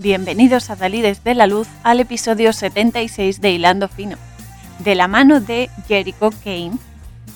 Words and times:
Bienvenidos 0.00 0.70
a 0.70 0.76
Dalides 0.76 1.24
de 1.24 1.34
la 1.34 1.48
Luz 1.48 1.66
al 1.82 1.98
episodio 1.98 2.52
76 2.52 3.40
de 3.40 3.50
Hilando 3.50 3.88
Fino. 3.88 4.16
De 4.78 4.94
la 4.94 5.08
mano 5.08 5.40
de 5.40 5.68
Jericho 5.88 6.30
Kane, 6.44 6.78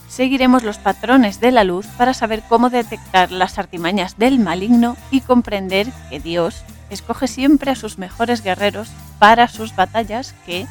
seguiremos 0.09 0.63
los 0.63 0.79
patrones 0.79 1.41
de 1.41 1.51
la 1.51 1.65
luz 1.65 1.89
para 1.99 2.15
saber 2.15 2.45
cómo 2.49 2.71
detectar 2.71 3.33
las 3.33 3.59
artimañas 3.59 4.17
del 4.17 4.39
maligno 4.39 4.97
y 5.11 5.23
comprender 5.23 5.89
que 6.09 6.21
Dios 6.21 6.63
escoge 6.89 7.27
siempre 7.27 7.73
a 7.73 7.75
sus 7.75 7.99
mejores 7.99 8.45
guerreros 8.45 8.93
para 9.19 9.49
sus 9.49 9.75
batallas 9.75 10.33
que 10.47 10.69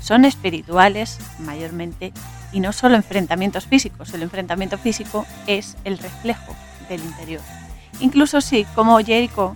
son 0.00 0.24
espirituales 0.24 1.20
mayormente 1.38 2.12
y 2.50 2.58
no 2.58 2.72
solo 2.72 2.96
enfrentamientos 2.96 3.66
físicos. 3.66 4.12
El 4.12 4.24
enfrentamiento 4.24 4.76
físico 4.76 5.24
es 5.46 5.76
el 5.84 5.98
reflejo 5.98 6.56
del 6.88 7.00
interior. 7.00 7.42
Incluso 8.00 8.40
si, 8.40 8.64
como 8.74 8.98
Jericho, 8.98 9.54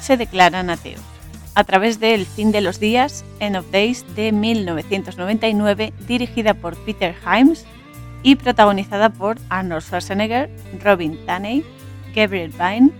se 0.00 0.16
declaran 0.16 0.70
ateos. 0.70 1.15
A 1.56 1.64
través 1.64 2.00
de 2.00 2.12
El 2.12 2.26
fin 2.26 2.52
de 2.52 2.60
los 2.60 2.80
días, 2.80 3.24
End 3.40 3.56
of 3.56 3.70
Days 3.72 4.04
de 4.14 4.30
1999, 4.30 5.94
dirigida 6.06 6.52
por 6.52 6.76
Peter 6.84 7.14
Himes 7.24 7.64
y 8.22 8.36
protagonizada 8.36 9.08
por 9.08 9.38
Arnold 9.48 9.82
Schwarzenegger, 9.82 10.50
Robin 10.84 11.18
Tunney, 11.26 11.64
Gabriel 12.14 12.52
Byrne, 12.58 12.90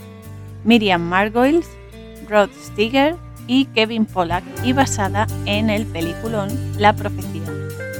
Miriam 0.64 1.02
Margolyes, 1.02 1.68
Rod 2.30 2.48
Steiger 2.58 3.16
y 3.46 3.66
Kevin 3.66 4.06
Pollack 4.06 4.42
y 4.64 4.72
basada 4.72 5.26
en 5.44 5.68
el 5.68 5.84
peliculón 5.84 6.48
La 6.78 6.94
Profecía. 6.94 7.42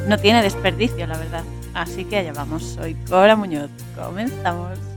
No 0.09 0.17
tiene 0.17 0.43
desperdicio, 0.43 1.07
la 1.07 1.19
verdad. 1.19 1.45
Así 1.75 2.07
que 2.07 2.17
allá 2.17 2.33
vamos. 2.33 2.63
Soy 2.63 2.95
Cora 3.11 3.37
Muñoz. 3.37 3.71
Comenzamos. 3.95 4.96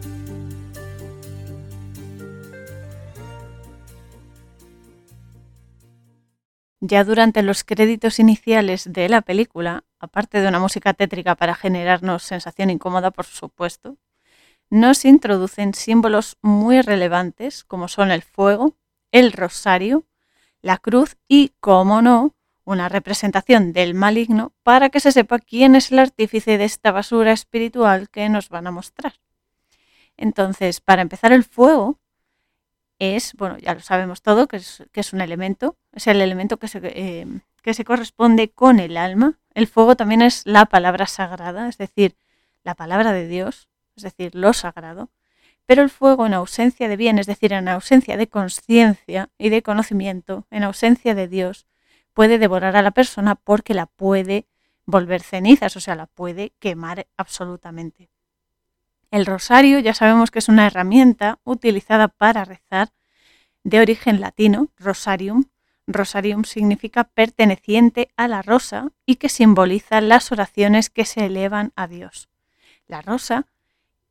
Ya 6.82 7.04
durante 7.04 7.44
los 7.44 7.66
créditos 7.66 8.20
iniciales 8.20 8.92
de 8.92 9.10
la 9.10 9.22
película, 9.22 9.84
aparte 10.00 10.40
de 10.40 10.48
una 10.48 10.60
música 10.60 10.94
tétrica 10.94 11.36
para 11.36 11.54
generarnos 11.54 12.24
sensación 12.24 12.70
incómoda, 12.70 13.12
por 13.12 13.26
supuesto, 13.26 13.98
nos 14.70 15.04
introducen 15.04 15.74
símbolos 15.74 16.38
muy 16.42 16.82
relevantes 16.82 17.66
como 17.66 17.90
son 17.90 18.12
el 18.12 18.22
fuego, 18.22 18.78
el 19.12 19.34
rosario, 19.34 20.06
la 20.62 20.78
cruz 20.78 21.18
y, 21.28 21.52
como 21.60 22.02
no, 22.02 22.36
una 22.64 22.88
representación 22.88 23.74
del 23.74 23.94
maligno 23.94 24.54
para 24.64 24.90
que 24.90 25.02
se 25.02 25.12
sepa 25.12 25.40
quién 25.40 25.76
es 25.76 25.92
el 25.92 26.00
artífice 26.00 26.58
de 26.58 26.66
esta 26.66 26.92
basura 26.92 27.34
espiritual 27.34 28.10
que 28.10 28.30
nos 28.30 28.48
van 28.48 28.68
a 28.68 28.72
mostrar. 28.72 29.16
Entonces, 30.16 30.80
para 30.80 31.02
empezar, 31.02 31.34
el 31.34 31.44
fuego 31.44 31.99
es, 33.00 33.34
bueno, 33.34 33.58
ya 33.58 33.74
lo 33.74 33.80
sabemos 33.80 34.22
todo, 34.22 34.48
que 34.48 34.58
es, 34.58 34.84
que 34.92 35.00
es 35.00 35.14
un 35.14 35.22
elemento, 35.22 35.78
es 35.94 36.08
el 36.08 36.22
elemento 36.22 36.58
que 36.58 36.68
se, 36.68 36.80
eh, 36.84 37.26
que 37.62 37.74
se 37.74 37.86
corresponde 37.86 38.50
con 38.50 38.80
el 38.80 38.98
alma. 38.98 39.40
El 39.54 39.68
fuego 39.68 39.96
también 39.96 40.22
es 40.22 40.46
la 40.46 40.66
palabra 40.66 41.08
sagrada, 41.08 41.68
es 41.68 41.78
decir, 41.78 42.16
la 42.64 42.76
palabra 42.76 43.14
de 43.14 43.28
Dios, 43.28 43.70
es 43.96 44.04
decir, 44.04 44.36
lo 44.36 44.54
sagrado. 44.54 45.10
Pero 45.66 45.82
el 45.82 45.90
fuego 45.90 46.26
en 46.26 46.34
ausencia 46.34 46.88
de 46.88 46.98
bien, 46.98 47.20
es 47.20 47.28
decir, 47.28 47.54
en 47.54 47.68
ausencia 47.68 48.18
de 48.18 48.28
conciencia 48.28 49.30
y 49.38 49.50
de 49.50 49.62
conocimiento, 49.62 50.46
en 50.52 50.64
ausencia 50.64 51.16
de 51.16 51.28
Dios, 51.28 51.68
puede 52.14 52.38
devorar 52.38 52.76
a 52.76 52.82
la 52.82 52.92
persona 52.92 53.36
porque 53.36 53.74
la 53.74 53.86
puede 53.86 54.46
volver 54.86 55.22
cenizas, 55.22 55.76
o 55.78 55.80
sea, 55.80 55.96
la 55.96 56.08
puede 56.08 56.54
quemar 56.60 57.08
absolutamente. 57.16 58.10
El 59.12 59.26
rosario 59.26 59.80
ya 59.80 59.94
sabemos 59.94 60.30
que 60.30 60.40
es 60.40 60.50
una 60.50 60.68
herramienta 60.68 61.40
utilizada 61.44 62.10
para 62.10 62.46
rezar 62.46 62.90
de 63.64 63.80
origen 63.80 64.22
latino, 64.22 64.70
rosarium. 64.78 65.46
Rosarium 65.88 66.44
significa 66.44 67.06
perteneciente 67.06 68.12
a 68.16 68.28
la 68.28 68.44
rosa 68.44 68.92
y 69.08 69.16
que 69.16 69.30
simboliza 69.30 70.02
las 70.02 70.32
oraciones 70.32 70.92
que 70.92 71.06
se 71.06 71.26
elevan 71.26 71.74
a 71.76 71.88
Dios. 71.88 72.30
La 72.88 73.02
rosa 73.02 73.48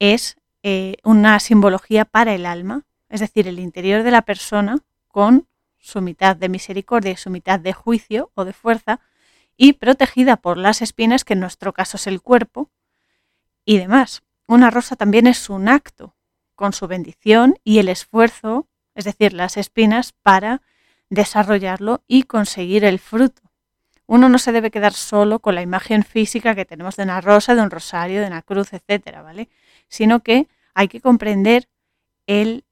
es 0.00 0.36
eh, 0.64 0.96
una 1.04 1.38
simbología 1.38 2.04
para 2.04 2.34
el 2.34 2.44
alma, 2.44 2.84
es 3.08 3.20
decir, 3.20 3.46
el 3.46 3.60
interior 3.60 4.02
de 4.02 4.10
la 4.10 4.22
persona 4.22 4.78
con 5.06 5.46
su 5.78 6.00
mitad 6.00 6.34
de 6.34 6.48
misericordia 6.48 7.12
y 7.12 7.16
su 7.16 7.30
mitad 7.30 7.60
de 7.60 7.72
juicio 7.72 8.32
o 8.34 8.44
de 8.44 8.52
fuerza, 8.52 9.00
y 9.56 9.74
protegida 9.74 10.36
por 10.36 10.56
las 10.56 10.82
espinas, 10.82 11.24
que 11.24 11.32
en 11.32 11.40
nuestro 11.40 11.72
caso 11.72 11.96
es 11.96 12.06
el 12.06 12.20
cuerpo, 12.20 12.70
y 13.64 13.78
demás 13.78 14.22
una 14.48 14.70
rosa 14.70 14.96
también 14.96 15.26
es 15.26 15.50
un 15.50 15.68
acto, 15.68 16.16
con 16.56 16.72
su 16.72 16.88
bendición 16.88 17.56
y 17.62 17.78
el 17.78 17.88
esfuerzo, 17.88 18.66
es 18.94 19.04
decir, 19.04 19.32
las 19.32 19.56
espinas, 19.56 20.12
para 20.22 20.62
desarrollarlo 21.10 22.02
y 22.08 22.24
conseguir 22.24 22.84
el 22.84 22.98
fruto. 22.98 23.42
Uno 24.06 24.28
no 24.28 24.38
se 24.38 24.52
debe 24.52 24.70
quedar 24.70 24.94
solo 24.94 25.38
con 25.38 25.54
la 25.54 25.62
imagen 25.62 26.02
física 26.02 26.54
que 26.54 26.64
tenemos 26.64 26.96
de 26.96 27.02
una 27.04 27.20
rosa, 27.20 27.54
de 27.54 27.62
un 27.62 27.70
rosario, 27.70 28.22
de 28.22 28.26
una 28.26 28.42
cruz, 28.42 28.72
etcétera, 28.72 29.22
¿vale? 29.22 29.50
Sino 29.88 30.20
que 30.20 30.48
hay 30.74 30.88
que 30.88 31.02
comprender 31.02 31.68
eh, 32.26 32.62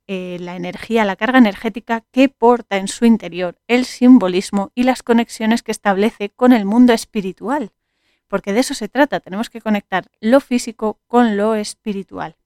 la 0.40 0.56
energía, 0.56 1.04
la 1.04 1.16
carga 1.16 1.38
energética 1.38 2.04
que 2.10 2.28
porta 2.28 2.78
en 2.78 2.88
su 2.88 3.04
interior, 3.04 3.58
el 3.68 3.84
simbolismo 3.84 4.72
y 4.74 4.84
las 4.84 5.02
conexiones 5.02 5.62
que 5.62 5.72
establece 5.72 6.30
con 6.30 6.52
el 6.52 6.64
mundo 6.64 6.94
espiritual 6.94 7.72
porque 8.28 8.52
de 8.52 8.60
eso 8.60 8.74
se 8.74 8.88
trata, 8.88 9.20
tenemos 9.20 9.50
que 9.50 9.60
conectar 9.60 10.10
lo 10.20 10.40
físico 10.40 10.98
con 11.06 11.36
lo 11.36 11.54
espiritual. 11.54 12.36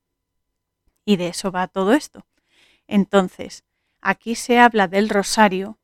Y 1.04 1.16
de 1.16 1.28
eso 1.28 1.50
va 1.50 1.68
todo 1.68 1.92
esto. 1.92 2.26
Entonces, 2.86 3.64
aquí 4.00 4.34
se 4.34 4.58
habla 4.58 4.88
del 4.88 5.08
rosario 5.08 5.78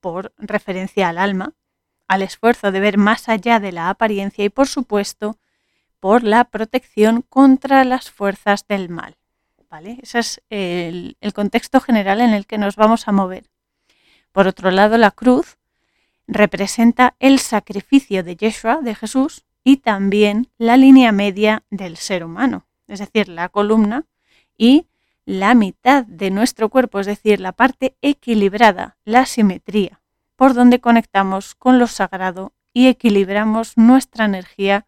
por 0.00 0.32
referencia 0.38 1.08
al 1.08 1.18
alma, 1.18 1.54
al 2.06 2.22
esfuerzo 2.22 2.70
de 2.70 2.80
ver 2.80 2.98
más 2.98 3.28
allá 3.28 3.60
de 3.60 3.72
la 3.72 3.88
apariencia 3.88 4.44
y, 4.44 4.50
por 4.50 4.68
supuesto, 4.68 5.38
por 5.98 6.22
la 6.22 6.44
protección 6.44 7.22
contra 7.22 7.84
las 7.84 8.10
fuerzas 8.10 8.66
del 8.68 8.90
mal. 8.90 9.16
¿vale? 9.70 9.98
Ese 10.02 10.18
es 10.18 10.42
el, 10.50 11.16
el 11.20 11.32
contexto 11.32 11.80
general 11.80 12.20
en 12.20 12.34
el 12.34 12.46
que 12.46 12.58
nos 12.58 12.76
vamos 12.76 13.08
a 13.08 13.12
mover. 13.12 13.50
Por 14.30 14.46
otro 14.46 14.70
lado, 14.70 14.98
la 14.98 15.10
cruz 15.10 15.56
representa 16.26 17.16
el 17.18 17.38
sacrificio 17.38 18.22
de 18.22 18.36
Yeshua, 18.36 18.80
de 18.82 18.94
Jesús, 18.94 19.44
y 19.64 19.78
también 19.78 20.50
la 20.58 20.76
línea 20.76 21.10
media 21.10 21.64
del 21.70 21.96
ser 21.96 22.24
humano, 22.24 22.66
es 22.86 22.98
decir, 22.98 23.28
la 23.28 23.48
columna 23.48 24.04
y 24.58 24.86
la 25.24 25.54
mitad 25.54 26.04
de 26.04 26.30
nuestro 26.30 26.68
cuerpo, 26.68 27.00
es 27.00 27.06
decir, 27.06 27.40
la 27.40 27.52
parte 27.52 27.96
equilibrada, 28.02 28.98
la 29.04 29.24
simetría, 29.24 30.02
por 30.36 30.52
donde 30.52 30.80
conectamos 30.80 31.54
con 31.54 31.78
lo 31.78 31.86
sagrado 31.86 32.52
y 32.74 32.88
equilibramos 32.88 33.78
nuestra 33.78 34.26
energía 34.26 34.86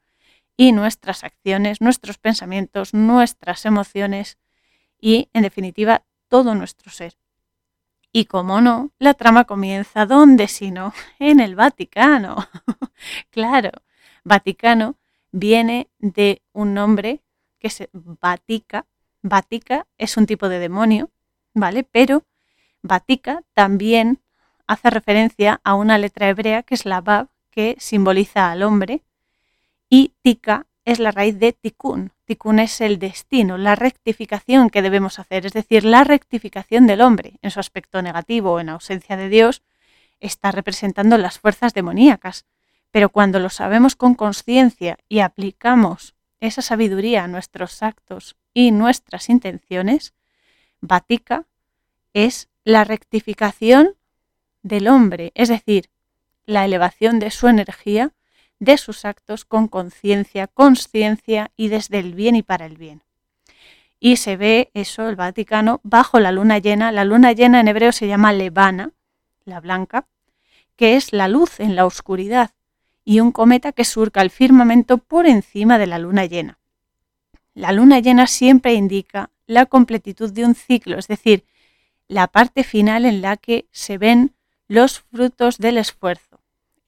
y 0.58 0.72
nuestras 0.72 1.24
acciones, 1.24 1.80
nuestros 1.80 2.18
pensamientos, 2.18 2.92
nuestras 2.92 3.64
emociones 3.64 4.38
y, 5.00 5.30
en 5.32 5.42
definitiva, 5.42 6.04
todo 6.28 6.54
nuestro 6.54 6.90
ser. 6.90 7.16
Y 8.16 8.24
como 8.24 8.62
no, 8.62 8.92
la 8.98 9.12
trama 9.12 9.44
comienza 9.44 10.06
¿dónde 10.06 10.48
si 10.48 10.70
no? 10.70 10.94
En 11.18 11.38
el 11.38 11.54
Vaticano. 11.54 12.48
claro, 13.30 13.68
Vaticano 14.24 14.94
viene 15.32 15.90
de 15.98 16.40
un 16.54 16.72
nombre 16.72 17.20
que 17.58 17.68
se 17.68 17.90
Vatica. 17.92 18.86
Vatica 19.20 19.86
es 19.98 20.16
un 20.16 20.24
tipo 20.24 20.48
de 20.48 20.58
demonio, 20.58 21.10
¿vale? 21.52 21.82
Pero 21.82 22.22
Vatica 22.80 23.42
también 23.52 24.22
hace 24.66 24.88
referencia 24.88 25.60
a 25.62 25.74
una 25.74 25.98
letra 25.98 26.30
hebrea 26.30 26.62
que 26.62 26.74
es 26.74 26.86
la 26.86 27.02
Bab, 27.02 27.28
que 27.50 27.76
simboliza 27.78 28.50
al 28.50 28.62
hombre, 28.62 29.02
y 29.90 30.14
Tika 30.22 30.64
es 30.86 31.00
la 31.00 31.10
raíz 31.10 31.38
de 31.38 31.52
Tikkun. 31.52 32.12
Tikkun 32.26 32.58
es 32.58 32.80
el 32.80 32.98
destino, 32.98 33.56
la 33.56 33.76
rectificación 33.76 34.68
que 34.68 34.82
debemos 34.82 35.20
hacer, 35.20 35.46
es 35.46 35.52
decir, 35.52 35.84
la 35.84 36.02
rectificación 36.02 36.88
del 36.88 37.00
hombre 37.00 37.38
en 37.40 37.52
su 37.52 37.60
aspecto 37.60 38.02
negativo 38.02 38.52
o 38.52 38.60
en 38.60 38.68
ausencia 38.68 39.16
de 39.16 39.28
Dios 39.28 39.62
está 40.18 40.50
representando 40.50 41.18
las 41.18 41.38
fuerzas 41.38 41.72
demoníacas. 41.72 42.44
Pero 42.90 43.10
cuando 43.10 43.38
lo 43.38 43.48
sabemos 43.48 43.94
con 43.94 44.14
conciencia 44.14 44.98
y 45.08 45.20
aplicamos 45.20 46.14
esa 46.40 46.62
sabiduría 46.62 47.22
a 47.24 47.28
nuestros 47.28 47.82
actos 47.82 48.36
y 48.52 48.72
nuestras 48.72 49.28
intenciones, 49.28 50.12
Vatica 50.80 51.44
es 52.12 52.48
la 52.64 52.82
rectificación 52.82 53.94
del 54.62 54.88
hombre, 54.88 55.30
es 55.36 55.48
decir, 55.48 55.90
la 56.44 56.64
elevación 56.64 57.20
de 57.20 57.30
su 57.30 57.46
energía 57.46 58.12
de 58.58 58.78
sus 58.78 59.04
actos 59.04 59.44
con 59.44 59.68
conciencia, 59.68 60.46
conciencia 60.46 61.50
y 61.56 61.68
desde 61.68 61.98
el 61.98 62.14
bien 62.14 62.36
y 62.36 62.42
para 62.42 62.66
el 62.66 62.76
bien. 62.76 63.02
Y 63.98 64.16
se 64.16 64.36
ve 64.36 64.70
eso, 64.74 65.08
el 65.08 65.16
Vaticano, 65.16 65.80
bajo 65.82 66.20
la 66.20 66.32
luna 66.32 66.58
llena. 66.58 66.92
La 66.92 67.04
luna 67.04 67.32
llena 67.32 67.60
en 67.60 67.68
hebreo 67.68 67.92
se 67.92 68.06
llama 68.06 68.32
Levana, 68.32 68.92
la 69.44 69.60
blanca, 69.60 70.06
que 70.76 70.96
es 70.96 71.12
la 71.12 71.28
luz 71.28 71.60
en 71.60 71.76
la 71.76 71.86
oscuridad, 71.86 72.50
y 73.04 73.20
un 73.20 73.32
cometa 73.32 73.72
que 73.72 73.84
surca 73.84 74.20
el 74.20 74.30
firmamento 74.30 74.98
por 74.98 75.26
encima 75.26 75.78
de 75.78 75.86
la 75.86 75.98
luna 75.98 76.26
llena. 76.26 76.58
La 77.54 77.72
luna 77.72 78.00
llena 78.00 78.26
siempre 78.26 78.74
indica 78.74 79.30
la 79.46 79.66
completitud 79.66 80.32
de 80.32 80.44
un 80.44 80.54
ciclo, 80.54 80.98
es 80.98 81.08
decir, 81.08 81.44
la 82.08 82.26
parte 82.26 82.64
final 82.64 83.04
en 83.04 83.22
la 83.22 83.36
que 83.36 83.66
se 83.70 83.96
ven 83.96 84.34
los 84.68 85.00
frutos 85.00 85.58
del 85.58 85.78
esfuerzo. 85.78 86.35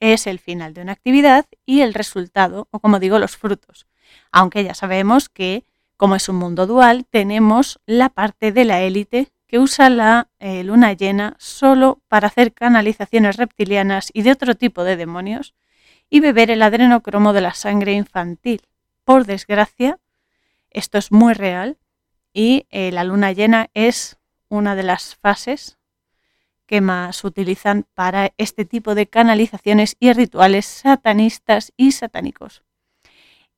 Es 0.00 0.26
el 0.26 0.38
final 0.38 0.74
de 0.74 0.82
una 0.82 0.92
actividad 0.92 1.46
y 1.66 1.80
el 1.80 1.94
resultado, 1.94 2.68
o 2.70 2.80
como 2.80 2.98
digo, 2.98 3.18
los 3.18 3.36
frutos. 3.36 3.86
Aunque 4.32 4.64
ya 4.64 4.74
sabemos 4.74 5.28
que, 5.28 5.64
como 5.96 6.14
es 6.14 6.28
un 6.28 6.36
mundo 6.36 6.66
dual, 6.66 7.06
tenemos 7.10 7.80
la 7.86 8.08
parte 8.08 8.52
de 8.52 8.64
la 8.64 8.80
élite 8.82 9.32
que 9.48 9.58
usa 9.58 9.88
la 9.88 10.28
eh, 10.38 10.62
luna 10.62 10.92
llena 10.92 11.34
solo 11.38 12.00
para 12.06 12.28
hacer 12.28 12.52
canalizaciones 12.52 13.36
reptilianas 13.36 14.10
y 14.12 14.22
de 14.22 14.32
otro 14.32 14.54
tipo 14.54 14.84
de 14.84 14.96
demonios 14.96 15.54
y 16.10 16.20
beber 16.20 16.50
el 16.50 16.62
adrenocromo 16.62 17.32
de 17.32 17.40
la 17.40 17.54
sangre 17.54 17.94
infantil. 17.94 18.62
Por 19.04 19.24
desgracia, 19.24 19.98
esto 20.70 20.98
es 20.98 21.10
muy 21.10 21.32
real 21.32 21.78
y 22.32 22.66
eh, 22.70 22.92
la 22.92 23.04
luna 23.04 23.32
llena 23.32 23.70
es 23.72 24.18
una 24.48 24.76
de 24.76 24.82
las 24.82 25.16
fases 25.16 25.77
que 26.68 26.80
más 26.80 27.24
utilizan 27.24 27.86
para 27.94 28.32
este 28.36 28.64
tipo 28.64 28.94
de 28.94 29.08
canalizaciones 29.08 29.96
y 29.98 30.12
rituales 30.12 30.66
satanistas 30.66 31.72
y 31.76 31.92
satánicos. 31.92 32.62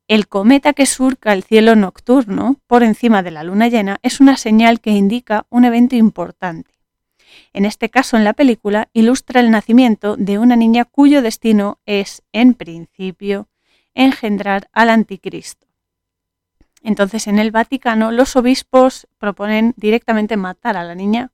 El 0.09 0.29
cometa 0.29 0.73
que 0.73 0.87
surca 0.87 1.33
el 1.33 1.43
cielo 1.43 1.77
nocturno 1.77 2.57
por 2.67 2.83
encima 2.83 3.23
de 3.23 3.33
la 3.33 3.45
luna 3.45 3.69
llena 3.69 3.99
es 4.03 4.21
una 4.21 4.37
señal 4.37 4.81
que 4.81 4.93
indica 4.93 5.47
un 5.51 5.65
evento 5.65 5.97
importante. 5.97 6.71
En 7.53 7.65
este 7.65 7.91
caso, 7.91 8.17
en 8.17 8.25
la 8.25 8.33
película, 8.33 8.89
ilustra 8.93 9.41
el 9.41 9.51
nacimiento 9.51 10.17
de 10.17 10.39
una 10.39 10.57
niña 10.57 10.85
cuyo 10.85 11.23
destino 11.23 11.79
es, 11.85 12.23
en 12.33 12.55
principio, 12.55 13.49
engendrar 13.95 14.69
al 14.73 14.91
anticristo. 14.91 15.67
Entonces, 16.83 17.27
en 17.27 17.39
el 17.39 17.51
Vaticano, 17.51 18.11
los 18.11 18.37
obispos 18.37 19.07
proponen 19.19 19.75
directamente 19.77 20.37
matar 20.37 20.77
a 20.77 20.85
la 20.85 20.95
niña, 20.95 21.31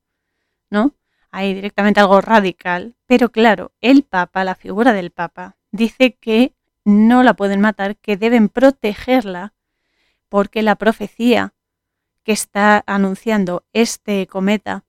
¿no? 0.69 0.93
Hay 1.37 1.53
directamente 1.53 1.99
algo 1.99 2.19
radical, 2.19 2.95
pero 3.05 3.29
claro, 3.29 3.71
el 3.79 4.01
Papa, 4.01 4.43
la 4.43 4.55
figura 4.55 4.91
del 4.91 5.11
Papa, 5.11 5.55
dice 5.69 6.15
que 6.15 6.55
no 6.83 7.21
la 7.21 7.35
pueden 7.35 7.61
matar, 7.61 7.95
que 7.95 8.17
deben 8.17 8.49
protegerla, 8.49 9.53
porque 10.29 10.63
la 10.63 10.77
profecía 10.77 11.53
que 12.23 12.31
está 12.31 12.83
anunciando 12.87 13.67
este 13.71 14.25
cometa 14.25 14.83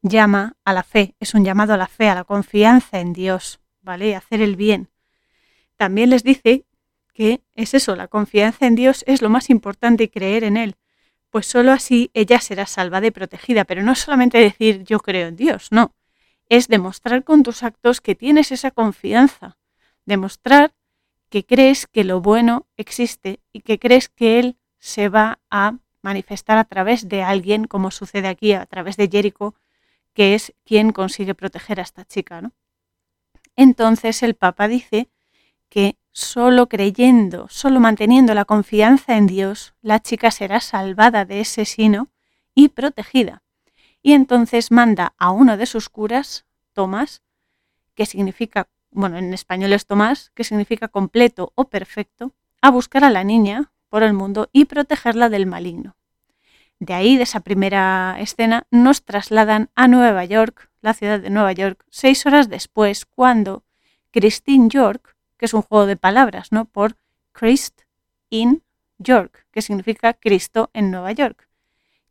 llama 0.00 0.56
a 0.64 0.72
la 0.72 0.82
fe, 0.82 1.14
es 1.20 1.34
un 1.34 1.44
llamado 1.44 1.74
a 1.74 1.76
la 1.76 1.88
fe, 1.88 2.08
a 2.08 2.14
la 2.14 2.24
confianza 2.24 2.98
en 2.98 3.12
Dios, 3.12 3.60
¿vale? 3.82 4.16
Hacer 4.16 4.40
el 4.40 4.56
bien. 4.56 4.88
También 5.76 6.08
les 6.08 6.24
dice 6.24 6.64
que 7.12 7.42
es 7.54 7.74
eso, 7.74 7.96
la 7.96 8.08
confianza 8.08 8.66
en 8.66 8.76
Dios 8.76 9.04
es 9.06 9.20
lo 9.20 9.28
más 9.28 9.50
importante 9.50 10.04
y 10.04 10.08
creer 10.08 10.42
en 10.44 10.56
Él, 10.56 10.76
pues 11.32 11.46
sólo 11.46 11.72
así 11.72 12.10
ella 12.12 12.40
será 12.40 12.66
salvada 12.66 13.06
y 13.06 13.10
protegida, 13.10 13.64
pero 13.64 13.82
no 13.82 13.94
solamente 13.94 14.36
decir 14.36 14.84
yo 14.84 15.00
creo 15.00 15.28
en 15.28 15.36
Dios, 15.36 15.68
no, 15.72 15.94
es 16.50 16.68
demostrar 16.68 17.24
con 17.24 17.42
tus 17.42 17.62
actos 17.62 18.02
que 18.02 18.14
tienes 18.14 18.52
esa 18.52 18.70
confianza, 18.70 19.56
demostrar 20.04 20.74
que 21.30 21.46
crees 21.46 21.86
que 21.86 22.04
lo 22.04 22.20
bueno 22.20 22.66
existe 22.76 23.40
y 23.50 23.62
que 23.62 23.78
crees 23.78 24.10
que 24.10 24.38
Él 24.38 24.58
se 24.78 25.08
va 25.08 25.40
a 25.50 25.78
manifestar 26.02 26.58
a 26.58 26.64
través 26.64 27.08
de 27.08 27.22
alguien, 27.22 27.66
como 27.66 27.90
sucede 27.90 28.28
aquí, 28.28 28.52
a 28.52 28.66
través 28.66 28.98
de 28.98 29.08
Jericho, 29.08 29.54
que 30.12 30.34
es 30.34 30.52
quien 30.64 30.92
consigue 30.92 31.34
proteger 31.34 31.80
a 31.80 31.84
esta 31.84 32.04
chica. 32.04 32.42
¿no? 32.42 32.52
Entonces 33.56 34.22
el 34.22 34.34
Papa 34.34 34.68
dice 34.68 35.08
que 35.70 35.96
solo 36.12 36.68
creyendo, 36.68 37.46
solo 37.48 37.80
manteniendo 37.80 38.34
la 38.34 38.44
confianza 38.44 39.16
en 39.16 39.26
Dios, 39.26 39.74
la 39.82 40.00
chica 40.00 40.30
será 40.30 40.60
salvada 40.60 41.24
de 41.24 41.40
ese 41.40 41.64
sino 41.64 42.08
y 42.54 42.68
protegida. 42.68 43.42
Y 44.02 44.12
entonces 44.12 44.70
manda 44.70 45.14
a 45.18 45.30
uno 45.30 45.56
de 45.56 45.66
sus 45.66 45.88
curas, 45.88 46.44
Tomás, 46.72 47.22
que 47.94 48.06
significa, 48.06 48.68
bueno, 48.90 49.18
en 49.18 49.32
español 49.32 49.72
es 49.72 49.86
Tomás, 49.86 50.30
que 50.34 50.44
significa 50.44 50.88
completo 50.88 51.52
o 51.54 51.64
perfecto, 51.64 52.32
a 52.60 52.70
buscar 52.70 53.04
a 53.04 53.10
la 53.10 53.24
niña 53.24 53.72
por 53.88 54.02
el 54.02 54.12
mundo 54.12 54.48
y 54.52 54.66
protegerla 54.66 55.28
del 55.28 55.46
maligno. 55.46 55.96
De 56.78 56.94
ahí, 56.94 57.16
de 57.16 57.22
esa 57.22 57.40
primera 57.40 58.16
escena, 58.18 58.66
nos 58.70 59.04
trasladan 59.04 59.70
a 59.74 59.86
Nueva 59.86 60.24
York, 60.24 60.70
la 60.80 60.94
ciudad 60.94 61.20
de 61.20 61.30
Nueva 61.30 61.52
York, 61.52 61.84
seis 61.90 62.26
horas 62.26 62.48
después, 62.48 63.06
cuando 63.06 63.62
Christine 64.10 64.68
York, 64.68 65.14
que 65.42 65.46
es 65.46 65.54
un 65.54 65.62
juego 65.62 65.86
de 65.86 65.96
palabras, 65.96 66.52
¿no? 66.52 66.66
Por 66.66 66.94
Christ 67.32 67.80
in 68.30 68.62
York, 68.98 69.44
que 69.50 69.60
significa 69.60 70.14
Cristo 70.14 70.70
en 70.72 70.92
Nueva 70.92 71.10
York, 71.10 71.48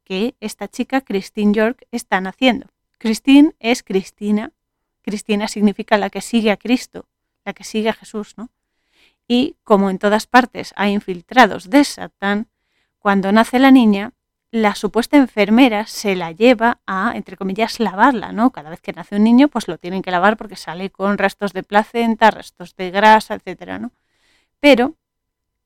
que 0.03 0.35
esta 0.41 0.67
chica, 0.67 0.99
Christine 0.99 1.53
York, 1.53 1.87
está 1.93 2.19
naciendo. 2.19 2.67
Christine 2.97 3.55
es 3.59 3.83
Cristina, 3.83 4.51
Cristina 5.01 5.47
significa 5.47 5.97
la 5.97 6.09
que 6.09 6.19
sigue 6.19 6.51
a 6.51 6.57
Cristo, 6.57 7.05
la 7.45 7.53
que 7.53 7.63
sigue 7.63 7.87
a 7.87 7.93
Jesús, 7.93 8.33
¿no? 8.35 8.49
Y 9.29 9.55
como 9.63 9.89
en 9.89 9.97
todas 9.97 10.27
partes 10.27 10.73
hay 10.75 10.91
infiltrados 10.91 11.69
de 11.69 11.85
Satán, 11.85 12.49
cuando 12.99 13.31
nace 13.31 13.59
la 13.59 13.71
niña, 13.71 14.11
la 14.51 14.75
supuesta 14.75 15.15
enfermera 15.15 15.87
se 15.87 16.15
la 16.15 16.33
lleva 16.33 16.79
a, 16.85 17.13
entre 17.15 17.37
comillas, 17.37 17.79
lavarla, 17.79 18.33
¿no? 18.33 18.51
Cada 18.51 18.69
vez 18.69 18.81
que 18.81 18.91
nace 18.91 19.15
un 19.15 19.23
niño, 19.23 19.47
pues 19.47 19.69
lo 19.69 19.77
tienen 19.77 20.01
que 20.01 20.11
lavar 20.11 20.35
porque 20.35 20.57
sale 20.57 20.89
con 20.89 21.17
restos 21.17 21.53
de 21.53 21.63
placenta, 21.63 22.31
restos 22.31 22.75
de 22.75 22.91
grasa, 22.91 23.35
etcétera, 23.35 23.79
¿no? 23.79 23.91
Pero 24.59 24.95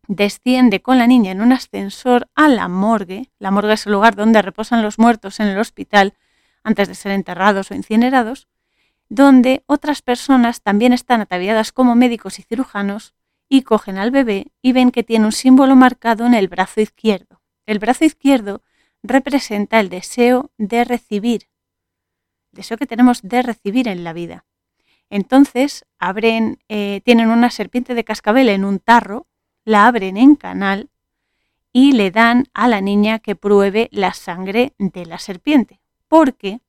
desciende 0.08 0.84
con 0.84 1.00
la 1.00 1.08
niña 1.08 1.32
en 1.32 1.42
un 1.42 1.52
ascensor 1.52 2.30
a 2.36 2.48
la 2.48 2.68
morgue. 2.68 3.32
La 3.40 3.50
morgue 3.50 3.74
es 3.74 3.88
el 3.88 3.94
lugar 3.94 4.16
donde 4.16 4.44
reposan 4.44 4.84
los 4.84 5.00
muertos 5.00 5.40
en 5.40 5.48
el 5.48 5.58
hospital 5.58 6.14
antes 6.64 6.88
de 6.88 6.94
ser 6.94 7.12
enterrados 7.12 7.72
o 7.72 7.76
incinerados, 7.76 8.48
donde 9.10 9.64
otras 9.66 10.04
personas 10.04 10.62
también 10.62 10.94
están 10.94 11.22
ataviadas 11.22 11.72
como 11.72 11.96
médicos 11.96 12.38
y 12.38 12.44
cirujanos 12.44 13.16
y 13.50 13.64
cogen 13.64 13.98
al 13.98 14.12
bebé 14.12 14.52
y 14.62 14.74
ven 14.74 14.92
que 14.92 15.04
tiene 15.04 15.26
un 15.26 15.32
símbolo 15.32 15.76
marcado 15.76 16.28
en 16.28 16.36
el 16.36 16.48
brazo 16.48 16.82
izquierdo. 16.82 17.42
El 17.66 17.80
brazo 17.80 18.06
izquierdo 18.06 18.62
representa 19.08 19.80
el 19.80 19.90
deseo 19.90 20.52
de 20.58 20.84
recibir, 20.84 21.50
el 22.52 22.58
deseo 22.58 22.78
que 22.78 22.88
tenemos 22.88 23.22
de 23.22 23.42
recibir 23.42 23.88
en 23.88 24.04
la 24.04 24.14
vida. 24.14 24.46
Entonces 25.10 25.86
abren, 26.00 26.60
eh, 26.68 27.02
tienen 27.06 27.30
una 27.30 27.50
serpiente 27.50 27.94
de 27.94 28.04
cascabel 28.04 28.50
en 28.50 28.66
un 28.66 28.80
tarro, 28.80 29.28
la 29.64 29.88
abren 29.88 30.18
en 30.18 30.36
canal 30.36 30.90
y 31.72 31.92
le 31.92 32.12
dan 32.12 32.46
a 32.54 32.68
la 32.68 32.82
niña 32.82 33.20
que 33.20 33.36
pruebe 33.36 33.90
la 33.92 34.14
sangre 34.14 34.74
de 34.78 35.06
la 35.06 35.20
serpiente, 35.20 35.82
porque 36.08 36.62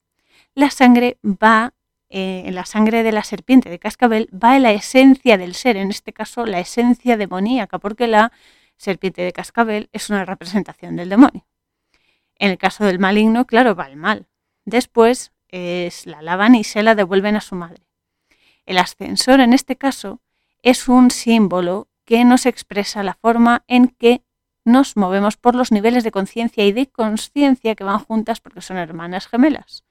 la 0.55 0.71
sangre 0.71 1.19
va, 1.23 1.75
eh, 2.09 2.43
en 2.47 2.55
la 2.55 2.67
sangre 2.67 3.03
de 3.03 3.13
la 3.13 3.23
serpiente 3.23 3.69
de 3.71 3.79
cascabel 3.79 4.29
va 4.33 4.57
en 4.57 4.63
la 4.63 4.73
esencia 4.73 5.39
del 5.39 5.55
ser, 5.55 5.77
en 5.77 5.91
este 5.91 6.13
caso 6.13 6.45
la 6.47 6.61
esencia 6.61 7.17
demoníaca, 7.17 7.79
porque 7.79 8.07
la 8.07 8.33
serpiente 8.77 9.23
de 9.23 9.33
cascabel 9.33 9.89
es 9.93 10.11
una 10.11 10.25
representación 10.25 10.97
del 10.97 11.09
demonio. 11.09 11.47
En 12.39 12.51
el 12.51 12.59
caso 12.59 12.85
del 12.85 12.99
maligno, 12.99 13.47
claro, 13.47 13.75
va 13.75 13.87
el 13.87 13.97
mal. 13.97 14.27
Después 14.65 15.33
es, 15.49 16.07
la 16.07 16.23
lavan 16.23 16.55
y 16.55 16.65
se 16.65 16.83
la 16.83 16.95
devuelven 16.95 17.37
a 17.37 17.41
su 17.41 17.55
madre. 17.55 17.83
El 18.67 18.79
ascensor, 18.79 19.41
en 19.41 19.53
este 19.53 19.77
caso, 19.77 20.21
es 20.63 20.89
un 20.89 21.11
símbolo 21.11 21.89
que 22.05 22.25
nos 22.25 22.47
expresa 22.47 23.03
la 23.03 23.15
forma 23.15 23.65
en 23.69 23.89
que 23.89 24.23
nos 24.65 24.97
movemos 24.97 25.37
por 25.37 25.55
los 25.55 25.71
niveles 25.71 26.03
de 26.05 26.11
conciencia 26.11 26.65
y 26.65 26.73
de 26.73 26.89
conciencia 26.89 27.75
que 27.75 27.85
van 27.85 28.01
juntas 28.01 28.41
porque 28.41 28.61
son 28.61 28.77
hermanas 28.77 29.29
gemelas. 29.29 29.85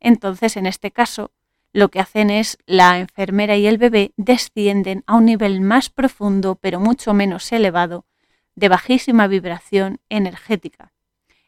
Entonces, 0.00 0.56
en 0.56 0.66
este 0.66 0.90
caso, 0.90 1.32
lo 1.72 1.90
que 1.90 2.00
hacen 2.00 2.30
es 2.30 2.56
la 2.64 2.98
enfermera 2.98 3.56
y 3.56 3.66
el 3.66 3.76
bebé 3.76 4.12
descienden 4.16 5.04
a 5.06 5.16
un 5.16 5.26
nivel 5.26 5.60
más 5.60 5.90
profundo, 5.90 6.56
pero 6.56 6.80
mucho 6.80 7.12
menos 7.12 7.52
elevado, 7.52 8.06
de 8.54 8.70
bajísima 8.70 9.26
vibración 9.26 10.00
energética 10.08 10.95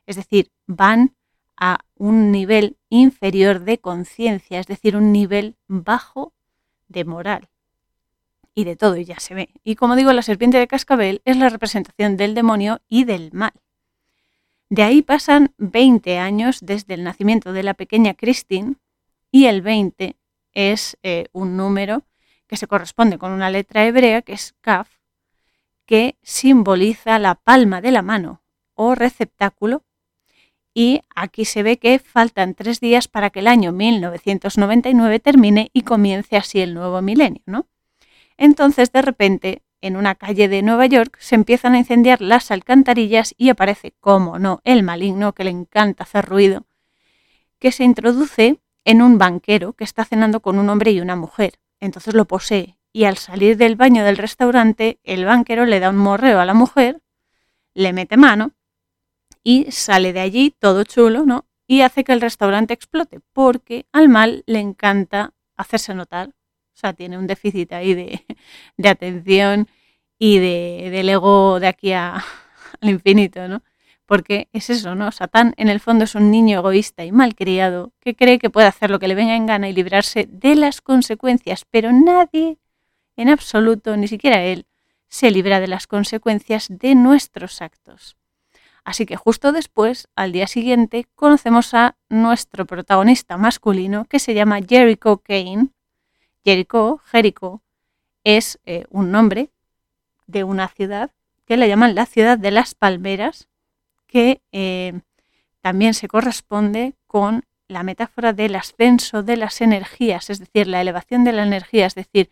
es 0.08 0.16
decir, 0.16 0.50
van 0.66 1.14
a 1.54 1.80
un 1.94 2.32
nivel 2.32 2.78
inferior 2.88 3.60
de 3.60 3.78
conciencia, 3.78 4.58
es 4.58 4.66
decir, 4.66 4.96
un 4.96 5.12
nivel 5.12 5.56
bajo 5.66 6.32
de 6.88 7.04
moral. 7.04 7.50
Y 8.54 8.64
de 8.64 8.74
todo, 8.74 8.96
y 8.96 9.04
ya 9.04 9.20
se 9.20 9.34
ve. 9.34 9.50
Y 9.64 9.76
como 9.76 9.96
digo, 9.96 10.12
la 10.14 10.22
serpiente 10.22 10.58
de 10.58 10.66
cascabel 10.66 11.20
es 11.26 11.36
la 11.36 11.50
representación 11.50 12.16
del 12.16 12.34
demonio 12.34 12.80
y 12.88 13.04
del 13.04 13.30
mal. 13.32 13.52
De 14.70 14.82
ahí 14.82 15.02
pasan 15.02 15.52
20 15.58 16.18
años 16.18 16.60
desde 16.62 16.94
el 16.94 17.04
nacimiento 17.04 17.52
de 17.52 17.62
la 17.62 17.74
pequeña 17.74 18.14
Christine 18.14 18.76
y 19.30 19.44
el 19.44 19.60
20 19.60 20.16
es 20.52 20.96
eh, 21.02 21.26
un 21.32 21.58
número 21.58 22.04
que 22.46 22.56
se 22.56 22.66
corresponde 22.66 23.18
con 23.18 23.32
una 23.32 23.50
letra 23.50 23.84
hebrea 23.84 24.22
que 24.22 24.32
es 24.32 24.54
Kaf, 24.62 24.88
que 25.84 26.16
simboliza 26.22 27.18
la 27.18 27.34
palma 27.34 27.82
de 27.82 27.92
la 27.92 28.02
mano 28.02 28.42
o 28.74 28.94
receptáculo 28.94 29.84
y 30.78 31.02
aquí 31.16 31.44
se 31.44 31.64
ve 31.64 31.80
que 31.80 31.98
faltan 31.98 32.54
tres 32.54 32.78
días 32.78 33.08
para 33.08 33.30
que 33.30 33.40
el 33.40 33.48
año 33.48 33.72
1999 33.72 35.18
termine 35.18 35.70
y 35.72 35.82
comience 35.82 36.36
así 36.36 36.60
el 36.60 36.72
nuevo 36.72 37.02
milenio, 37.02 37.42
¿no? 37.46 37.66
Entonces, 38.36 38.92
de 38.92 39.02
repente, 39.02 39.62
en 39.80 39.96
una 39.96 40.14
calle 40.14 40.46
de 40.46 40.62
Nueva 40.62 40.86
York 40.86 41.16
se 41.18 41.34
empiezan 41.34 41.74
a 41.74 41.78
incendiar 41.78 42.20
las 42.20 42.52
alcantarillas 42.52 43.34
y 43.36 43.48
aparece, 43.48 43.94
como 43.98 44.38
no, 44.38 44.60
el 44.62 44.84
maligno 44.84 45.32
que 45.32 45.42
le 45.42 45.50
encanta 45.50 46.04
hacer 46.04 46.26
ruido, 46.26 46.64
que 47.58 47.72
se 47.72 47.82
introduce 47.82 48.60
en 48.84 49.02
un 49.02 49.18
banquero 49.18 49.72
que 49.72 49.82
está 49.82 50.04
cenando 50.04 50.38
con 50.38 50.60
un 50.60 50.70
hombre 50.70 50.92
y 50.92 51.00
una 51.00 51.16
mujer. 51.16 51.58
Entonces 51.80 52.14
lo 52.14 52.26
posee 52.26 52.78
y 52.92 53.02
al 53.02 53.16
salir 53.16 53.56
del 53.56 53.74
baño 53.74 54.04
del 54.04 54.16
restaurante 54.16 55.00
el 55.02 55.24
banquero 55.24 55.64
le 55.64 55.80
da 55.80 55.90
un 55.90 55.96
morreo 55.96 56.38
a 56.38 56.44
la 56.44 56.54
mujer, 56.54 57.02
le 57.74 57.92
mete 57.92 58.16
mano 58.16 58.52
y 59.42 59.70
sale 59.70 60.12
de 60.12 60.20
allí 60.20 60.54
todo 60.58 60.84
chulo, 60.84 61.24
¿no? 61.26 61.46
Y 61.66 61.82
hace 61.82 62.04
que 62.04 62.12
el 62.12 62.20
restaurante 62.20 62.74
explote 62.74 63.20
porque 63.32 63.86
al 63.92 64.08
mal 64.08 64.42
le 64.46 64.60
encanta 64.60 65.34
hacerse 65.56 65.94
notar. 65.94 66.28
O 66.28 66.80
sea, 66.80 66.92
tiene 66.92 67.18
un 67.18 67.26
déficit 67.26 67.72
ahí 67.72 67.94
de, 67.94 68.24
atención 68.88 69.68
y 70.18 70.38
de, 70.38 70.90
del 70.90 71.08
ego 71.08 71.60
de 71.60 71.66
aquí 71.66 71.92
a, 71.92 72.14
al 72.80 72.90
infinito, 72.90 73.48
¿no? 73.48 73.62
Porque 74.06 74.48
es 74.52 74.70
eso, 74.70 74.94
¿no? 74.94 75.12
Satán 75.12 75.54
en 75.58 75.68
el 75.68 75.80
fondo 75.80 76.04
es 76.04 76.14
un 76.14 76.30
niño 76.30 76.58
egoísta 76.60 77.04
y 77.04 77.12
malcriado 77.12 77.92
que 78.00 78.14
cree 78.14 78.38
que 78.38 78.48
puede 78.48 78.66
hacer 78.66 78.90
lo 78.90 78.98
que 78.98 79.08
le 79.08 79.14
venga 79.14 79.36
en 79.36 79.44
gana 79.46 79.68
y 79.68 79.74
librarse 79.74 80.26
de 80.30 80.54
las 80.54 80.80
consecuencias, 80.80 81.66
pero 81.70 81.92
nadie, 81.92 82.58
en 83.16 83.28
absoluto, 83.28 83.96
ni 83.96 84.08
siquiera 84.08 84.42
él, 84.42 84.66
se 85.08 85.30
libra 85.30 85.60
de 85.60 85.68
las 85.68 85.86
consecuencias 85.86 86.68
de 86.70 86.94
nuestros 86.94 87.60
actos. 87.62 88.17
Así 88.88 89.04
que 89.04 89.16
justo 89.16 89.52
después, 89.52 90.08
al 90.16 90.32
día 90.32 90.46
siguiente, 90.46 91.06
conocemos 91.14 91.74
a 91.74 91.98
nuestro 92.08 92.64
protagonista 92.64 93.36
masculino 93.36 94.06
que 94.06 94.18
se 94.18 94.32
llama 94.32 94.60
Jericho 94.66 95.18
Kane. 95.18 95.68
Jericho, 96.42 96.98
Jericho, 97.04 97.60
es 98.24 98.58
eh, 98.64 98.86
un 98.88 99.10
nombre 99.12 99.50
de 100.26 100.42
una 100.42 100.68
ciudad 100.68 101.10
que 101.44 101.58
le 101.58 101.68
llaman 101.68 101.94
la 101.94 102.06
ciudad 102.06 102.38
de 102.38 102.50
las 102.50 102.74
palmeras 102.74 103.50
que 104.06 104.40
eh, 104.52 104.98
también 105.60 105.92
se 105.92 106.08
corresponde 106.08 106.94
con 107.06 107.44
la 107.66 107.82
metáfora 107.82 108.32
del 108.32 108.56
ascenso 108.56 109.22
de 109.22 109.36
las 109.36 109.60
energías, 109.60 110.30
es 110.30 110.38
decir, 110.38 110.66
la 110.66 110.80
elevación 110.80 111.24
de 111.24 111.32
la 111.32 111.42
energía, 111.42 111.84
es 111.84 111.94
decir, 111.94 112.30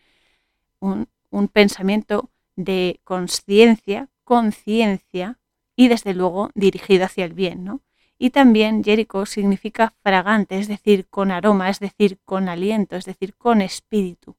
un, 0.81 1.07
pensamiento 1.53 2.31
de 2.55 2.99
conciencia, 3.05 4.09
conciencia 4.25 5.39
y 5.76 5.88
desde 5.88 6.14
luego 6.14 6.50
dirigido 6.54 7.04
hacia 7.04 7.25
el 7.25 7.35
bien, 7.35 7.64
¿no? 7.64 7.80
Y 8.18 8.30
también 8.30 8.83
Jericho 8.83 9.26
significa 9.26 9.92
fragante, 10.02 10.59
es 10.59 10.68
decir, 10.68 11.06
con 11.09 11.30
aroma, 11.30 11.68
es 11.68 11.80
decir, 11.80 12.18
con 12.25 12.49
aliento, 12.49 12.97
es 12.97 13.04
decir, 13.04 13.35
con 13.35 13.61
espíritu. 13.61 14.37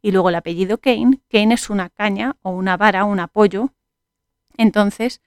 Y 0.00 0.12
luego 0.12 0.30
el 0.30 0.34
apellido 0.34 0.78
Kane, 0.78 1.20
Kane 1.28 1.54
es 1.54 1.68
una 1.68 1.90
caña 1.90 2.36
o 2.40 2.50
una 2.50 2.78
vara, 2.78 3.04
un 3.04 3.20
apoyo. 3.20 3.70
Entonces, 4.56 5.20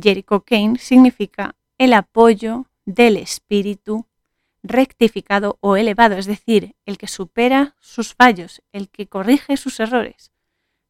Jericho 0.00 0.42
Kane 0.42 0.78
significa 0.78 1.56
el 1.78 1.94
apoyo 1.94 2.66
del 2.84 3.16
espíritu 3.16 4.06
rectificado 4.62 5.56
o 5.60 5.76
elevado, 5.76 6.16
es 6.16 6.26
decir, 6.26 6.74
el 6.86 6.98
que 6.98 7.08
supera 7.08 7.74
sus 7.80 8.14
fallos, 8.14 8.62
el 8.72 8.90
que 8.90 9.08
corrige 9.08 9.56
sus 9.56 9.80
errores, 9.80 10.30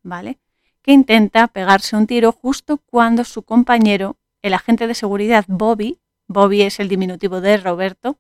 ¿vale? 0.03 0.39
Que 0.83 0.93
intenta 0.93 1.49
pegarse 1.49 1.97
un 1.97 2.07
tiro 2.07 2.33
justo 2.33 2.79
cuando 2.79 3.25
su 3.25 3.43
compañero, 3.43 4.17
el 4.43 4.55
agente 4.55 4.87
de 4.87 4.95
seguridad 4.95 5.45
Bobby, 5.49 6.01
Bobby 6.27 6.63
es 6.63 6.81
el 6.81 6.89
diminutivo 6.89 7.41
de 7.41 7.57
Roberto, 7.57 8.19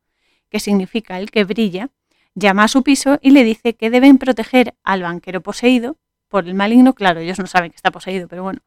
que 0.48 0.60
significa 0.60 1.18
el 1.18 1.30
que 1.30 1.44
brilla, 1.44 1.90
llama 2.34 2.64
a 2.64 2.68
su 2.68 2.82
piso 2.82 3.18
y 3.20 3.30
le 3.30 3.44
dice 3.44 3.74
que 3.74 3.90
deben 3.90 4.18
proteger 4.18 4.74
al 4.84 5.02
banquero 5.02 5.40
poseído 5.40 5.96
por 6.28 6.46
el 6.46 6.54
maligno, 6.54 6.94
claro, 6.94 7.20
ellos 7.20 7.38
no 7.38 7.46
saben 7.46 7.70
que 7.70 7.76
está 7.76 7.90
poseído, 7.90 8.26
pero 8.28 8.42
bueno, 8.42 8.60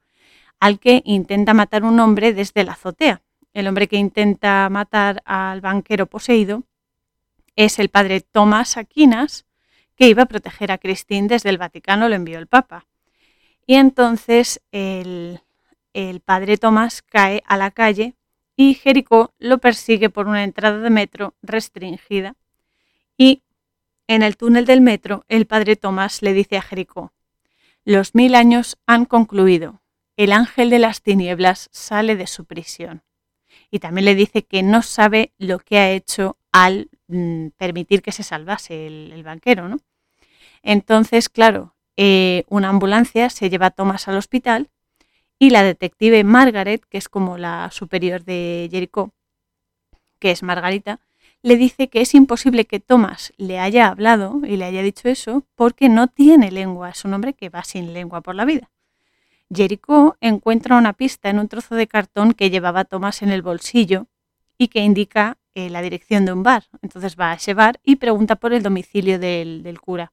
al 0.60 0.80
que 0.80 1.02
intenta 1.06 1.54
matar 1.54 1.84
un 1.84 2.00
hombre 2.00 2.34
desde 2.34 2.64
la 2.64 2.74
azotea. 2.74 3.22
El 3.54 3.68
hombre 3.68 3.88
que 3.88 3.96
intenta 3.96 4.68
matar 4.70 5.24
al 5.26 5.62
banquero 5.62 6.06
poseído 6.08 6.64
es 7.56 7.80
el 7.80 7.90
padre 7.90 8.22
Tomás 8.22 8.78
Aquinas, 8.78 9.46
que 9.96 10.10
iba 10.10 10.24
a 10.24 10.28
proteger 10.28 10.72
a 10.72 10.78
Cristín 10.78 11.28
desde 11.28 11.50
el 11.50 11.58
Vaticano, 11.58 12.10
lo 12.10 12.16
envió 12.16 12.38
el 12.38 12.48
Papa. 12.48 12.86
Y 13.66 13.76
entonces 13.76 14.62
el, 14.72 15.42
el 15.94 16.20
padre 16.20 16.58
Tomás 16.58 17.02
cae 17.02 17.44
a 17.46 17.58
la 17.58 17.72
calle 17.72 18.16
y 18.56 18.76
Jericó 18.76 19.34
lo 19.40 19.58
persigue 19.58 20.10
por 20.10 20.28
una 20.28 20.44
entrada 20.44 20.80
de 20.80 20.90
metro 20.90 21.36
restringida. 21.42 22.36
Y 23.18 23.42
en 24.08 24.22
el 24.22 24.38
túnel 24.38 24.66
del 24.66 24.82
metro, 24.82 25.26
el 25.28 25.48
padre 25.48 25.76
Tomás 25.76 26.22
le 26.22 26.34
dice 26.34 26.58
a 26.58 26.62
Jericó, 26.62 27.12
los 27.84 28.16
mil 28.16 28.36
años 28.36 28.78
han 28.86 29.06
concluido, 29.06 29.82
el 30.18 30.32
ángel 30.32 30.70
de 30.70 30.80
las 30.80 31.02
tinieblas 31.02 31.70
sale 31.72 32.16
de 32.16 32.28
su 32.28 32.46
prisión. 32.46 33.04
Y 33.72 33.80
también 33.80 34.06
le 34.06 34.16
dice 34.16 34.44
que 34.44 34.64
no 34.64 34.82
sabe 34.82 35.34
lo 35.38 35.60
que 35.60 35.78
ha 35.80 35.92
hecho 35.92 36.38
al 36.52 36.90
mm, 37.08 37.48
permitir 37.58 38.02
que 38.02 38.12
se 38.12 38.24
salvase 38.24 38.88
el, 38.88 39.24
banquero. 39.24 39.68
¿no? 39.68 39.78
Entonces, 40.64 41.30
claro, 41.30 41.75
eh, 41.98 42.44
una 42.50 42.70
ambulancia 42.70 43.30
se 43.30 43.50
lleva 43.50 43.68
a 43.68 43.72
Thomas 43.72 44.08
al 44.08 44.18
hospital 44.18 44.70
y 45.40 45.50
la 45.50 45.64
detective 45.64 46.24
Margaret, 46.24 46.84
que 46.90 46.98
es 46.98 47.10
como 47.10 47.38
la 47.38 47.70
superior 47.72 48.24
de 48.24 48.68
Jericho, 48.72 49.12
que 50.20 50.32
es 50.32 50.44
Margarita, 50.44 51.00
le 51.42 51.58
dice 51.58 51.90
que 51.90 52.02
es 52.02 52.16
imposible 52.16 52.66
que 52.66 52.80
Thomas 52.80 53.34
le 53.38 53.60
haya 53.60 53.88
hablado 53.88 54.42
y 54.44 54.58
le 54.58 54.66
haya 54.66 54.82
dicho 54.82 55.10
eso 55.10 55.44
porque 55.56 55.90
no 55.90 56.08
tiene 56.08 56.52
lengua, 56.52 56.90
es 56.90 57.06
un 57.06 57.14
hombre 57.14 57.34
que 57.34 57.50
va 57.50 57.64
sin 57.64 57.94
lengua 57.94 58.22
por 58.22 58.36
la 58.36 58.46
vida. 58.46 58.72
Jericho 59.54 60.18
encuentra 60.22 60.78
una 60.78 60.94
pista 60.94 61.30
en 61.30 61.40
un 61.40 61.48
trozo 61.48 61.76
de 61.76 61.88
cartón 61.88 62.34
que 62.34 62.50
llevaba 62.50 62.86
Tomás 62.86 63.22
en 63.22 63.30
el 63.30 63.42
bolsillo 63.42 64.08
y 64.58 64.70
que 64.70 64.80
indica 64.80 65.38
eh, 65.54 65.70
la 65.70 65.82
dirección 65.82 66.26
de 66.26 66.34
un 66.34 66.44
bar. 66.44 66.66
Entonces 66.82 67.16
va 67.16 67.32
a 67.32 67.36
ese 67.36 67.54
bar 67.54 67.80
y 67.84 67.98
pregunta 67.98 68.36
por 68.36 68.54
el 68.54 68.64
domicilio 68.64 69.20
del, 69.20 69.80
cura. 69.82 70.12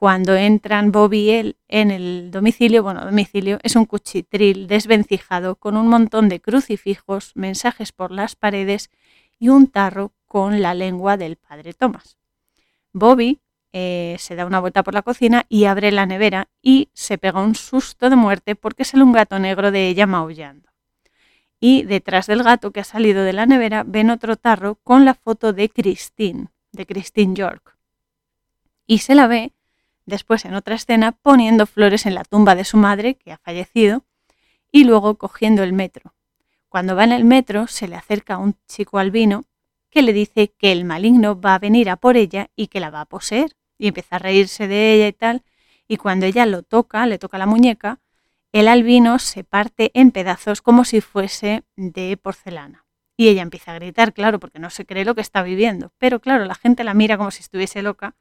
Cuando 0.00 0.34
entran 0.34 0.92
Bobby 0.92 1.18
y 1.18 1.30
él 1.32 1.56
en 1.68 1.90
el 1.90 2.30
domicilio, 2.30 2.82
bueno, 2.82 3.04
domicilio 3.04 3.58
es 3.62 3.76
un 3.76 3.84
cuchitril 3.84 4.66
desvencijado 4.66 5.56
con 5.56 5.76
un 5.76 5.88
montón 5.88 6.30
de 6.30 6.40
crucifijos, 6.40 7.32
mensajes 7.34 7.92
por 7.92 8.10
las 8.10 8.34
paredes 8.34 8.88
y 9.38 9.50
un 9.50 9.66
tarro 9.66 10.14
con 10.24 10.62
la 10.62 10.72
lengua 10.72 11.18
del 11.18 11.36
padre 11.36 11.74
Tomás. 11.74 12.16
Bobby 12.94 13.42
eh, 13.74 14.16
se 14.18 14.36
da 14.36 14.46
una 14.46 14.58
vuelta 14.58 14.82
por 14.82 14.94
la 14.94 15.02
cocina 15.02 15.44
y 15.50 15.66
abre 15.66 15.92
la 15.92 16.06
nevera 16.06 16.48
y 16.62 16.88
se 16.94 17.18
pega 17.18 17.42
un 17.42 17.54
susto 17.54 18.08
de 18.08 18.16
muerte 18.16 18.54
porque 18.56 18.86
sale 18.86 19.04
un 19.04 19.12
gato 19.12 19.38
negro 19.38 19.70
de 19.70 19.86
ella 19.86 20.06
maullando. 20.06 20.70
Y 21.60 21.82
detrás 21.82 22.26
del 22.26 22.42
gato 22.42 22.70
que 22.70 22.80
ha 22.80 22.84
salido 22.84 23.22
de 23.22 23.34
la 23.34 23.44
nevera 23.44 23.84
ven 23.86 24.08
otro 24.08 24.36
tarro 24.36 24.76
con 24.76 25.04
la 25.04 25.12
foto 25.12 25.52
de 25.52 25.68
Christine, 25.68 26.46
de 26.72 26.86
Christine 26.86 27.34
York. 27.34 27.76
Y 28.86 29.00
se 29.00 29.14
la 29.14 29.26
ve 29.26 29.52
después 30.06 30.44
en 30.44 30.54
otra 30.54 30.74
escena 30.74 31.12
poniendo 31.12 31.66
flores 31.66 32.06
en 32.06 32.14
la 32.14 32.24
tumba 32.24 32.54
de 32.54 32.64
su 32.64 32.76
madre, 32.76 33.14
que 33.16 33.32
ha 33.32 33.38
fallecido, 33.38 34.04
y 34.72 34.84
luego 34.84 35.16
cogiendo 35.16 35.62
el 35.62 35.72
metro. 35.72 36.14
Cuando 36.68 36.94
va 36.94 37.04
en 37.04 37.12
el 37.12 37.24
metro 37.24 37.66
se 37.66 37.88
le 37.88 37.96
acerca 37.96 38.38
un 38.38 38.56
chico 38.68 38.98
albino 38.98 39.44
que 39.90 40.02
le 40.02 40.12
dice 40.12 40.52
que 40.56 40.70
el 40.70 40.84
maligno 40.84 41.40
va 41.40 41.56
a 41.56 41.58
venir 41.58 41.90
a 41.90 41.96
por 41.96 42.16
ella 42.16 42.50
y 42.54 42.68
que 42.68 42.80
la 42.80 42.90
va 42.90 43.00
a 43.00 43.06
poseer 43.06 43.56
y 43.76 43.88
empieza 43.88 44.16
a 44.16 44.18
reírse 44.20 44.68
de 44.68 44.94
ella 44.94 45.08
y 45.08 45.12
tal. 45.12 45.42
Y 45.88 45.96
cuando 45.96 46.26
ella 46.26 46.46
lo 46.46 46.62
toca, 46.62 47.06
le 47.06 47.18
toca 47.18 47.38
la 47.38 47.46
muñeca, 47.46 47.98
el 48.52 48.68
albino 48.68 49.18
se 49.18 49.42
parte 49.42 49.90
en 49.94 50.12
pedazos 50.12 50.62
como 50.62 50.84
si 50.84 51.00
fuese 51.00 51.64
de 51.76 52.16
porcelana. 52.16 52.86
Y 53.16 53.28
ella 53.28 53.42
empieza 53.42 53.72
a 53.72 53.74
gritar, 53.74 54.12
claro, 54.12 54.38
porque 54.38 54.58
no 54.58 54.70
se 54.70 54.86
cree 54.86 55.04
lo 55.04 55.14
que 55.14 55.20
está 55.20 55.42
viviendo. 55.42 55.92
Pero 55.98 56.20
claro, 56.20 56.44
la 56.44 56.54
gente 56.54 56.84
la 56.84 56.94
mira 56.94 57.16
como 57.16 57.30
si 57.30 57.42
estuviese 57.42 57.82
loca, 57.82 58.16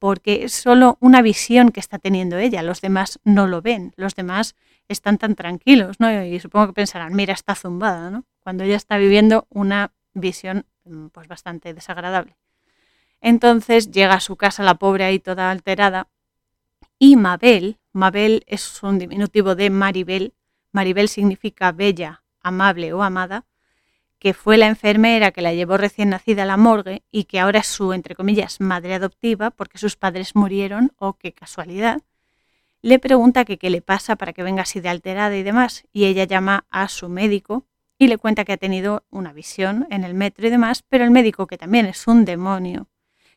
porque 0.00 0.44
es 0.44 0.52
solo 0.52 0.96
una 0.98 1.22
visión 1.22 1.70
que 1.70 1.78
está 1.78 1.98
teniendo 1.98 2.38
ella. 2.38 2.62
Los 2.62 2.80
demás 2.80 3.20
no 3.22 3.46
lo 3.46 3.62
ven, 3.62 3.92
los 3.96 4.16
demás 4.16 4.56
están 4.88 5.18
tan 5.18 5.36
tranquilos, 5.36 6.00
¿no? 6.00 6.24
Y 6.24 6.40
supongo 6.40 6.68
que 6.68 6.72
pensarán, 6.72 7.14
mira, 7.14 7.34
está 7.34 7.54
zumbada, 7.54 8.10
¿no? 8.10 8.24
Cuando 8.40 8.64
ella 8.64 8.76
está 8.76 8.96
viviendo 8.96 9.46
una 9.50 9.92
visión 10.14 10.66
mm, 10.84 11.08
pues 11.08 11.28
bastante 11.28 11.74
desagradable. 11.74 12.36
Entonces 13.20 13.90
llega 13.90 14.14
a 14.14 14.20
su 14.20 14.36
casa 14.36 14.64
la 14.64 14.74
pobre 14.74 15.04
ahí 15.04 15.18
toda 15.18 15.50
alterada 15.50 16.08
y 16.98 17.16
Mabel, 17.16 17.78
Mabel 17.92 18.42
es 18.46 18.82
un 18.82 18.98
diminutivo 18.98 19.54
de 19.54 19.68
Maribel, 19.68 20.32
Maribel 20.72 21.08
significa 21.08 21.72
bella, 21.72 22.22
amable 22.42 22.94
o 22.94 23.02
amada, 23.02 23.44
que 24.20 24.34
fue 24.34 24.58
la 24.58 24.68
enfermera 24.68 25.32
que 25.32 25.40
la 25.40 25.54
llevó 25.54 25.78
recién 25.78 26.10
nacida 26.10 26.44
a 26.44 26.46
la 26.46 26.58
morgue 26.58 27.02
y 27.10 27.24
que 27.24 27.40
ahora 27.40 27.60
es 27.60 27.66
su, 27.66 27.92
entre 27.92 28.14
comillas, 28.14 28.60
madre 28.60 28.94
adoptiva 28.94 29.50
porque 29.50 29.78
sus 29.78 29.96
padres 29.96 30.36
murieron, 30.36 30.92
o 30.98 31.08
oh, 31.08 31.12
qué 31.14 31.32
casualidad, 31.32 32.02
le 32.82 32.98
pregunta 32.98 33.44
que 33.44 33.58
qué 33.58 33.70
le 33.70 33.82
pasa 33.82 34.16
para 34.16 34.32
que 34.32 34.42
venga 34.42 34.62
así 34.62 34.80
de 34.80 34.90
alterada 34.90 35.36
y 35.36 35.42
demás, 35.42 35.84
y 35.92 36.04
ella 36.04 36.24
llama 36.24 36.66
a 36.70 36.88
su 36.88 37.08
médico 37.08 37.66
y 37.98 38.08
le 38.08 38.18
cuenta 38.18 38.44
que 38.44 38.52
ha 38.52 38.56
tenido 38.58 39.04
una 39.10 39.32
visión 39.32 39.86
en 39.90 40.04
el 40.04 40.14
metro 40.14 40.46
y 40.46 40.50
demás, 40.50 40.84
pero 40.88 41.04
el 41.04 41.10
médico, 41.10 41.46
que 41.46 41.58
también 41.58 41.86
es 41.86 42.06
un 42.06 42.24
demonio, 42.24 42.88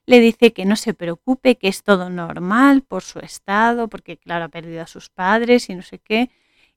le 0.05 0.19
dice 0.19 0.51
que 0.51 0.65
no 0.65 0.75
se 0.75 0.93
preocupe, 0.93 1.57
que 1.57 1.69
es 1.69 1.83
todo 1.83 2.09
normal 2.09 2.81
por 2.81 3.03
su 3.03 3.19
estado, 3.19 3.87
porque 3.87 4.17
claro, 4.17 4.45
ha 4.45 4.49
perdido 4.49 4.81
a 4.81 4.87
sus 4.87 5.09
padres 5.09 5.69
y 5.69 5.75
no 5.75 5.81
sé 5.81 5.99
qué. 5.99 6.29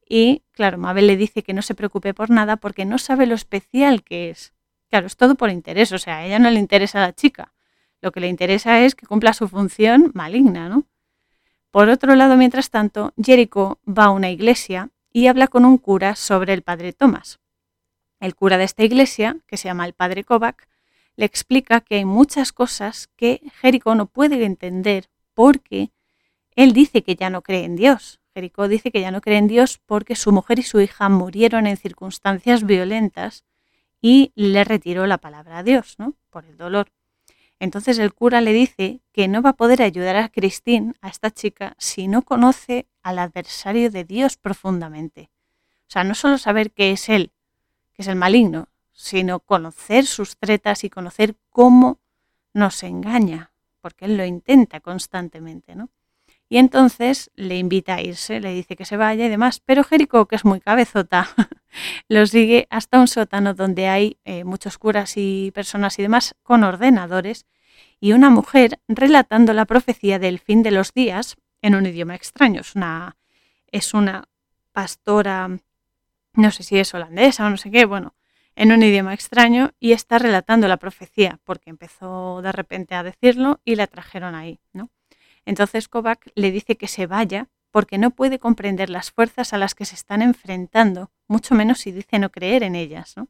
Y 0.09 0.43
claro, 0.53 0.79
Mabel 0.79 1.09
le 1.09 1.17
dice 1.17 1.43
que 1.43 1.53
no 1.53 1.63
se 1.63 1.75
preocupe 1.75 2.15
por 2.15 2.31
nada 2.31 2.57
porque 2.57 2.85
no 2.85 2.99
sabe 2.99 3.27
lo 3.27 3.35
especial 3.35 4.05
que 4.05 4.31
es. 4.31 4.53
Claro, 4.89 5.09
es 5.09 5.17
todo 5.17 5.35
por 5.35 5.51
interés, 5.51 5.91
o 5.93 5.99
sea, 5.99 6.19
a 6.19 6.27
ella 6.27 6.39
no 6.39 6.49
le 6.51 6.61
interesa 6.61 6.99
a 6.99 7.09
la 7.09 7.13
chica. 7.13 7.53
Lo 8.01 8.13
que 8.13 8.21
le 8.21 8.29
interesa 8.29 8.81
es 8.81 8.95
que 8.95 9.07
cumpla 9.07 9.33
su 9.33 9.49
función 9.49 10.13
maligna, 10.15 10.69
¿no? 10.69 10.85
Por 11.73 11.89
otro 11.89 12.15
lado, 12.15 12.37
mientras 12.37 12.71
tanto, 12.71 13.13
Jericho 13.21 13.81
va 13.87 14.05
a 14.05 14.11
una 14.11 14.31
iglesia 14.31 14.91
y 15.13 15.27
habla 15.27 15.49
con 15.49 15.65
un 15.65 15.77
cura 15.79 16.15
sobre 16.15 16.53
el 16.53 16.63
padre 16.63 16.93
Tomás. 16.93 17.41
El 18.21 18.35
cura 18.35 18.59
de 18.59 18.65
esta 18.65 18.85
iglesia, 18.85 19.39
que 19.47 19.57
se 19.57 19.69
llama 19.69 19.87
el 19.87 19.93
padre 19.93 20.25
Kovac, 20.25 20.69
le 21.17 21.25
explica 21.25 21.81
que 21.81 21.97
hay 21.97 22.05
muchas 22.05 22.53
cosas 22.53 23.09
que 23.17 23.43
Jericho 23.61 23.95
no 23.95 24.07
puede 24.07 24.45
entender 24.45 25.09
porque 25.35 25.91
él 26.55 26.73
dice 26.73 27.03
que 27.03 27.17
ya 27.17 27.29
no 27.29 27.43
cree 27.43 27.65
en 27.65 27.77
Dios. 27.77 28.21
Jericho 28.37 28.69
dice 28.69 28.91
que 28.91 29.01
ya 29.01 29.11
no 29.11 29.23
cree 29.23 29.39
en 29.39 29.49
Dios 29.49 29.81
porque 29.87 30.15
su 30.15 30.31
mujer 30.31 30.59
y 30.59 30.63
su 30.63 30.79
hija 30.79 31.09
murieron 31.09 31.67
en 31.67 31.79
circunstancias 31.79 32.65
violentas 32.65 33.45
y 34.03 34.31
le 34.35 34.63
retiró 34.63 35.07
la 35.07 35.17
palabra 35.17 35.57
a 35.57 35.63
Dios, 35.63 35.95
¿no? 35.99 36.13
Por 36.29 36.45
el 36.45 36.59
dolor. 36.59 36.93
Entonces 37.61 37.99
el 37.99 38.13
cura 38.13 38.43
le 38.43 38.53
dice 38.53 39.01
que 39.13 39.27
no 39.27 39.41
va 39.41 39.51
a 39.51 39.57
poder 39.57 39.81
ayudar 39.81 40.17
a 40.17 40.29
Christine, 40.29 40.93
a 41.01 41.09
esta 41.09 41.31
chica, 41.31 41.77
si 41.79 42.09
no 42.09 42.21
conoce 42.21 42.87
al 43.03 43.21
adversario 43.21 43.91
de 43.91 44.05
Dios 44.05 44.37
profundamente. 44.37 45.31
O 45.89 45.91
sea, 45.91 46.05
no 46.05 46.15
solo 46.15 46.37
saber 46.37 46.73
que 46.73 46.91
es 46.91 47.09
él, 47.09 47.33
que 47.95 48.03
es 48.03 48.09
el 48.09 48.17
maligno, 48.17 48.69
sino 48.93 49.41
conocer 49.41 50.05
sus 50.05 50.37
tretas 50.37 50.85
y 50.85 50.91
conocer 50.91 51.37
cómo 51.49 52.01
nos 52.53 52.83
engaña, 52.83 53.51
porque 53.81 54.05
él 54.05 54.19
lo 54.19 54.27
intenta 54.27 54.81
constantemente, 54.81 55.75
¿no? 55.75 55.89
Y 56.49 56.59
entonces 56.59 57.31
le 57.35 57.59
invita 57.59 57.97
a 57.97 58.01
irse, 58.01 58.41
le 58.41 58.53
dice 58.53 58.77
que 58.77 58.85
se 58.85 58.97
vaya 58.97 59.27
y 59.27 59.29
demás, 59.29 59.61
pero 59.65 59.83
Jericó, 59.83 60.27
que 60.27 60.37
es 60.37 60.45
muy 60.45 60.61
cabezota, 60.61 61.29
lo 62.09 62.25
sigue 62.27 62.69
hasta 62.71 63.01
un 63.01 63.09
sótano 63.09 63.55
donde 63.55 63.89
hay 63.89 64.19
eh, 64.25 64.45
muchos 64.45 64.79
curas 64.79 65.15
y 65.17 65.51
personas 65.53 65.99
y 65.99 66.03
demás 66.03 66.37
con 66.45 66.63
ordenadores 66.63 67.47
y 68.01 68.13
una 68.13 68.31
mujer 68.31 68.81
relatando 68.87 69.53
la 69.55 69.65
profecía 69.65 70.19
del 70.19 70.39
fin 70.39 70.63
de 70.63 70.71
los 70.71 70.93
días 70.93 71.37
en 71.63 71.75
un 71.75 71.87
idioma 71.87 72.15
extraño. 72.15 72.61
Es 72.61 72.77
una, 72.77 73.17
es 73.73 73.93
una 73.93 74.29
pastora, 74.73 75.59
no 76.35 76.51
sé 76.53 76.63
si 76.63 76.79
es 76.79 76.95
holandesa 76.95 77.47
o 77.47 77.51
no 77.51 77.57
sé 77.57 77.73
qué, 77.73 77.87
bueno, 77.87 78.15
en 78.55 78.71
un 78.71 78.83
idioma 78.83 79.15
extraño 79.15 79.73
y 79.81 79.93
está 79.93 80.19
relatando 80.19 80.69
la 80.69 80.77
profecía 80.77 81.41
porque 81.45 81.71
empezó 81.71 82.41
de 82.41 82.53
repente 82.53 82.95
a 82.95 83.03
decirlo 83.03 83.61
y 83.65 83.75
la 83.75 83.87
trajeron 83.89 84.35
ahí, 84.35 84.61
¿no? 84.73 84.91
Entonces 85.47 85.89
Kovac 85.89 86.31
le 86.35 86.51
dice 86.51 86.77
que 86.77 86.89
se 86.89 87.07
vaya 87.07 87.49
porque 87.71 87.99
no 87.99 88.11
puede 88.11 88.39
comprender 88.39 88.91
las 88.91 89.11
fuerzas 89.11 89.53
a 89.53 89.59
las 89.59 89.75
que 89.75 89.85
se 89.85 89.95
están 89.95 90.21
enfrentando, 90.21 91.11
mucho 91.29 91.55
menos 91.55 91.79
si 91.79 91.93
dice 91.93 92.19
no 92.19 92.31
creer 92.31 92.63
en 92.63 92.75
ellas. 92.75 93.17
¿no? 93.17 93.29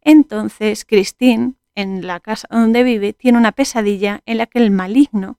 Entonces 0.00 0.84
Christine, 0.84 1.54
en 1.74 2.06
la 2.06 2.18
casa 2.20 2.48
donde 2.50 2.82
vive, 2.82 3.12
tiene 3.12 3.38
una 3.38 3.52
pesadilla 3.52 4.22
en 4.26 4.38
la 4.38 4.46
que 4.46 4.58
el 4.58 4.70
maligno, 4.70 5.38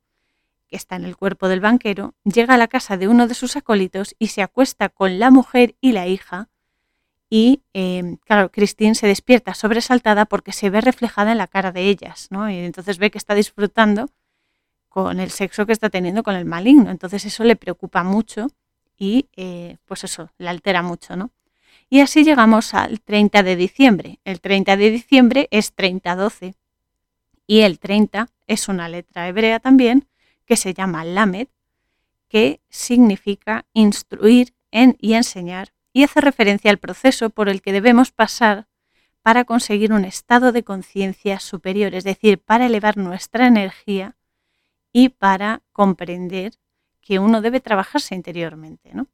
que 0.67 0.75
está 0.75 0.96
en 0.96 1.05
el 1.05 1.17
cuerpo 1.17 1.48
del 1.48 1.60
banquero, 1.60 2.13
llega 2.24 2.53
a 2.53 2.58
la 2.58 2.67
casa 2.67 2.96
de 2.98 3.08
uno 3.08 3.27
de 3.27 3.34
sus 3.34 3.55
acólitos 3.55 4.15
y 4.19 4.27
se 4.27 4.43
acuesta 4.43 4.89
con 4.89 5.17
la 5.17 5.31
mujer 5.31 5.75
y 5.81 5.93
la 5.93 6.08
hija. 6.08 6.50
Y 7.31 7.63
eh, 7.74 8.17
claro, 8.25 8.51
Christine 8.51 8.96
se 8.96 9.08
despierta 9.08 9.53
sobresaltada 9.53 10.25
porque 10.25 10.51
se 10.51 10.69
ve 10.69 10.81
reflejada 10.81 11.31
en 11.31 11.39
la 11.39 11.48
cara 11.48 11.72
de 11.72 11.84
ellas, 11.84 12.27
¿no? 12.29 12.50
Y 12.50 12.58
entonces 12.58 13.00
ve 13.00 13.12
que 13.12 13.17
está 13.17 13.34
disfrutando 13.34 14.10
con 14.89 15.19
el 15.19 15.29
sexo 15.29 15.65
que 15.65 15.74
está 15.74 15.89
teniendo 15.89 16.24
con 16.24 16.36
el 16.36 16.46
maligno. 16.46 16.89
Entonces 16.89 17.24
eso 17.25 17.43
le 17.43 17.55
preocupa 17.55 18.03
mucho 18.03 18.48
y 18.98 19.29
eh, 19.37 19.77
pues 19.85 20.03
eso, 20.03 20.29
le 20.37 20.50
altera 20.50 20.81
mucho, 20.81 21.16
¿no? 21.16 21.31
Y 21.90 22.01
así 22.01 22.24
llegamos 22.24 22.74
al 22.74 23.01
30 23.01 23.42
de 23.42 23.55
diciembre. 23.55 24.20
El 24.24 24.42
30 24.42 24.77
de 24.77 24.92
diciembre 24.92 25.48
es 25.51 25.75
30-12 25.75 26.53
y 27.48 27.61
el 27.61 27.79
30 27.79 28.29
es 28.46 28.68
una 28.68 28.90
letra 28.90 29.27
hebrea 29.27 29.59
también 29.59 30.07
que 30.46 30.55
se 30.55 30.74
llama 30.74 31.05
Lamed, 31.05 31.48
que 32.27 32.61
significa 32.70 33.66
instruir 33.74 34.53
en 34.72 34.98
y 35.00 35.13
enseñar 35.13 35.74
y 35.94 36.03
hace 36.03 36.22
referencia 36.22 36.70
al 36.70 36.77
proceso 36.77 37.31
por 37.31 37.50
el 37.50 37.61
que 37.61 37.72
debemos 37.72 38.11
pasar 38.11 38.68
para 39.22 39.46
conseguir 39.46 39.94
un 39.94 40.05
estado 40.05 40.51
de 40.51 40.63
conciencia 40.63 41.40
superior, 41.40 41.96
es 41.96 42.03
decir, 42.03 42.40
para 42.40 42.68
elevar 42.68 42.98
nuestra 42.98 43.48
energía 43.48 44.16
y 44.91 45.09
para 45.09 45.61
comprender 45.71 46.53
que 47.01 47.19
uno 47.19 47.41
debe 47.41 47.59
trabajarse 47.59 48.15
interiormente. 48.15 48.91
¿no? 48.93 49.07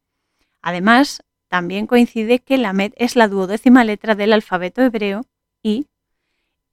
Además, 0.62 1.24
también 1.48 1.88
coincide 1.88 2.40
que 2.40 2.58
la 2.58 2.74
Med 2.74 2.94
es 2.96 3.16
la 3.16 3.28
duodécima 3.28 3.84
letra 3.84 4.16
del 4.16 4.34
alfabeto 4.34 4.82
hebreo 4.82 5.26
y 5.62 5.88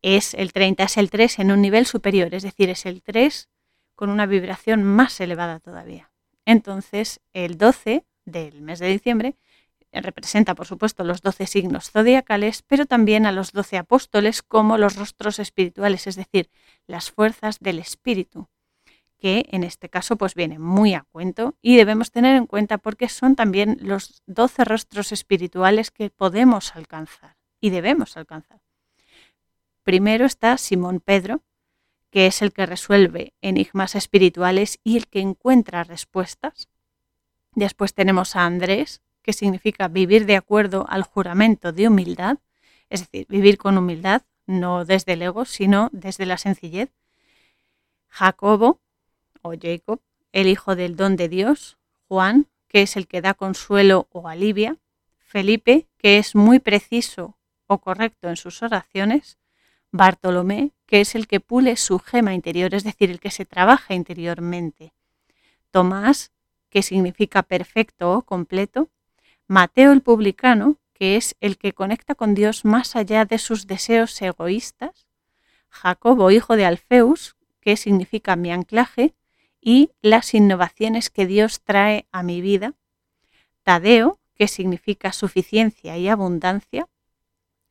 es 0.02 0.34
el 0.34 0.52
30 0.52 0.82
es 0.82 0.96
el 0.96 1.10
3 1.10 1.38
en 1.38 1.52
un 1.52 1.62
nivel 1.62 1.86
superior, 1.86 2.34
es 2.34 2.42
decir, 2.42 2.68
es 2.68 2.86
el 2.86 3.02
3 3.02 3.48
con 3.94 4.10
una 4.10 4.26
vibración 4.26 4.82
más 4.82 5.20
elevada 5.20 5.60
todavía. 5.60 6.10
Entonces, 6.44 7.20
el 7.32 7.56
12 7.56 8.04
del 8.24 8.62
mes 8.62 8.80
de 8.80 8.88
diciembre 8.88 9.36
representa, 9.92 10.54
por 10.54 10.66
supuesto, 10.66 11.04
los 11.04 11.20
12 11.20 11.46
signos 11.46 11.90
zodiacales, 11.90 12.62
pero 12.62 12.86
también 12.86 13.26
a 13.26 13.32
los 13.32 13.52
12 13.52 13.76
apóstoles 13.76 14.42
como 14.42 14.78
los 14.78 14.96
rostros 14.96 15.38
espirituales, 15.38 16.06
es 16.06 16.16
decir, 16.16 16.50
las 16.86 17.10
fuerzas 17.10 17.60
del 17.60 17.78
espíritu 17.78 18.48
que 19.22 19.46
en 19.52 19.62
este 19.62 19.88
caso 19.88 20.16
pues 20.16 20.34
viene 20.34 20.58
muy 20.58 20.94
a 20.94 21.06
cuento 21.12 21.54
y 21.62 21.76
debemos 21.76 22.10
tener 22.10 22.34
en 22.34 22.48
cuenta 22.48 22.78
porque 22.78 23.08
son 23.08 23.36
también 23.36 23.78
los 23.80 24.20
12 24.26 24.64
rostros 24.64 25.12
espirituales 25.12 25.92
que 25.92 26.10
podemos 26.10 26.74
alcanzar 26.74 27.36
y 27.60 27.70
debemos 27.70 28.16
alcanzar. 28.16 28.60
Primero 29.84 30.26
está 30.26 30.58
Simón 30.58 30.98
Pedro, 30.98 31.40
que 32.10 32.26
es 32.26 32.42
el 32.42 32.52
que 32.52 32.66
resuelve 32.66 33.32
enigmas 33.42 33.94
espirituales 33.94 34.80
y 34.82 34.96
el 34.96 35.06
que 35.06 35.20
encuentra 35.20 35.84
respuestas. 35.84 36.68
Después 37.54 37.94
tenemos 37.94 38.34
a 38.34 38.44
Andrés, 38.44 39.02
que 39.22 39.32
significa 39.32 39.86
vivir 39.86 40.26
de 40.26 40.34
acuerdo 40.34 40.84
al 40.88 41.04
juramento 41.04 41.70
de 41.70 41.86
humildad, 41.86 42.38
es 42.90 43.02
decir, 43.02 43.26
vivir 43.28 43.56
con 43.56 43.78
humildad, 43.78 44.22
no 44.46 44.84
desde 44.84 45.12
el 45.12 45.22
ego, 45.22 45.44
sino 45.44 45.90
desde 45.92 46.26
la 46.26 46.38
sencillez. 46.38 46.90
Jacobo, 48.08 48.81
o 49.42 49.52
Jacob, 49.60 50.00
el 50.32 50.46
hijo 50.46 50.76
del 50.76 50.96
don 50.96 51.16
de 51.16 51.28
Dios, 51.28 51.78
Juan, 52.08 52.46
que 52.68 52.82
es 52.82 52.96
el 52.96 53.06
que 53.06 53.20
da 53.20 53.34
consuelo 53.34 54.08
o 54.10 54.28
alivia, 54.28 54.78
Felipe, 55.18 55.86
que 55.98 56.18
es 56.18 56.34
muy 56.34 56.58
preciso 56.58 57.36
o 57.66 57.78
correcto 57.78 58.28
en 58.28 58.36
sus 58.36 58.62
oraciones, 58.62 59.38
Bartolomé, 59.90 60.72
que 60.86 61.00
es 61.00 61.14
el 61.14 61.26
que 61.26 61.40
pule 61.40 61.76
su 61.76 61.98
gema 61.98 62.34
interior, 62.34 62.74
es 62.74 62.84
decir, 62.84 63.10
el 63.10 63.20
que 63.20 63.30
se 63.30 63.44
trabaja 63.44 63.94
interiormente, 63.94 64.92
Tomás, 65.70 66.32
que 66.70 66.82
significa 66.82 67.42
perfecto 67.42 68.12
o 68.12 68.22
completo, 68.22 68.88
Mateo 69.46 69.92
el 69.92 70.00
publicano, 70.00 70.78
que 70.94 71.16
es 71.16 71.34
el 71.40 71.58
que 71.58 71.72
conecta 71.72 72.14
con 72.14 72.34
Dios 72.34 72.64
más 72.64 72.96
allá 72.96 73.24
de 73.24 73.38
sus 73.38 73.66
deseos 73.66 74.20
egoístas, 74.22 75.06
Jacobo, 75.68 76.30
hijo 76.30 76.56
de 76.56 76.64
Alfeus, 76.64 77.36
que 77.60 77.76
significa 77.76 78.36
mi 78.36 78.52
anclaje, 78.52 79.14
y 79.62 79.92
las 80.02 80.34
innovaciones 80.34 81.08
que 81.08 81.26
Dios 81.26 81.62
trae 81.62 82.06
a 82.10 82.24
mi 82.24 82.40
vida. 82.40 82.74
Tadeo, 83.62 84.18
que 84.34 84.48
significa 84.48 85.12
suficiencia 85.12 85.96
y 85.96 86.08
abundancia. 86.08 86.88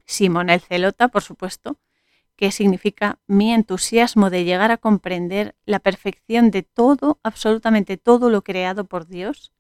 Simón 0.06 0.50
el 0.50 0.62
Celota, 0.62 1.10
por 1.10 1.22
supuesto, 1.22 1.78
que 2.38 2.52
significa 2.52 3.20
mi 3.28 3.54
entusiasmo 3.54 4.30
de 4.30 4.46
llegar 4.46 4.72
a 4.72 4.78
comprender 4.78 5.54
la 5.66 5.80
perfección 5.80 6.50
de 6.50 6.64
todo, 6.64 7.20
absolutamente 7.24 7.98
todo 7.98 8.30
lo 8.30 8.42
creado 8.42 8.86
por 8.86 9.06
Dios. 9.06 9.52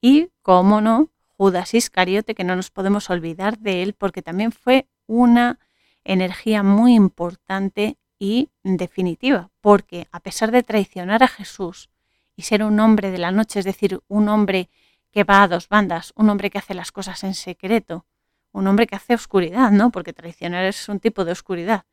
Y, 0.00 0.30
cómo 0.42 0.80
no, 0.80 1.10
Judas 1.36 1.74
Iscariote, 1.74 2.36
que 2.36 2.44
no 2.44 2.54
nos 2.54 2.70
podemos 2.70 3.10
olvidar 3.10 3.58
de 3.58 3.82
él, 3.82 3.94
porque 3.94 4.22
también 4.22 4.52
fue 4.52 4.86
una 5.06 5.58
energía 6.04 6.62
muy 6.62 6.94
importante 6.94 7.98
y 8.24 8.48
definitiva, 8.62 9.50
porque 9.60 10.08
a 10.10 10.18
pesar 10.18 10.50
de 10.50 10.62
traicionar 10.62 11.22
a 11.22 11.28
Jesús 11.28 11.90
y 12.34 12.42
ser 12.44 12.64
un 12.64 12.80
hombre 12.80 13.10
de 13.10 13.18
la 13.18 13.30
noche, 13.30 13.58
es 13.58 13.66
decir, 13.66 14.00
un 14.08 14.30
hombre 14.30 14.70
que 15.10 15.24
va 15.24 15.42
a 15.42 15.48
dos 15.48 15.68
bandas, 15.68 16.14
un 16.16 16.30
hombre 16.30 16.48
que 16.48 16.56
hace 16.56 16.72
las 16.72 16.90
cosas 16.90 17.22
en 17.22 17.34
secreto, 17.34 18.06
un 18.50 18.66
hombre 18.66 18.86
que 18.86 18.96
hace 18.96 19.12
oscuridad, 19.12 19.70
¿no? 19.72 19.90
Porque 19.90 20.14
traicionar 20.14 20.64
es 20.64 20.88
un 20.88 21.00
tipo 21.00 21.26
de 21.26 21.32
oscuridad. 21.32 21.84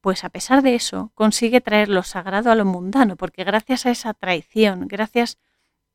Pues 0.00 0.22
a 0.22 0.30
pesar 0.30 0.62
de 0.62 0.76
eso, 0.76 1.10
consigue 1.16 1.60
traer 1.60 1.88
lo 1.88 2.04
sagrado 2.04 2.52
a 2.52 2.54
lo 2.54 2.64
mundano, 2.64 3.16
porque 3.16 3.42
gracias 3.42 3.84
a 3.84 3.90
esa 3.90 4.14
traición, 4.14 4.86
gracias 4.86 5.38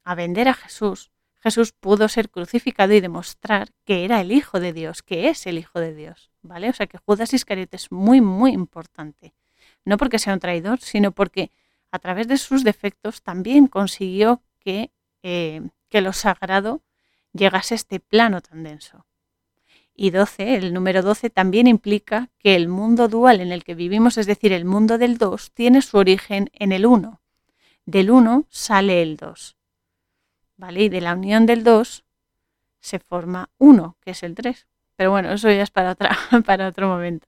a 0.04 0.14
vender 0.14 0.50
a 0.50 0.56
Jesús, 0.56 1.10
Jesús 1.40 1.72
pudo 1.72 2.10
ser 2.10 2.30
crucificado 2.30 2.94
y 2.94 3.00
demostrar 3.00 3.70
que 3.86 4.04
era 4.04 4.20
el 4.20 4.34
Hijo 4.34 4.60
de 4.60 4.74
Dios, 4.74 5.04
que 5.04 5.30
es 5.30 5.48
el 5.48 5.58
Hijo 5.58 5.80
de 5.80 5.96
Dios, 5.96 6.32
¿vale? 6.48 6.70
O 6.70 6.74
sea 6.74 6.88
que 6.88 6.98
Judas 6.98 7.34
Iscariote 7.34 7.78
es 7.78 7.92
muy, 7.92 8.22
muy 8.22 8.52
importante. 8.52 9.34
No 9.86 9.98
porque 9.98 10.20
sea 10.20 10.34
un 10.34 10.40
traidor, 10.40 10.80
sino 10.80 11.12
porque 11.12 11.52
a 11.92 12.00
través 12.00 12.28
de 12.28 12.38
sus 12.38 12.64
defectos 12.64 13.22
también 13.22 13.68
consiguió 13.68 14.42
que, 14.60 14.92
eh, 15.24 15.62
que 15.90 16.02
lo 16.02 16.14
sagrado 16.14 16.82
llegase 17.34 17.76
a 17.76 17.78
este 17.78 18.00
plano 18.00 18.42
tan 18.42 18.64
denso. 18.64 19.06
y 20.00 20.12
12, 20.12 20.58
el 20.58 20.74
número 20.76 21.02
12 21.02 21.32
también 21.32 21.66
implica 21.66 22.30
que 22.38 22.56
el 22.56 22.68
mundo 22.68 23.08
dual 23.08 23.42
en 23.42 23.52
el 23.52 23.64
que 23.64 23.74
vivimos, 23.74 24.20
es 24.20 24.28
decir, 24.28 24.54
el 24.54 24.64
mundo 24.64 25.00
del 25.00 25.18
2, 25.18 25.52
tiene 25.54 25.82
su 25.82 25.98
origen 25.98 26.52
en 26.54 26.72
el 26.72 26.86
1. 26.86 27.20
Del 27.88 28.12
1 28.12 28.46
sale 28.48 29.02
el 29.02 29.18
2. 29.18 29.58
¿Vale? 30.58 30.84
Y 30.84 30.90
de 30.90 31.02
la 31.02 31.16
unión 31.16 31.48
del 31.48 31.64
2 31.64 32.04
se 32.80 33.00
forma 33.00 33.50
1, 33.58 33.98
que 34.02 34.12
es 34.12 34.22
el 34.22 34.36
3. 34.36 34.68
Pero 34.98 35.12
bueno, 35.12 35.32
eso 35.32 35.50
ya 35.50 35.64
es 35.64 35.72
para, 35.72 35.92
otra, 35.92 36.18
para 36.46 36.68
otro 36.68 36.90
momento. 36.90 37.28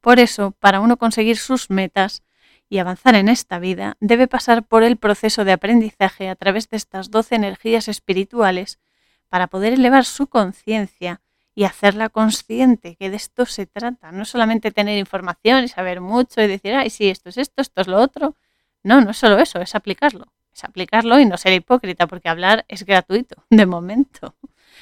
Por 0.00 0.18
eso, 0.18 0.50
para 0.58 0.80
uno 0.80 0.96
conseguir 0.96 1.36
sus 1.36 1.70
metas 1.70 2.24
y 2.68 2.78
avanzar 2.78 3.14
en 3.14 3.28
esta 3.28 3.60
vida, 3.60 3.96
debe 4.00 4.26
pasar 4.26 4.64
por 4.64 4.82
el 4.82 4.96
proceso 4.96 5.44
de 5.44 5.52
aprendizaje 5.52 6.28
a 6.28 6.34
través 6.34 6.68
de 6.70 6.78
estas 6.78 7.10
12 7.10 7.36
energías 7.36 7.86
espirituales 7.86 8.80
para 9.28 9.46
poder 9.46 9.74
elevar 9.74 10.04
su 10.04 10.26
conciencia 10.26 11.20
y 11.54 11.64
hacerla 11.64 12.08
consciente, 12.08 12.96
que 12.96 13.10
de 13.10 13.16
esto 13.16 13.44
se 13.44 13.66
trata. 13.66 14.10
No 14.10 14.24
solamente 14.24 14.70
tener 14.70 14.98
información 14.98 15.64
y 15.64 15.68
saber 15.68 16.00
mucho 16.00 16.40
y 16.40 16.46
decir, 16.46 16.74
ay, 16.74 16.88
sí, 16.88 17.10
esto 17.10 17.28
es 17.28 17.36
esto, 17.36 17.60
esto 17.60 17.82
es 17.82 17.88
lo 17.88 17.98
otro. 17.98 18.36
No, 18.82 19.02
no 19.02 19.10
es 19.10 19.18
solo 19.18 19.38
eso, 19.38 19.60
es 19.60 19.74
aplicarlo. 19.74 20.32
Es 20.54 20.64
aplicarlo 20.64 21.18
y 21.18 21.26
no 21.26 21.36
ser 21.36 21.52
hipócrita, 21.52 22.06
porque 22.06 22.28
hablar 22.28 22.64
es 22.68 22.84
gratuito, 22.84 23.44
de 23.50 23.66
momento. 23.66 24.34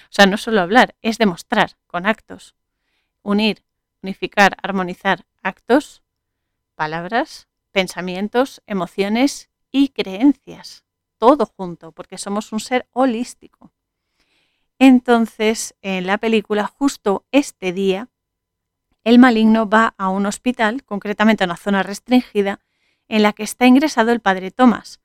O 0.04 0.12
sea, 0.12 0.26
no 0.26 0.36
solo 0.36 0.60
hablar, 0.60 0.94
es 1.02 1.18
demostrar 1.18 1.76
con 1.86 2.06
actos. 2.06 2.54
Unir, 3.22 3.64
unificar, 4.02 4.56
armonizar 4.62 5.26
actos, 5.42 6.02
palabras, 6.74 7.48
pensamientos, 7.72 8.62
emociones 8.66 9.50
y 9.70 9.88
creencias. 9.88 10.84
Todo 11.18 11.46
junto, 11.46 11.92
porque 11.92 12.18
somos 12.18 12.52
un 12.52 12.60
ser 12.60 12.88
holístico. 12.92 13.72
Entonces, 14.78 15.74
en 15.82 16.06
la 16.06 16.18
película, 16.18 16.66
justo 16.66 17.26
este 17.32 17.72
día, 17.72 18.08
el 19.04 19.18
maligno 19.18 19.68
va 19.68 19.94
a 19.98 20.08
un 20.08 20.26
hospital, 20.26 20.84
concretamente 20.84 21.44
a 21.44 21.46
una 21.46 21.56
zona 21.56 21.82
restringida, 21.82 22.60
en 23.08 23.22
la 23.22 23.32
que 23.32 23.42
está 23.42 23.66
ingresado 23.66 24.12
el 24.12 24.20
padre 24.20 24.50
Thomas. 24.50 25.00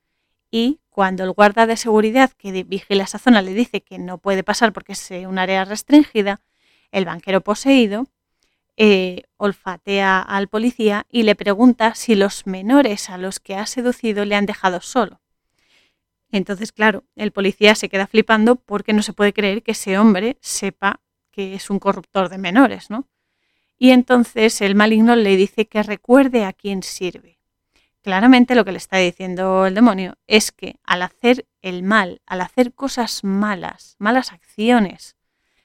Y 0.51 0.79
cuando 0.95 1.25
el 1.25 1.31
guarda 1.33 1.67
de 1.67 1.75
seguridad 1.75 2.31
que 2.37 2.63
vigila 2.63 3.03
esa 3.03 3.19
zona 3.19 3.41
le 3.41 3.53
dice 3.53 3.81
que 3.81 3.99
no 3.99 4.17
puede 4.17 4.45
pasar 4.45 4.71
porque 4.71 4.93
es 4.93 5.11
eh, 5.11 5.27
un 5.27 5.37
área 5.37 5.65
restringida, 5.65 6.39
el 6.89 7.03
banquero 7.03 7.41
poseído 7.41 8.07
eh, 8.77 9.23
olfatea 9.35 10.21
al 10.21 10.47
policía 10.47 11.05
y 11.11 11.23
le 11.23 11.35
pregunta 11.35 11.95
si 11.95 12.15
los 12.15 12.47
menores 12.47 13.09
a 13.09 13.17
los 13.17 13.41
que 13.41 13.55
ha 13.55 13.65
seducido 13.65 14.23
le 14.23 14.35
han 14.35 14.45
dejado 14.45 14.79
solo. 14.79 15.19
Entonces, 16.31 16.71
claro, 16.71 17.03
el 17.17 17.33
policía 17.33 17.75
se 17.75 17.89
queda 17.89 18.07
flipando 18.07 18.55
porque 18.55 18.93
no 18.93 19.01
se 19.01 19.11
puede 19.11 19.33
creer 19.33 19.63
que 19.63 19.71
ese 19.71 19.97
hombre 19.97 20.37
sepa 20.39 21.01
que 21.29 21.55
es 21.55 21.69
un 21.69 21.79
corruptor 21.79 22.29
de 22.29 22.37
menores, 22.37 22.89
¿no? 22.89 23.09
Y 23.77 23.89
entonces 23.89 24.61
el 24.61 24.75
maligno 24.75 25.17
le 25.17 25.35
dice 25.35 25.67
que 25.67 25.83
recuerde 25.83 26.45
a 26.45 26.53
quién 26.53 26.83
sirve. 26.83 27.34
Claramente 28.05 28.53
lo 28.53 28.65
que 28.65 28.71
le 28.71 28.77
está 28.77 28.97
diciendo 28.97 29.65
el 29.65 29.73
demonio 29.73 30.19
es 30.27 30.51
que 30.51 30.75
al 30.83 31.01
hacer 31.01 31.47
el 31.63 31.81
mal, 31.81 32.21
al 32.27 32.41
hacer 32.41 32.71
cosas 32.71 33.23
malas, 33.23 33.95
malas 33.97 34.31
acciones, 34.31 35.15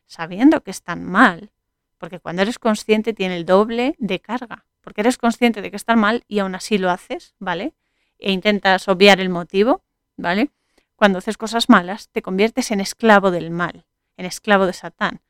sabiendo 0.07 0.63
que 0.63 0.71
están 0.71 1.05
mal, 1.05 1.53
porque 1.99 2.19
cuando 2.19 2.41
eres 2.41 2.59
consciente 2.59 3.13
tiene 3.13 3.37
el 3.37 3.45
doble 3.45 3.95
de 3.99 4.21
carga, 4.21 4.65
porque 4.81 5.03
eres 5.03 5.19
consciente 5.19 5.61
de 5.61 5.71
que 5.71 5.77
están 5.77 5.99
mal 5.99 6.25
y 6.29 6.39
aún 6.39 6.55
así 6.55 6.79
lo 6.79 6.89
haces, 6.89 7.35
¿vale? 7.39 7.75
E 8.19 8.33
intentas 8.33 8.89
obviar 8.89 9.21
el 9.21 9.29
motivo, 9.29 9.85
¿vale? 10.17 10.49
Cuando 10.97 11.19
haces 11.19 11.37
cosas 11.37 11.69
malas, 11.69 12.09
te 12.09 12.23
conviertes 12.23 12.71
en 12.71 12.81
esclavo 12.81 13.31
del 13.31 13.51
mal, 13.51 13.85
en 14.17 14.25
esclavo 14.25 14.65
de 14.65 14.73
Satán, 14.73 15.21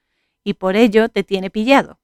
y 0.45 0.55
por 0.55 0.77
ello 0.77 1.09
te 1.09 1.25
tiene 1.25 1.51
pillado, 1.51 1.99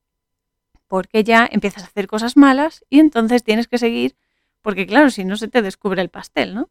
porque 0.88 1.23
ya 1.23 1.49
empiezas 1.49 1.85
a 1.85 1.87
hacer 1.87 2.09
cosas 2.09 2.37
malas 2.37 2.85
y 2.90 2.99
entonces 2.99 3.45
tienes 3.45 3.69
que 3.69 3.79
seguir, 3.79 4.16
porque 4.66 4.85
claro, 4.85 5.11
si 5.11 5.24
no 5.24 5.37
se 5.37 5.46
te 5.46 5.62
descubre 5.62 6.02
el 6.02 6.09
pastel, 6.09 6.52
¿no? 6.52 6.70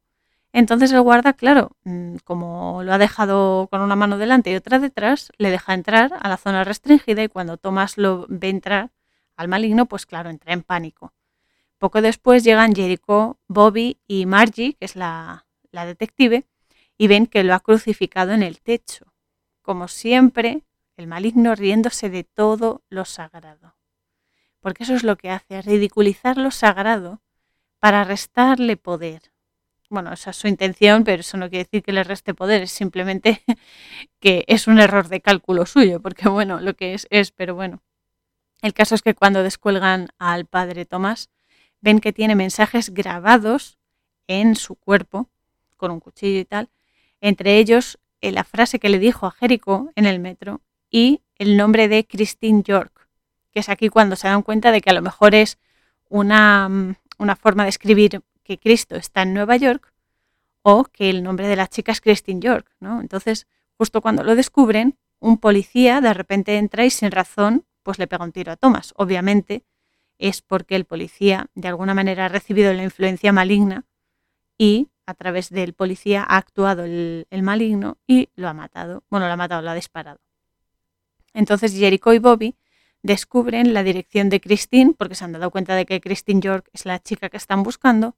Entonces 0.52 0.92
el 0.92 1.00
guarda, 1.00 1.32
claro, 1.32 1.78
mm, 1.86 2.18
como 2.26 2.84
lo 2.84 2.92
ha 2.92 2.98
dejado 2.98 3.70
con 3.72 3.80
una 3.80 3.96
mano 3.96 4.18
delante 4.18 4.52
y 4.52 4.56
otra 4.56 4.80
detrás, 4.80 5.32
le 5.38 5.50
deja 5.50 5.74
entrar 5.74 6.12
a 6.20 6.28
la 6.28 6.36
zona 6.36 6.66
restringida 6.66 7.24
y 7.24 7.30
cuando 7.30 7.56
Tomás 7.56 7.98
lo 7.98 8.26
ve 8.28 8.50
entrar 8.50 8.92
al 9.38 9.48
maligno, 9.48 9.86
pues 9.86 10.06
claro, 10.06 10.30
entra 10.30 10.52
en 10.52 10.64
pánico. 10.64 11.14
Poco 11.78 12.02
después 12.02 12.44
llegan 12.44 12.76
Jericho, 12.76 13.40
Bobby 13.48 13.98
y 14.08 14.26
Margie, 14.26 14.74
que 14.74 14.84
es 14.84 14.98
la, 14.98 15.46
la 15.72 15.86
detective, 15.86 16.44
y 16.98 17.08
ven 17.08 17.28
que 17.28 17.46
lo 17.46 17.54
ha 17.54 17.62
crucificado 17.62 18.34
en 18.34 18.44
el 18.44 18.60
techo, 18.60 19.06
como 19.62 19.88
siempre, 19.88 20.66
el 20.98 21.08
maligno 21.08 21.56
riéndose 21.56 22.10
de 22.10 22.26
todo 22.26 22.84
lo 22.90 23.06
sagrado. 23.06 23.78
Porque 24.60 24.84
eso 24.84 24.96
es 24.96 25.06
lo 25.06 25.16
que 25.16 25.30
hace, 25.30 25.62
ridiculizar 25.62 26.36
lo 26.36 26.52
sagrado 26.52 27.22
para 27.80 28.04
restarle 28.04 28.78
poder. 28.78 29.32
Bueno, 29.90 30.12
esa 30.14 30.32
es 30.32 30.36
su 30.38 30.48
intención, 30.48 31.04
pero 31.04 31.22
eso 31.22 31.38
no 31.38 31.50
quiere 31.50 31.66
decir 31.66 31.84
que 31.84 31.94
le 31.94 32.04
reste 32.04 32.34
poder, 32.34 32.64
es 32.64 32.72
simplemente 32.72 33.44
que 34.20 34.44
es 34.48 34.68
un 34.68 34.80
error 34.80 35.08
de 35.08 35.22
cálculo 35.22 35.66
suyo, 35.66 36.02
porque 36.02 36.28
bueno, 36.28 36.60
lo 36.60 36.76
que 36.76 36.94
es 36.94 37.08
es, 37.10 37.32
pero 37.32 37.56
bueno. 37.56 37.82
El 38.62 38.74
caso 38.74 38.96
es 38.96 39.02
que 39.02 39.14
cuando 39.14 39.44
descuelgan 39.44 40.10
al 40.18 40.46
padre 40.46 40.86
Tomás, 40.86 41.30
ven 41.82 42.00
que 42.00 42.14
tiene 42.14 42.36
mensajes 42.36 42.94
grabados 42.94 43.78
en 44.28 44.56
su 44.56 44.76
cuerpo, 44.76 45.30
con 45.78 45.92
un 45.92 46.00
cuchillo 46.00 46.40
y 46.40 46.46
tal, 46.46 46.70
entre 47.22 47.58
ellos 47.58 48.00
eh, 48.22 48.32
la 48.32 48.44
frase 48.44 48.80
que 48.80 48.90
le 48.90 48.98
dijo 48.98 49.28
a 49.28 49.32
Jericho 49.32 49.92
en 49.96 50.06
el 50.06 50.20
metro 50.20 50.62
y 50.90 51.22
el 51.38 51.58
nombre 51.58 51.88
de 51.88 52.06
Christine 52.08 52.64
York, 52.64 53.08
que 53.52 53.60
es 53.60 53.70
aquí 53.70 53.90
cuando 53.90 54.16
se 54.16 54.28
dan 54.28 54.42
cuenta 54.42 54.72
de 54.72 54.82
que 54.82 54.90
a 54.90 54.94
lo 54.94 55.02
mejor 55.02 55.36
es 55.36 55.60
una, 56.10 56.68
mm, 56.70 56.96
una 57.18 57.36
forma 57.36 57.64
de 57.64 57.70
escribir 57.70 58.22
que 58.44 58.58
Cristo 58.60 58.96
está 58.96 59.24
en 59.24 59.34
Nueva 59.34 59.58
York 59.58 59.94
o 60.62 60.86
que 60.86 61.10
el 61.10 61.24
nombre 61.24 61.48
de 61.48 61.56
la 61.56 61.68
chica 61.68 61.92
es 61.92 62.02
Christine 62.02 62.42
York. 62.42 62.68
¿no? 62.80 63.02
Entonces, 63.02 63.48
justo 63.78 64.02
cuando 64.02 64.24
lo 64.24 64.36
descubren, 64.36 64.98
un 65.20 65.38
policía 65.38 66.02
de 66.02 66.14
repente 66.14 66.58
entra 66.58 66.86
y 66.86 66.90
sin 66.90 67.12
razón 67.12 67.66
pues 67.84 68.00
le 68.00 68.08
pega 68.08 68.24
un 68.24 68.32
tiro 68.32 68.52
a 68.52 68.56
Thomas. 68.56 68.94
Obviamente 68.98 69.64
es 70.18 70.42
porque 70.42 70.76
el 70.76 70.86
policía 70.86 71.48
de 71.56 71.68
alguna 71.68 71.94
manera 71.94 72.26
ha 72.26 72.30
recibido 72.30 72.74
la 72.74 72.84
influencia 72.84 73.32
maligna 73.32 73.86
y 74.58 74.90
a 75.06 75.14
través 75.14 75.50
del 75.50 75.74
policía 75.74 76.26
ha 76.28 76.38
actuado 76.38 76.84
el, 76.84 77.28
maligno 77.44 77.98
y 78.08 78.30
lo 78.36 78.48
ha 78.48 78.54
matado. 78.54 79.04
Bueno, 79.10 79.28
lo 79.28 79.34
ha 79.34 79.38
matado, 79.38 79.62
lo 79.62 79.70
ha 79.70 79.76
disparado. 79.76 80.20
Entonces 81.34 81.74
Jericho 81.74 82.14
y 82.14 82.20
Bobby 82.20 82.56
descubren 83.06 83.76
la 83.76 83.84
dirección 83.84 84.30
de 84.30 84.42
Christine 84.42 84.94
porque 84.98 85.14
se 85.14 85.24
han 85.24 85.32
dado 85.32 85.52
cuenta 85.52 85.76
de 85.76 85.86
que 85.86 86.02
Christine 86.02 86.42
York 86.42 86.68
es 86.74 86.86
la 86.86 86.98
chica 87.00 87.30
que 87.30 87.38
están 87.38 87.62
buscando 87.62 88.16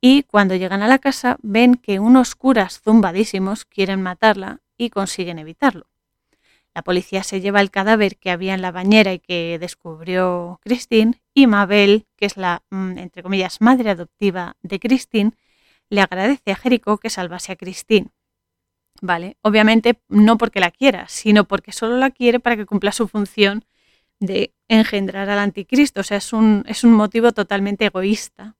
y 0.00 0.22
cuando 0.22 0.56
llegan 0.56 0.82
a 0.82 0.88
la 0.88 0.98
casa 0.98 1.36
ven 1.42 1.74
que 1.74 2.00
unos 2.00 2.34
curas 2.34 2.80
zumbadísimos 2.80 3.66
quieren 3.66 4.00
matarla 4.00 4.60
y 4.78 4.88
consiguen 4.88 5.38
evitarlo. 5.38 5.86
La 6.74 6.80
policía 6.80 7.22
se 7.22 7.42
lleva 7.42 7.60
el 7.60 7.70
cadáver 7.70 8.16
que 8.16 8.30
había 8.30 8.54
en 8.54 8.62
la 8.62 8.72
bañera 8.72 9.12
y 9.12 9.18
que 9.18 9.58
descubrió 9.60 10.58
Christine 10.62 11.20
y 11.34 11.46
Mabel, 11.46 12.06
que 12.16 12.24
es 12.24 12.38
la, 12.38 12.62
mm, 12.70 12.96
entre 12.96 13.22
comillas, 13.22 13.60
madre 13.60 13.90
adoptiva 13.90 14.56
de 14.62 14.80
Christine, 14.80 15.32
le 15.90 16.00
agradece 16.00 16.52
a 16.52 16.56
Jericho 16.56 16.96
que 16.96 17.10
salvase 17.10 17.52
a 17.52 17.56
Christine. 17.56 18.08
¿Vale? 19.02 19.36
Obviamente 19.42 20.00
no 20.08 20.38
porque 20.38 20.60
la 20.60 20.70
quiera, 20.70 21.06
sino 21.08 21.44
porque 21.44 21.72
solo 21.72 21.98
la 21.98 22.10
quiere 22.10 22.40
para 22.40 22.56
que 22.56 22.64
cumpla 22.64 22.92
su 22.92 23.08
función 23.08 23.66
de 24.22 24.54
engendrar 24.68 25.28
al 25.28 25.38
anticristo. 25.38 26.00
O 26.00 26.04
sea, 26.04 26.18
es 26.18 26.32
un, 26.32 26.64
es 26.66 26.84
un 26.84 26.92
motivo 26.92 27.32
totalmente 27.32 27.86
egoísta. 27.86 28.56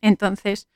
Entonces, 0.00 0.68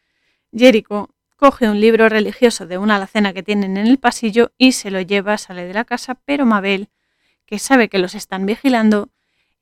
Jericho 0.53 1.11
coge 1.37 1.68
un 1.68 1.81
libro 1.81 2.09
religioso 2.09 2.66
de 2.66 2.79
una 2.79 2.97
alacena 2.97 3.33
que 3.33 3.42
tienen 3.42 3.77
en 3.77 3.87
el 3.87 3.99
pasillo 3.99 4.53
y 4.59 4.73
se 4.73 4.90
lo 4.90 5.01
lleva, 5.01 5.38
sale 5.38 5.64
de 5.64 5.75
la 5.75 5.85
casa, 5.85 6.14
pero 6.25 6.47
Mabel, 6.47 6.88
que 7.47 7.59
sabe 7.59 7.88
que 7.88 7.99
los 7.99 8.14
están 8.14 8.47
vigilando, 8.47 9.11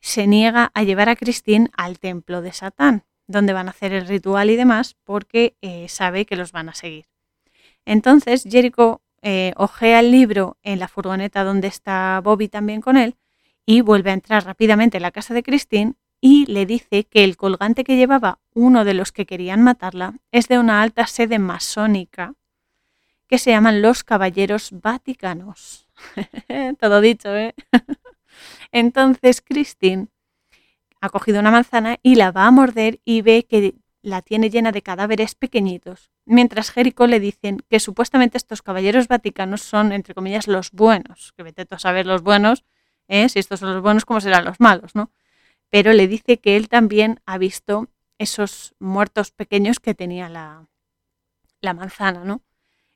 se 0.00 0.26
niega 0.26 0.70
a 0.74 0.82
llevar 0.82 1.08
a 1.08 1.16
Christine 1.16 1.70
al 1.76 1.98
templo 1.98 2.42
de 2.42 2.52
Satán 2.52 3.04
dónde 3.26 3.52
van 3.52 3.66
a 3.66 3.70
hacer 3.70 3.92
el 3.92 4.06
ritual 4.06 4.50
y 4.50 4.56
demás, 4.56 4.96
porque 5.04 5.56
eh, 5.60 5.88
sabe 5.88 6.26
que 6.26 6.36
los 6.36 6.52
van 6.52 6.68
a 6.68 6.74
seguir. 6.74 7.06
Entonces 7.84 8.44
Jericho 8.48 9.02
eh, 9.22 9.52
ojea 9.56 10.00
el 10.00 10.12
libro 10.12 10.58
en 10.62 10.78
la 10.78 10.88
furgoneta 10.88 11.42
donde 11.42 11.68
está 11.68 12.20
Bobby 12.22 12.48
también 12.48 12.80
con 12.80 12.96
él 12.96 13.16
y 13.66 13.80
vuelve 13.80 14.10
a 14.10 14.14
entrar 14.14 14.44
rápidamente 14.44 14.98
en 14.98 15.02
la 15.02 15.10
casa 15.10 15.34
de 15.34 15.42
Christine 15.42 15.94
y 16.20 16.46
le 16.46 16.66
dice 16.66 17.04
que 17.04 17.24
el 17.24 17.36
colgante 17.36 17.84
que 17.84 17.96
llevaba 17.96 18.38
uno 18.54 18.84
de 18.84 18.94
los 18.94 19.12
que 19.12 19.26
querían 19.26 19.62
matarla 19.62 20.14
es 20.30 20.48
de 20.48 20.58
una 20.58 20.82
alta 20.82 21.06
sede 21.06 21.38
masónica 21.38 22.34
que 23.26 23.38
se 23.38 23.50
llaman 23.50 23.82
los 23.82 24.04
Caballeros 24.04 24.70
Vaticanos. 24.72 25.88
Todo 26.78 27.00
dicho, 27.00 27.34
¿eh? 27.34 27.54
Entonces 28.72 29.40
Christine 29.40 30.08
ha 31.00 31.08
cogido 31.08 31.40
una 31.40 31.50
manzana 31.50 31.98
y 32.02 32.14
la 32.14 32.30
va 32.30 32.46
a 32.46 32.50
morder 32.50 33.00
y 33.04 33.22
ve 33.22 33.44
que 33.48 33.74
la 34.02 34.22
tiene 34.22 34.50
llena 34.50 34.72
de 34.72 34.82
cadáveres 34.82 35.34
pequeñitos, 35.34 36.10
mientras 36.24 36.70
Jericho 36.70 37.06
le 37.06 37.20
dicen 37.20 37.62
que 37.68 37.80
supuestamente 37.80 38.36
estos 38.36 38.62
caballeros 38.62 39.08
vaticanos 39.08 39.62
son, 39.62 39.92
entre 39.92 40.14
comillas, 40.14 40.48
los 40.48 40.72
buenos, 40.72 41.32
que 41.36 41.42
vete 41.42 41.64
tú 41.64 41.76
a 41.76 41.78
saber 41.78 42.06
los 42.06 42.22
buenos, 42.22 42.64
¿eh? 43.08 43.28
Si 43.28 43.38
estos 43.38 43.60
son 43.60 43.74
los 43.74 43.82
buenos, 43.82 44.04
¿cómo 44.04 44.20
serán 44.20 44.44
los 44.44 44.60
malos, 44.60 44.94
no? 44.94 45.10
Pero 45.70 45.92
le 45.92 46.08
dice 46.08 46.38
que 46.38 46.56
él 46.56 46.68
también 46.68 47.20
ha 47.26 47.38
visto 47.38 47.88
esos 48.18 48.74
muertos 48.78 49.30
pequeños 49.30 49.80
que 49.80 49.94
tenía 49.94 50.28
la, 50.28 50.66
la 51.60 51.74
manzana, 51.74 52.24
¿no? 52.24 52.42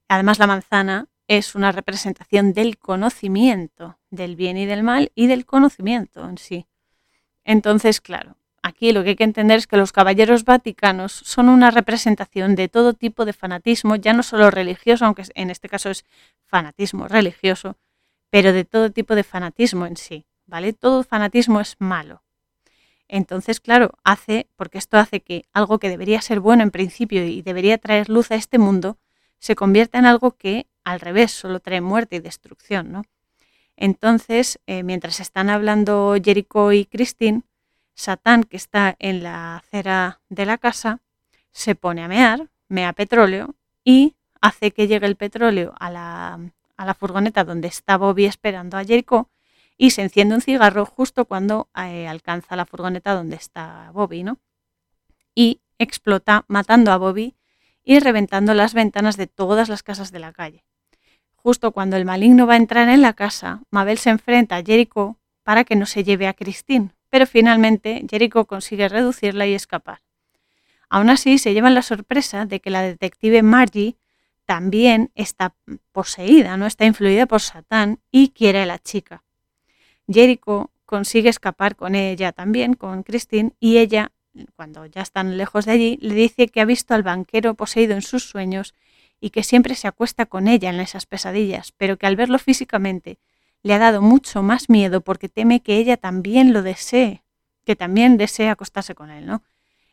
Además, 0.09 0.39
la 0.39 0.47
manzana 0.47 1.09
es 1.29 1.55
una 1.55 1.73
representación 1.73 2.53
del 2.53 2.79
conocimiento 2.79 3.99
del 4.11 4.37
bien 4.37 4.57
y 4.57 4.67
del 4.67 4.83
mal 4.83 5.11
y 5.15 5.27
del 5.27 5.45
conocimiento 5.45 6.29
en 6.29 6.39
sí. 6.39 6.67
Entonces, 7.45 8.01
claro, 8.01 8.37
aquí 8.63 8.93
lo 8.93 9.03
que 9.03 9.11
hay 9.11 9.17
que 9.17 9.25
entender 9.25 9.59
es 9.59 9.67
que 9.67 9.77
los 9.77 9.93
caballeros 9.93 10.45
vaticanos 10.45 11.13
son 11.13 11.49
una 11.49 11.71
representación 11.71 12.55
de 12.55 12.69
todo 12.69 12.93
tipo 12.93 13.25
de 13.25 13.33
fanatismo, 13.33 13.97
ya 13.97 14.13
no 14.13 14.23
solo 14.23 14.51
religioso, 14.51 15.05
aunque 15.05 15.25
en 15.35 15.51
este 15.51 15.69
caso 15.69 15.91
es 15.91 16.05
fanatismo 16.45 17.09
religioso, 17.09 17.77
pero 18.31 18.53
de 18.53 18.65
todo 18.65 18.91
tipo 18.91 19.15
de 19.15 19.25
fanatismo 19.25 19.87
en 19.87 19.97
sí, 19.97 20.27
¿vale? 20.47 20.73
Todo 20.73 21.03
fanatismo 21.03 21.61
es 21.61 21.77
malo. 21.79 22.23
Entonces, 23.09 23.61
claro, 23.61 23.93
hace, 24.05 24.49
porque 24.57 24.79
esto 24.79 24.97
hace 24.99 25.21
que 25.21 25.45
algo 25.53 25.79
que 25.79 25.89
debería 25.89 26.21
ser 26.21 26.41
bueno 26.41 26.63
en 26.63 26.71
principio 26.71 27.25
y 27.25 27.43
debería 27.43 27.79
traer 27.79 28.09
luz 28.09 28.31
a 28.31 28.35
este 28.35 28.59
mundo, 28.59 28.99
se 29.39 29.55
convierta 29.55 29.99
en 29.99 30.07
algo 30.07 30.33
que 30.33 30.67
al 30.87 31.01
revés, 31.01 31.33
solo 31.33 31.59
trae 31.59 31.81
muerte 31.81 32.17
y 32.17 32.21
destrucción, 32.21 32.93
¿no? 32.93 33.03
Entonces, 33.77 34.61
eh, 34.67 34.85
mientras 34.85 35.19
están 35.19 35.51
hablando 35.51 36.15
Jericho 36.23 36.73
y 36.73 36.85
Christine, 36.85 37.43
Satán, 37.95 38.45
que 38.45 38.57
está 38.57 38.95
en 39.01 39.25
la 39.25 39.57
acera 39.57 40.21
de 40.29 40.47
la 40.47 40.59
casa, 40.59 41.01
se 41.51 41.75
pone 41.75 42.05
a 42.05 42.09
mear, 42.09 42.49
mea 42.69 42.93
petróleo 42.93 43.57
y 43.83 44.15
hace 44.41 44.71
que 44.71 44.87
llegue 44.87 45.07
el 45.07 45.17
petróleo 45.17 45.75
a 45.81 45.91
la, 45.91 46.53
a 46.77 46.85
la 46.85 46.95
furgoneta 46.95 47.45
donde 47.45 47.69
está 47.69 47.97
Bobby 47.97 48.27
esperando 48.27 48.77
a 48.77 48.85
Jericho 48.85 49.31
y 49.77 49.91
se 49.91 50.03
enciende 50.03 50.35
un 50.35 50.41
cigarro 50.41 50.87
justo 50.87 51.27
cuando 51.27 51.69
eh, 51.77 52.09
alcanza 52.09 52.57
la 52.57 52.67
furgoneta 52.67 53.15
donde 53.15 53.37
está 53.37 53.91
Bobby, 53.93 54.23
¿no? 54.23 54.39
Y 55.35 55.61
explota 55.79 56.45
matando 56.49 56.93
a 56.93 56.97
Bobby 56.97 57.37
y 57.83 58.01
reventando 58.01 58.55
las 58.55 58.75
ventanas 58.75 59.17
de 59.17 59.27
todas 59.27 59.69
las 59.69 59.83
casas 59.83 60.11
de 60.13 60.19
la 60.19 60.33
calle. 60.33 60.65
Justo 61.35 61.73
cuando 61.73 61.97
el 61.97 62.05
maligno 62.05 62.47
va 62.47 62.55
a 62.55 62.59
entrar 62.59 62.89
en 62.89 63.03
la 63.03 63.13
casa, 63.13 63.63
Mabel 63.71 63.99
se 63.99 64.11
enfrenta 64.11 64.57
a 64.57 64.63
Jericho 64.65 65.19
para 65.45 65.65
que 65.65 65.77
no 65.77 65.87
se 65.87 66.03
lleve 66.03 66.27
a 66.27 66.35
Christine, 66.35 66.91
pero 67.09 67.27
finalmente 67.27 68.05
Jericho 68.11 68.47
consigue 68.47 68.89
reducirla 68.89 69.47
y 69.47 69.55
escapar. 69.55 70.03
Aún 70.89 71.11
así, 71.11 71.39
se 71.39 71.53
llevan 71.53 71.75
la 71.75 71.83
sorpresa 71.83 72.47
de 72.47 72.61
que 72.61 72.71
la 72.71 72.83
detective 72.83 73.43
Margie 73.43 73.97
también 74.47 75.11
está 75.15 75.55
poseída, 75.93 76.57
no 76.57 76.67
está 76.67 76.87
influida 76.87 77.27
por 77.27 77.41
Satán 77.41 78.01
y 78.11 78.31
quiere 78.31 78.63
a 78.63 78.67
la 78.67 78.79
chica. 78.79 79.25
Jericho 80.09 80.71
consigue 80.87 81.29
escapar 81.29 81.77
con 81.77 81.97
ella 81.97 82.33
también, 82.33 82.75
con 82.75 83.03
Christine, 83.03 83.53
y 83.59 83.79
ella, 83.79 84.13
cuando 84.55 84.87
ya 84.87 85.03
están 85.03 85.37
lejos 85.37 85.67
de 85.67 85.73
allí, 85.73 85.99
le 86.01 86.15
dice 86.15 86.49
que 86.49 86.61
ha 86.61 86.65
visto 86.65 86.95
al 86.95 87.03
banquero 87.03 87.55
poseído 87.55 87.95
en 87.95 88.03
sus 88.03 88.25
sueños 88.25 88.73
y 89.21 89.31
que 89.31 89.43
siempre 89.43 89.75
se 89.75 89.89
acuesta 89.89 90.27
con 90.27 90.47
ella 90.47 90.71
en 90.71 90.79
esas 90.79 91.07
pesadillas, 91.07 91.73
pero 91.77 91.97
que 91.97 92.07
al 92.07 92.17
verlo 92.17 92.39
físicamente 92.39 93.19
le 93.63 93.75
ha 93.75 93.79
dado 93.79 94.01
mucho 94.01 94.43
más 94.43 94.69
miedo 94.71 95.01
porque 95.01 95.29
teme 95.29 95.61
que 95.61 95.77
ella 95.77 95.97
también 95.97 96.53
lo 96.53 96.63
desee, 96.63 97.25
que 97.65 97.75
también 97.75 98.17
desee 98.17 98.49
acostarse 98.49 98.95
con 98.95 99.11
él, 99.11 99.27
¿no? 99.27 99.43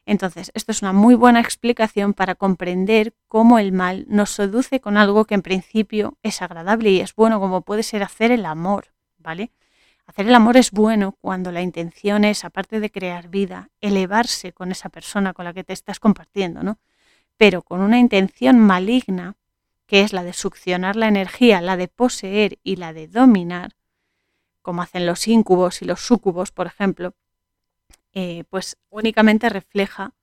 Entonces, 0.06 0.52
esto 0.54 0.72
es 0.72 0.82
una 0.82 0.92
muy 0.92 1.16
buena 1.16 1.40
explicación 1.40 2.14
para 2.14 2.36
comprender 2.36 3.14
cómo 3.28 3.58
el 3.58 3.72
mal 3.72 4.06
nos 4.10 4.32
seduce 4.32 4.82
con 4.82 4.98
algo 4.98 5.26
que 5.26 5.36
en 5.36 5.42
principio 5.42 6.18
es 6.24 6.42
agradable 6.42 6.90
y 6.90 7.00
es 7.00 7.16
bueno, 7.16 7.40
como 7.40 7.62
puede 7.62 7.84
ser 7.84 8.04
hacer 8.04 8.32
el 8.32 8.46
amor, 8.46 8.88
¿vale? 9.18 9.52
Hacer 10.06 10.28
el 10.28 10.36
amor 10.36 10.58
es 10.58 10.72
bueno 10.72 11.16
cuando 11.22 11.54
la 11.54 11.62
intención 11.62 12.26
es, 12.26 12.44
aparte 12.44 12.82
de 12.82 12.92
crear 12.92 13.30
vida, 13.30 13.70
elevarse 13.80 14.52
con 14.52 14.72
esa 14.72 14.90
persona 14.90 15.34
con 15.34 15.46
la 15.46 15.54
que 15.54 15.64
te 15.64 15.72
estás 15.72 16.02
compartiendo, 16.02 16.64
¿no? 16.64 16.80
Pero 17.38 17.62
con 17.62 17.80
una 17.80 17.98
intención 17.98 18.60
maligna, 18.60 19.36
que 19.86 20.02
es 20.02 20.12
la 20.12 20.24
de 20.24 20.34
succionar 20.34 20.98
la 20.98 21.08
energía, 21.08 21.62
la 21.62 21.78
de 21.78 21.88
poseer 21.88 22.60
y 22.64 22.76
la 22.76 22.92
de 22.92 23.08
dominar, 23.08 23.76
como 24.62 24.82
hacen 24.82 25.06
los 25.06 25.28
íncubos 25.28 25.82
y 25.82 25.86
los 25.86 26.02
súcubos, 26.02 26.52
por 26.52 26.68
ejemplo, 26.68 27.14
eh, 28.14 28.44
pues 28.50 28.78
únicamente 28.90 29.50
refleja 29.50 30.14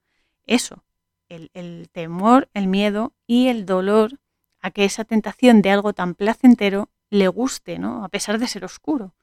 eso, 0.44 0.85
el, 1.29 1.50
el 1.55 1.88
temor, 1.92 2.48
el 2.55 2.66
miedo 2.66 3.12
y 3.26 3.48
el 3.48 3.66
dolor 3.66 4.18
a 4.61 4.70
que 4.70 4.85
esa 4.85 5.05
tentación 5.05 5.62
de 5.62 5.70
algo 5.70 5.92
tan 5.92 6.14
placentero 6.14 6.90
le 7.09 7.29
guste, 7.29 7.79
¿no? 7.79 8.05
A 8.05 8.09
pesar 8.09 8.38
de 8.38 8.46
ser 8.46 8.64
oscuro 8.64 9.14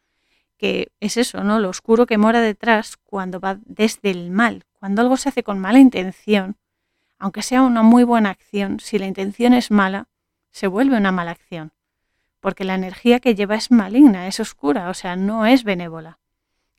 que 0.57 0.91
es 0.99 1.17
eso, 1.17 1.43
¿no? 1.43 1.59
Lo 1.59 1.69
oscuro 1.69 2.05
que 2.05 2.17
mora 2.17 2.41
detrás 2.41 2.97
cuando 2.97 3.39
va 3.39 3.59
desde 3.65 4.09
el 4.09 4.31
mal. 4.31 4.65
Cuando 4.79 5.01
algo 5.01 5.17
se 5.17 5.29
hace 5.29 5.43
con 5.43 5.59
mala 5.59 5.79
intención, 5.79 6.57
aunque 7.19 7.43
sea 7.43 7.61
una 7.61 7.83
muy 7.83 8.03
buena 8.03 8.31
acción, 8.31 8.79
si 8.79 8.99
la 8.99 9.05
intención 9.05 9.53
es 9.53 9.71
mala, 9.71 10.07
se 10.51 10.67
vuelve 10.67 10.97
una 10.97 11.11
mala 11.11 11.31
acción. 11.31 11.71
Porque 12.39 12.63
la 12.63 12.75
energía 12.75 13.19
que 13.19 13.35
lleva 13.35 13.55
es 13.55 13.71
maligna, 13.71 14.27
es 14.27 14.39
oscura, 14.39 14.89
o 14.89 14.93
sea, 14.93 15.15
no 15.15 15.45
es 15.45 15.63
benévola. 15.63 16.19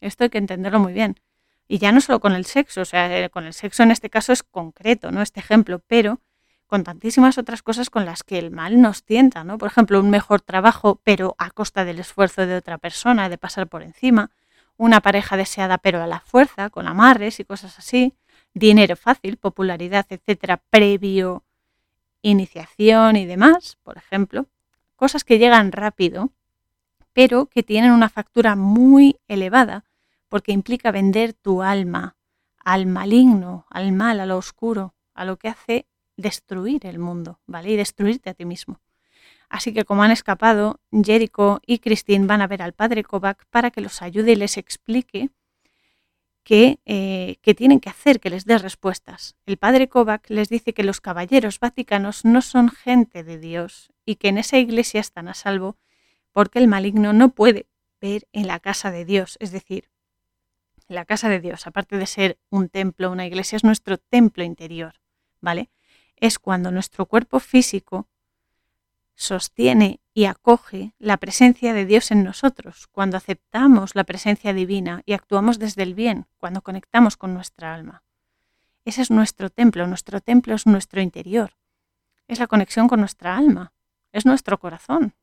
Esto 0.01 0.24
hay 0.24 0.31
que 0.31 0.38
entenderlo 0.38 0.79
muy 0.79 0.92
bien. 0.92 1.20
Y 1.68 1.78
ya 1.78 1.92
no 1.92 2.00
solo 2.00 2.18
con 2.18 2.33
el 2.33 2.46
sexo, 2.46 2.81
o 2.81 2.85
sea, 2.85 3.24
eh, 3.24 3.31
con 3.31 3.44
el 3.44 3.52
sexo 3.52 3.83
en 3.83 3.90
este 3.90 4.11
caso 4.11 4.33
es 4.33 4.42
concreto, 4.42 5.11
¿no? 5.11 5.20
Este 5.22 5.40
ejemplo, 5.40 5.81
pero 5.87 6.20
con 6.66 6.83
tantísimas 6.83 7.38
otras 7.38 7.62
cosas 7.62 7.90
con 7.90 8.04
las 8.04 8.24
que 8.24 8.38
el 8.38 8.50
mal 8.50 8.81
nos 8.81 9.04
tienta, 9.04 9.44
¿no? 9.44 9.59
Por 9.59 9.68
ejemplo, 9.68 10.00
un 10.00 10.11
mejor 10.11 10.40
trabajo, 10.40 11.00
pero 11.04 11.35
a 11.38 11.50
costa 11.50 11.85
del 11.85 11.98
esfuerzo 11.98 12.46
de 12.46 12.57
otra 12.57 12.78
persona, 12.78 13.28
de 13.28 13.38
pasar 13.38 13.68
por 13.68 13.83
encima, 13.83 14.31
una 14.76 15.00
pareja 15.00 15.37
deseada, 15.37 15.78
pero 15.78 16.02
a 16.02 16.07
la 16.07 16.20
fuerza, 16.20 16.70
con 16.70 16.87
amarres 16.87 17.40
y 17.40 17.44
cosas 17.44 17.78
así, 17.78 18.14
dinero 18.54 18.96
fácil, 18.96 19.37
popularidad, 19.37 20.07
etcétera, 20.09 20.62
previo 20.70 21.42
iniciación 22.22 23.16
y 23.16 23.26
demás, 23.26 23.78
por 23.83 23.96
ejemplo, 23.96 24.46
cosas 24.96 25.24
que 25.24 25.38
llegan 25.38 25.72
rápido, 25.72 26.31
pero 27.12 27.46
que 27.46 27.62
tienen 27.62 27.92
una 27.92 28.09
factura 28.09 28.57
muy 28.57 29.18
elevada, 29.28 29.85
porque 30.29 30.53
implica 30.53 30.91
vender 30.91 31.33
tu 31.33 31.62
alma 31.62 32.17
al 32.59 32.87
maligno, 32.87 33.67
al 33.71 33.93
mal, 33.93 34.21
a 34.21 34.27
lo 34.27 34.37
oscuro, 34.37 34.95
a 35.14 35.25
lo 35.25 35.38
que 35.38 35.49
hace 35.49 35.87
destruir 36.17 36.87
el 36.87 36.99
mundo, 36.99 37.41
¿vale? 37.47 37.71
Y 37.71 37.77
destruirte 37.77 38.31
a 38.31 38.35
ti 38.35 38.45
mismo. 38.45 38.81
Así 39.49 39.73
que 39.73 39.85
como 39.85 40.03
han 40.03 40.11
escapado, 40.11 40.81
Jericho 40.93 41.61
y 41.67 41.79
Christine 41.79 42.27
van 42.27 42.43
a 42.43 42.47
ver 42.47 42.61
al 42.61 42.75
padre 42.75 43.03
Kovac 43.03 43.47
para 43.51 43.71
que 43.71 43.81
los 43.81 44.03
ayude 44.03 44.33
y 44.33 44.37
les 44.37 44.59
explique 44.59 45.31
qué, 46.43 46.79
eh, 46.85 47.38
tienen 47.57 47.81
que 47.81 47.88
hacer, 47.88 48.21
que 48.21 48.31
les 48.31 48.45
dé 48.45 48.59
respuestas. 48.59 49.37
El 49.47 49.57
padre 49.57 49.88
Kovac 49.88 50.29
les 50.29 50.49
dice 50.49 50.75
que 50.75 50.83
los 50.83 51.01
caballeros 51.01 51.61
vaticanos 51.61 52.25
no 52.25 52.43
son 52.43 52.69
gente 52.71 53.25
de 53.25 53.38
Dios 53.38 53.91
y 54.05 54.17
que 54.17 54.29
en 54.29 54.38
esa 54.38 54.59
iglesia 54.59 55.01
están 55.01 55.29
a 55.29 55.35
salvo 55.35 55.77
porque 56.33 56.59
el 56.59 56.69
maligno 56.69 57.12
no 57.12 57.31
puede 57.31 57.67
ver 58.01 58.29
en 58.33 58.47
la 58.47 58.61
casa 58.61 58.91
de 58.91 59.05
Dios, 59.05 59.37
es 59.41 59.51
decir, 59.51 59.91
la 60.88 61.05
casa 61.05 61.29
de 61.29 61.40
Dios, 61.40 61.66
aparte 61.66 61.96
de 61.96 62.07
ser 62.07 62.38
un 62.51 62.68
templo, 62.68 63.11
una 63.11 63.27
iglesia, 63.27 63.57
es 63.57 63.64
nuestro 63.64 63.98
templo 63.98 64.42
interior, 64.42 64.94
¿vale? 65.40 65.70
es 66.20 66.38
cuando 66.38 66.70
nuestro 66.70 67.07
cuerpo 67.07 67.40
físico 67.40 68.09
sostiene 69.14 70.01
y 70.14 70.27
acoge 70.27 70.94
la 70.98 71.16
presencia 71.16 71.72
de 71.72 71.85
Dios 71.85 72.11
en 72.11 72.24
nosotros, 72.24 72.87
cuando 72.88 73.16
aceptamos 73.16 73.94
la 73.94 74.05
presencia 74.05 74.53
divina 74.53 75.03
y 75.07 75.12
actuamos 75.12 75.59
desde 75.59 75.83
el 75.83 75.94
bien, 75.94 76.27
cuando 76.38 76.62
conectamos 76.62 77.16
con 77.16 77.35
nuestra 77.35 77.74
alma. 77.74 78.05
Ese 78.85 79.03
es 79.03 79.11
nuestro 79.11 79.51
templo, 79.51 79.87
nuestro 79.87 80.20
templo 80.20 80.55
es 80.55 80.66
nuestro 80.66 81.01
interior, 81.01 81.57
es 82.27 82.38
la 82.38 82.46
conexión 82.46 82.88
con 82.88 83.01
nuestra 83.01 83.37
alma, 83.37 83.72
es 84.12 84.24
nuestro 84.24 84.59
corazón. 84.59 85.14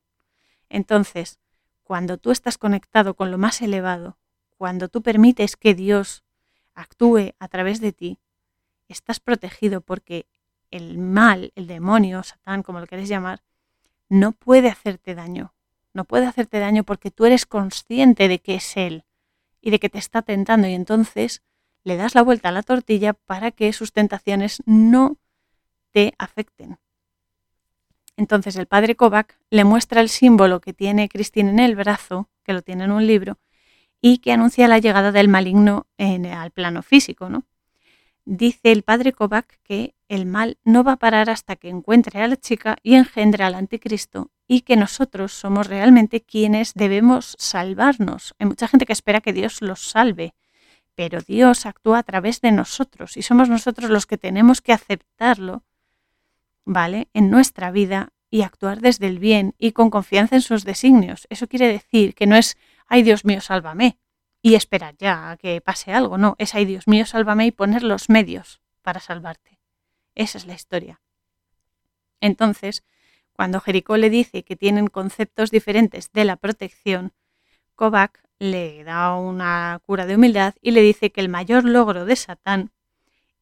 Entonces, 0.68 1.38
cuando 1.82 2.18
tú 2.18 2.30
estás 2.30 2.58
conectado 2.58 3.14
con 3.14 3.30
lo 3.30 3.38
más 3.38 3.62
elevado, 3.62 4.18
cuando 4.56 4.88
tú 4.88 5.02
permites 5.02 5.56
que 5.56 5.74
Dios 5.74 6.24
actúe 6.74 7.34
a 7.38 7.48
través 7.48 7.80
de 7.80 7.92
ti, 7.92 8.18
estás 8.88 9.20
protegido 9.20 9.80
porque 9.80 10.26
el 10.70 10.98
mal, 10.98 11.52
el 11.54 11.66
demonio, 11.66 12.22
Satán, 12.22 12.62
como 12.62 12.80
lo 12.80 12.86
querés 12.86 13.08
llamar, 13.08 13.42
no 14.08 14.32
puede 14.32 14.68
hacerte 14.68 15.14
daño. 15.14 15.54
No 15.92 16.04
puede 16.04 16.26
hacerte 16.26 16.58
daño 16.58 16.84
porque 16.84 17.10
tú 17.10 17.24
eres 17.24 17.46
consciente 17.46 18.28
de 18.28 18.38
que 18.38 18.56
es 18.56 18.76
Él 18.76 19.04
y 19.60 19.70
de 19.70 19.78
que 19.78 19.88
te 19.88 19.98
está 19.98 20.22
tentando 20.22 20.68
y 20.68 20.74
entonces 20.74 21.42
le 21.84 21.96
das 21.96 22.14
la 22.14 22.22
vuelta 22.22 22.50
a 22.50 22.52
la 22.52 22.62
tortilla 22.62 23.14
para 23.14 23.50
que 23.50 23.72
sus 23.72 23.92
tentaciones 23.92 24.62
no 24.66 25.16
te 25.92 26.14
afecten. 26.18 26.78
Entonces 28.16 28.56
el 28.56 28.66
padre 28.66 28.96
Kovac 28.96 29.38
le 29.50 29.64
muestra 29.64 30.00
el 30.00 30.08
símbolo 30.08 30.60
que 30.60 30.72
tiene 30.72 31.08
Cristina 31.08 31.50
en 31.50 31.60
el 31.60 31.76
brazo, 31.76 32.28
que 32.42 32.52
lo 32.52 32.62
tiene 32.62 32.84
en 32.84 32.92
un 32.92 33.06
libro, 33.06 33.38
y 34.08 34.18
que 34.18 34.30
anuncia 34.30 34.68
la 34.68 34.78
llegada 34.78 35.10
del 35.10 35.26
maligno 35.26 35.88
en, 35.98 36.26
al 36.26 36.52
plano 36.52 36.84
físico. 36.84 37.28
¿no? 37.28 37.42
Dice 38.24 38.70
el 38.70 38.84
padre 38.84 39.12
Kovac 39.12 39.58
que 39.64 39.96
el 40.08 40.26
mal 40.26 40.58
no 40.62 40.84
va 40.84 40.92
a 40.92 40.96
parar 40.96 41.28
hasta 41.28 41.56
que 41.56 41.68
encuentre 41.68 42.22
a 42.22 42.28
la 42.28 42.36
chica 42.36 42.76
y 42.84 42.94
engendre 42.94 43.42
al 43.42 43.56
anticristo 43.56 44.30
y 44.46 44.60
que 44.60 44.76
nosotros 44.76 45.32
somos 45.32 45.66
realmente 45.66 46.20
quienes 46.20 46.74
debemos 46.74 47.34
salvarnos. 47.40 48.36
Hay 48.38 48.46
mucha 48.46 48.68
gente 48.68 48.86
que 48.86 48.92
espera 48.92 49.20
que 49.20 49.32
Dios 49.32 49.60
los 49.60 49.80
salve, 49.80 50.34
pero 50.94 51.20
Dios 51.20 51.66
actúa 51.66 51.98
a 51.98 52.04
través 52.04 52.40
de 52.40 52.52
nosotros 52.52 53.16
y 53.16 53.22
somos 53.22 53.48
nosotros 53.48 53.90
los 53.90 54.06
que 54.06 54.18
tenemos 54.18 54.60
que 54.60 54.72
aceptarlo, 54.72 55.64
¿vale? 56.64 57.08
En 57.12 57.28
nuestra 57.28 57.72
vida 57.72 58.12
y 58.30 58.42
actuar 58.42 58.80
desde 58.80 59.08
el 59.08 59.18
bien 59.18 59.56
y 59.58 59.72
con 59.72 59.90
confianza 59.90 60.36
en 60.36 60.42
sus 60.42 60.64
designios. 60.64 61.26
Eso 61.28 61.48
quiere 61.48 61.66
decir 61.66 62.14
que 62.14 62.26
no 62.26 62.36
es, 62.36 62.56
ay 62.86 63.02
Dios 63.02 63.24
mío, 63.24 63.40
sálvame, 63.40 63.98
y 64.42 64.54
esperar 64.54 64.96
ya 64.96 65.30
a 65.30 65.36
que 65.36 65.60
pase 65.60 65.92
algo. 65.92 66.18
No, 66.18 66.36
es, 66.38 66.54
ay 66.54 66.64
Dios 66.64 66.86
mío, 66.86 67.06
sálvame 67.06 67.46
y 67.46 67.50
poner 67.50 67.82
los 67.82 68.08
medios 68.08 68.60
para 68.82 69.00
salvarte. 69.00 69.58
Esa 70.14 70.38
es 70.38 70.46
la 70.46 70.54
historia. 70.54 71.00
Entonces, 72.20 72.84
cuando 73.32 73.60
Jericó 73.60 73.96
le 73.96 74.08
dice 74.08 74.44
que 74.44 74.56
tienen 74.56 74.86
conceptos 74.86 75.50
diferentes 75.50 76.10
de 76.12 76.24
la 76.24 76.36
protección, 76.36 77.12
Kovac 77.74 78.22
le 78.38 78.84
da 78.84 79.16
una 79.16 79.80
cura 79.84 80.06
de 80.06 80.14
humildad 80.14 80.54
y 80.62 80.70
le 80.70 80.80
dice 80.80 81.10
que 81.10 81.20
el 81.20 81.28
mayor 81.28 81.64
logro 81.64 82.04
de 82.04 82.16
Satán 82.16 82.70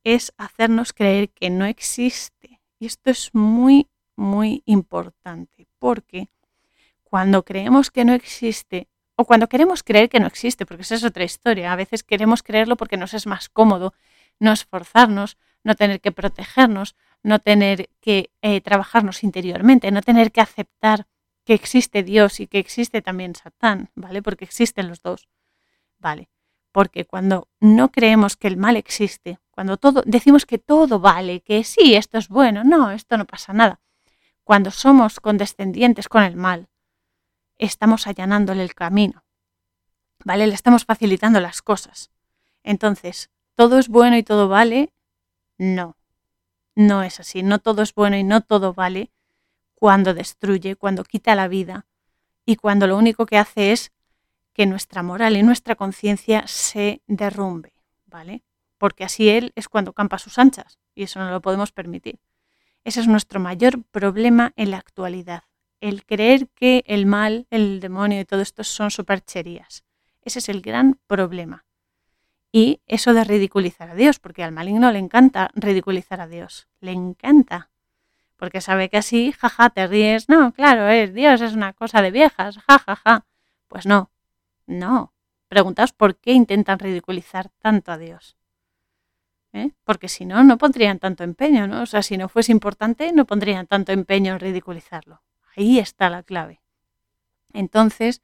es 0.03 0.33
hacernos 0.37 0.93
creer 0.93 1.31
que 1.31 1.51
no 1.51 1.65
existe. 1.65 2.61
Y 2.79 2.87
esto 2.87 3.11
es 3.11 3.35
muy, 3.35 3.89
muy 4.17 4.63
importante, 4.67 5.67
porque 5.79 6.29
cuando 7.05 7.45
creemos 7.45 7.91
que 7.91 8.05
no 8.05 8.13
existe, 8.13 8.89
o 9.17 9.25
cuando 9.25 9.49
queremos 9.49 9.83
creer 9.83 10.09
que 10.09 10.21
no 10.21 10.27
existe, 10.27 10.67
porque 10.67 10.83
esa 10.83 10.97
es 10.97 11.05
otra 11.05 11.25
historia. 11.25 11.73
A 11.73 11.77
veces 11.77 12.03
queremos 12.03 12.43
creerlo 12.43 12.77
porque 12.77 12.97
nos 12.97 13.15
es 13.15 13.27
más 13.27 13.49
cómodo 13.49 13.95
no 14.41 14.53
esforzarnos, 14.53 15.39
no 15.63 15.75
tener 15.75 16.01
que 16.01 16.13
protegernos, 16.13 16.97
no 17.23 17.39
tener 17.39 17.89
que 18.01 18.31
eh, 18.43 18.61
trabajarnos 18.61 19.23
interiormente, 19.23 19.91
no 19.91 20.03
tener 20.03 20.33
que 20.33 20.41
aceptar 20.41 21.07
que 21.45 21.55
existe 21.55 22.03
Dios 22.03 22.41
y 22.41 22.47
que 22.47 22.59
existe 22.59 23.03
también 23.03 23.35
Satán, 23.35 23.91
¿vale? 23.95 24.23
Porque 24.23 24.45
existen 24.45 24.89
los 24.89 25.03
dos, 25.03 25.29
¿vale? 25.99 26.29
Porque 26.73 27.05
cuando 27.05 27.49
no 27.61 27.91
creemos 27.93 28.37
que 28.37 28.49
el 28.49 28.57
mal 28.57 28.77
existe, 28.77 29.39
cuando 29.51 29.77
todo 29.77 30.03
decimos 30.05 30.47
que 30.47 30.59
todo 30.59 30.99
vale, 30.99 31.41
que 31.41 31.63
sí, 31.65 31.95
esto 31.95 32.19
es 32.19 32.29
bueno, 32.29 32.65
no, 32.65 32.91
esto 32.91 33.17
no 33.17 33.25
pasa 33.27 33.53
nada. 33.53 33.81
Cuando 34.43 34.71
somos 34.71 35.21
condescendientes 35.21 36.09
con 36.09 36.25
el 36.25 36.37
mal, 36.37 36.69
estamos 37.59 38.07
allanándole 38.07 38.63
el 38.63 38.75
camino, 38.75 39.25
¿vale? 40.25 40.47
Le 40.47 40.55
estamos 40.55 40.85
facilitando 40.85 41.41
las 41.41 41.63
cosas. 41.63 42.11
Entonces, 42.63 43.31
¿todo 43.55 43.79
es 43.79 43.89
bueno 43.89 44.17
y 44.17 44.23
todo 44.23 44.49
vale? 44.49 44.93
No, 45.59 45.97
no 46.75 47.03
es 47.03 47.21
así. 47.21 47.43
No 47.43 47.59
todo 47.59 47.83
es 47.83 47.95
bueno 47.95 48.17
y 48.17 48.25
no 48.25 48.41
todo 48.41 48.75
vale 48.75 49.11
cuando 49.75 50.15
destruye, 50.15 50.77
cuando 50.77 51.05
quita 51.05 51.35
la 51.35 51.49
vida 51.49 51.87
y 52.47 52.57
cuando 52.57 52.87
lo 52.87 52.97
único 52.97 53.27
que 53.27 53.39
hace 53.39 53.73
es 53.73 53.93
que 54.53 54.67
nuestra 54.67 55.03
moral 55.03 55.37
y 55.37 55.43
nuestra 55.43 55.75
conciencia 55.75 56.47
se 56.47 57.03
derrumbe, 57.07 57.73
¿vale? 58.07 58.45
Porque 58.79 59.05
así 59.05 59.29
Él 59.29 59.53
es 59.57 59.69
cuando 59.69 59.93
campa 59.93 60.19
sus 60.19 60.39
anchas 60.39 60.79
y 60.95 61.03
eso 61.05 61.19
no 61.19 61.31
lo 61.31 61.41
podemos 61.41 61.73
permitir. 61.73 62.21
Ese 62.85 63.01
es 63.01 63.09
nuestro 63.09 63.41
mayor 63.41 63.83
problema 63.85 64.53
en 64.57 64.71
la 64.71 64.79
actualidad 64.79 65.45
el 65.85 66.07
creer 66.07 66.49
que 66.49 66.83
el 66.87 67.05
mal, 67.05 67.47
el 67.51 67.79
demonio 67.79 68.19
y 68.19 68.25
todo 68.25 68.41
esto 68.41 68.65
son 68.65 68.91
supercherías. 68.91 69.85
Ese 70.23 70.39
es 70.39 70.49
el 70.49 70.63
gran 70.63 70.99
problema. 71.07 71.67
Y 72.51 72.81
eso 72.87 73.13
de 73.13 73.23
ridiculizar 73.23 73.91
a 73.91 73.95
Dios, 73.95 74.19
porque 74.19 74.43
al 74.43 74.53
maligno 74.53 74.91
le 74.93 74.99
encanta 74.99 75.51
ridiculizar 75.55 76.23
a 76.23 76.27
Dios. 76.27 76.69
Le 76.81 76.93
encanta. 76.93 77.71
Porque 78.37 78.63
sabe 78.63 78.89
que 78.89 78.97
así, 78.97 79.33
jaja, 79.33 79.69
te 79.71 79.87
ríes. 79.87 80.31
No, 80.31 80.53
claro, 80.53 80.89
es 80.89 81.13
Dios, 81.13 81.43
es 81.43 81.53
una 81.53 81.75
cosa 81.75 82.01
de 82.01 82.11
viejas, 82.11 82.57
jajaja. 82.57 82.97
Ja, 82.97 82.97
ja. 82.97 83.27
Pues 83.69 83.85
no, 83.85 84.11
no. 84.67 85.13
Preguntaos 85.49 85.93
por 85.93 86.17
qué 86.17 86.33
intentan 86.33 86.79
ridiculizar 86.79 87.51
tanto 87.59 87.93
a 87.93 87.99
Dios. 87.99 88.39
¿Eh? 89.53 89.73
Porque 89.85 90.09
si 90.09 90.25
no, 90.25 90.43
no 90.45 90.57
pondrían 90.57 90.99
tanto 90.99 91.25
empeño, 91.25 91.67
¿no? 91.67 91.83
O 91.83 91.87
sea, 91.87 92.03
si 92.03 92.17
no 92.17 92.31
fuese 92.31 92.53
importante, 92.53 93.13
no 93.13 93.27
pondrían 93.27 93.67
tanto 93.67 93.93
empeño 93.93 94.33
en 94.33 94.41
ridiculizarlo. 94.41 95.21
Ahí 95.57 95.79
está 95.79 96.11
la 96.11 96.23
clave. 96.23 96.61
Entonces, 97.53 98.23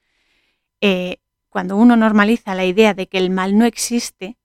eh, 0.81 1.19
cuando 1.49 1.77
uno 1.77 1.97
normaliza 1.97 2.55
la 2.55 2.65
idea 2.65 2.95
de 2.95 3.09
que 3.09 3.19
el 3.19 3.31
mal 3.31 3.57
no 3.57 3.65
existe, 3.65 4.37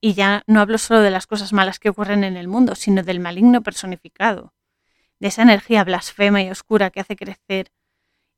y 0.00 0.14
ya 0.14 0.42
no 0.46 0.60
hablo 0.60 0.78
solo 0.78 1.00
de 1.00 1.10
las 1.10 1.26
cosas 1.26 1.52
malas 1.52 1.78
que 1.78 1.88
ocurren 1.88 2.24
en 2.24 2.36
el 2.36 2.48
mundo, 2.48 2.74
sino 2.74 3.02
del 3.02 3.20
maligno 3.20 3.62
personificado, 3.62 4.52
de 5.20 5.28
esa 5.28 5.42
energía 5.42 5.84
blasfema 5.84 6.42
y 6.42 6.50
oscura 6.50 6.90
que 6.90 7.00
hace 7.00 7.14
crecer 7.14 7.70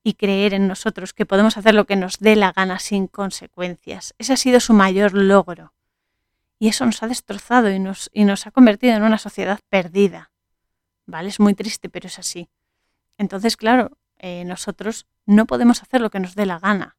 y 0.03 0.15
creer 0.15 0.53
en 0.53 0.69
nosotros 0.69 1.15
que 1.15 1.25
podemos 1.25 1.57
hacer 1.57 1.75
lo 1.75 1.87
que 1.87 1.97
nos 1.97 2.19
dé 2.19 2.37
la 2.37 2.53
gana 2.53 2.79
sin 2.79 3.07
consecuencias. 3.07 4.15
Ese 4.19 4.35
ha 4.35 4.37
sido 4.37 4.61
su 4.61 4.75
mayor 4.75 5.15
logro. 5.15 5.73
Y 6.59 6.69
eso 6.69 6.85
nos 6.85 7.03
ha 7.03 7.09
destrozado 7.09 7.71
y 7.71 7.79
nos, 7.79 8.11
y 8.13 8.25
nos 8.25 8.47
ha 8.47 8.51
convertido 8.51 8.95
en 8.95 9.03
una 9.03 9.19
sociedad 9.19 9.59
perdida. 9.71 10.31
¿Vale? 11.07 11.31
Es 11.31 11.41
muy 11.41 11.55
triste, 11.55 11.89
pero 11.89 12.07
es 12.07 12.19
así. 12.19 12.51
Entonces, 13.19 13.57
claro, 13.57 13.97
eh, 14.19 14.45
nosotros 14.45 15.07
no 15.27 15.47
podemos 15.47 15.83
hacer 15.83 16.01
lo 16.01 16.11
que 16.11 16.21
nos 16.21 16.35
dé 16.35 16.47
la 16.47 16.59
gana 16.59 16.97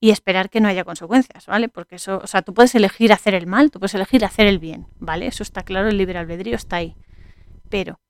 y 0.00 0.10
esperar 0.10 0.50
que 0.50 0.60
no 0.60 0.68
haya 0.68 0.84
consecuencias, 0.84 1.46
¿vale? 1.46 1.68
Porque 1.68 1.96
eso, 1.96 2.20
o 2.22 2.26
sea, 2.26 2.42
tú 2.42 2.54
puedes 2.54 2.74
elegir 2.74 3.12
hacer 3.12 3.34
el 3.34 3.46
mal, 3.46 3.70
tú 3.70 3.78
puedes 3.78 3.94
elegir 3.94 4.24
hacer 4.24 4.46
el 4.46 4.58
bien, 4.58 4.88
¿vale? 4.98 5.26
Eso 5.28 5.42
está 5.42 5.62
claro, 5.62 5.88
el 5.88 5.96
libre 5.96 6.18
albedrío 6.18 6.56
está 6.56 6.76
ahí. 6.76 6.96
Pero 7.68 8.00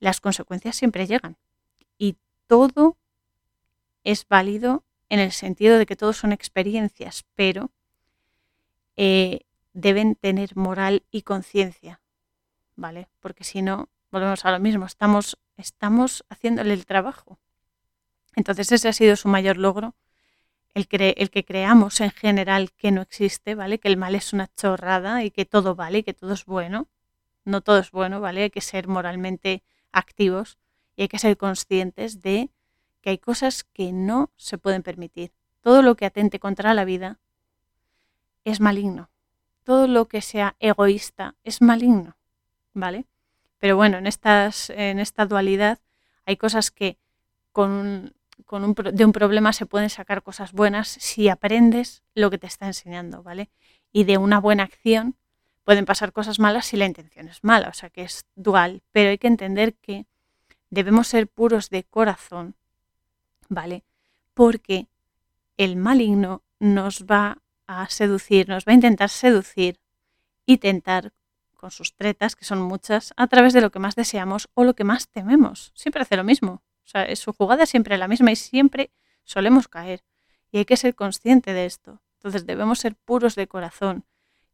las 0.00 0.20
consecuencias 0.20 0.76
siempre 0.76 1.06
llegan 1.06 1.36
y 1.96 2.16
todo 2.46 2.96
es 4.02 4.26
válido 4.28 4.84
en 5.08 5.20
el 5.20 5.32
sentido 5.32 5.78
de 5.78 5.86
que 5.86 5.96
todos 5.96 6.16
son 6.16 6.32
experiencias, 6.32 7.24
pero 7.34 7.70
eh, 8.96 9.40
deben 9.72 10.14
tener 10.16 10.56
moral 10.56 11.04
y 11.10 11.22
conciencia, 11.22 12.00
¿vale? 12.74 13.08
Porque 13.20 13.44
si 13.44 13.62
no, 13.62 13.88
volvemos 14.10 14.44
a 14.44 14.50
lo 14.50 14.58
mismo, 14.58 14.86
estamos 14.86 15.38
estamos 15.56 16.24
haciéndole 16.28 16.74
el 16.74 16.86
trabajo. 16.86 17.38
Entonces 18.34 18.70
ese 18.72 18.88
ha 18.88 18.92
sido 18.92 19.16
su 19.16 19.28
mayor 19.28 19.56
logro, 19.56 19.94
el, 20.74 20.86
el, 20.90 21.30
que 21.30 21.44
creamos 21.44 22.00
en 22.02 22.10
general 22.10 22.70
que 22.72 22.90
no 22.92 23.00
existe, 23.00 23.54
¿vale? 23.54 23.78
Que 23.78 23.88
el 23.88 23.96
mal 23.96 24.14
es 24.14 24.34
una 24.34 24.48
chorrada 24.54 25.24
y 25.24 25.30
que 25.30 25.46
todo 25.46 25.74
vale 25.74 25.98
y 25.98 26.02
que 26.02 26.12
todo 26.12 26.34
es 26.34 26.44
bueno. 26.44 26.86
No 27.44 27.62
todo 27.62 27.78
es 27.78 27.90
bueno, 27.90 28.20
¿vale? 28.20 28.42
Hay 28.42 28.50
que 28.50 28.60
ser 28.60 28.86
moralmente 28.86 29.62
activos 29.90 30.58
y 30.94 31.02
hay 31.02 31.08
que 31.08 31.18
ser 31.18 31.36
conscientes 31.38 32.20
de 32.20 32.50
que 33.00 33.10
hay 33.10 33.18
cosas 33.18 33.64
que 33.64 33.92
no 33.92 34.30
se 34.36 34.58
pueden 34.58 34.82
permitir. 34.82 35.32
Todo 35.62 35.80
lo 35.80 35.96
que 35.96 36.04
atente 36.04 36.38
contra 36.38 36.74
la 36.74 36.84
vida 36.84 37.18
es 38.44 38.60
maligno. 38.60 39.10
Todo 39.64 39.86
lo 39.86 40.06
que 40.06 40.20
sea 40.20 40.56
egoísta 40.60 41.34
es 41.42 41.62
maligno, 41.62 42.16
¿vale? 42.74 43.06
Pero 43.66 43.74
bueno, 43.74 43.98
en, 43.98 44.06
esta 44.06 45.26
dualidad 45.26 45.80
hay 46.24 46.36
cosas 46.36 46.70
que 46.70 46.98
de 47.52 49.04
un 49.04 49.12
problema 49.12 49.52
se 49.52 49.66
pueden 49.66 49.90
sacar 49.90 50.22
cosas 50.22 50.52
buenas 50.52 50.86
si 50.86 51.28
aprendes 51.28 52.04
lo 52.14 52.30
que 52.30 52.38
te 52.38 52.46
está 52.46 52.68
enseñando, 52.68 53.24
¿vale? 53.24 53.50
Y 53.92 54.04
de 54.04 54.18
una 54.18 54.38
buena 54.38 54.62
acción 54.62 55.16
pueden 55.64 55.84
pasar 55.84 56.12
cosas 56.12 56.38
malas 56.38 56.66
si 56.66 56.76
la 56.76 56.86
intención 56.86 57.26
es 57.26 57.42
mala, 57.42 57.68
o 57.68 57.72
sea 57.72 57.90
que 57.90 58.04
es 58.04 58.24
dual, 58.36 58.84
pero 58.92 59.10
hay 59.10 59.18
que 59.18 59.26
entender 59.26 59.74
que 59.74 60.06
debemos 60.70 61.08
ser 61.08 61.26
puros 61.26 61.68
de 61.68 61.82
corazón, 61.82 62.54
¿vale? 63.48 63.82
Porque 64.32 64.86
el 65.56 65.74
maligno 65.74 66.44
nos 66.60 67.04
va 67.06 67.38
a 67.66 67.88
seducir, 67.88 68.48
nos 68.48 68.64
va 68.64 68.70
a 68.70 68.76
intentar 68.76 69.08
seducir 69.08 69.80
y 70.44 70.58
tentar 70.58 71.12
sus 71.70 71.94
tretas, 71.94 72.36
que 72.36 72.44
son 72.44 72.60
muchas, 72.60 73.12
a 73.16 73.26
través 73.26 73.52
de 73.52 73.60
lo 73.60 73.70
que 73.70 73.78
más 73.78 73.94
deseamos 73.94 74.48
o 74.54 74.64
lo 74.64 74.74
que 74.74 74.84
más 74.84 75.08
tememos. 75.08 75.72
Siempre 75.74 76.02
hace 76.02 76.16
lo 76.16 76.24
mismo. 76.24 76.62
O 76.84 76.88
sea, 76.88 77.14
su 77.16 77.32
jugada 77.32 77.64
es 77.64 77.70
siempre 77.70 77.98
la 77.98 78.08
misma 78.08 78.30
y 78.32 78.36
siempre 78.36 78.90
solemos 79.24 79.68
caer. 79.68 80.04
Y 80.50 80.58
hay 80.58 80.64
que 80.64 80.76
ser 80.76 80.94
consciente 80.94 81.52
de 81.52 81.66
esto. 81.66 82.00
Entonces 82.18 82.46
debemos 82.46 82.78
ser 82.78 82.94
puros 82.94 83.34
de 83.34 83.46
corazón 83.46 84.04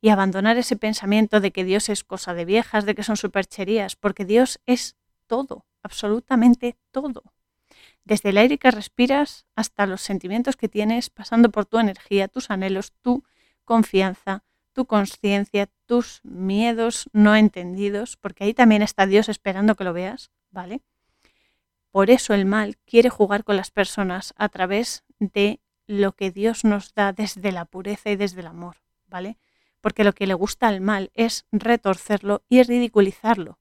y 0.00 0.08
abandonar 0.08 0.56
ese 0.56 0.76
pensamiento 0.76 1.40
de 1.40 1.52
que 1.52 1.64
Dios 1.64 1.88
es 1.88 2.02
cosa 2.04 2.34
de 2.34 2.44
viejas, 2.44 2.84
de 2.84 2.94
que 2.94 3.04
son 3.04 3.16
supercherías, 3.16 3.94
porque 3.94 4.24
Dios 4.24 4.60
es 4.66 4.96
todo, 5.26 5.64
absolutamente 5.82 6.76
todo. 6.90 7.22
Desde 8.04 8.30
el 8.30 8.38
aire 8.38 8.58
que 8.58 8.70
respiras 8.70 9.46
hasta 9.54 9.86
los 9.86 10.00
sentimientos 10.00 10.56
que 10.56 10.68
tienes, 10.68 11.08
pasando 11.08 11.50
por 11.50 11.66
tu 11.66 11.78
energía, 11.78 12.26
tus 12.26 12.50
anhelos, 12.50 12.92
tu 13.00 13.24
confianza, 13.64 14.42
tu 14.72 14.86
conciencia, 14.86 15.68
tus 15.86 16.20
miedos 16.24 17.08
no 17.12 17.36
entendidos, 17.36 18.16
porque 18.16 18.44
ahí 18.44 18.54
también 18.54 18.82
está 18.82 19.06
Dios 19.06 19.28
esperando 19.28 19.74
que 19.74 19.84
lo 19.84 19.92
veas, 19.92 20.30
¿vale? 20.50 20.80
Por 21.90 22.10
eso 22.10 22.34
el 22.34 22.46
mal 22.46 22.78
quiere 22.86 23.10
jugar 23.10 23.44
con 23.44 23.56
las 23.56 23.70
personas 23.70 24.34
a 24.36 24.48
través 24.48 25.04
de 25.18 25.60
lo 25.86 26.12
que 26.12 26.30
Dios 26.30 26.64
nos 26.64 26.94
da 26.94 27.12
desde 27.12 27.52
la 27.52 27.66
pureza 27.66 28.10
y 28.10 28.16
desde 28.16 28.40
el 28.40 28.46
amor, 28.46 28.76
¿vale? 29.06 29.36
porque 29.82 30.04
lo 30.04 30.14
que 30.14 30.26
le 30.26 30.32
gusta 30.32 30.68
al 30.68 30.80
mal 30.80 31.10
es 31.12 31.44
retorcerlo 31.52 32.42
y 32.48 32.62
ridiculizarlo. 32.62 33.58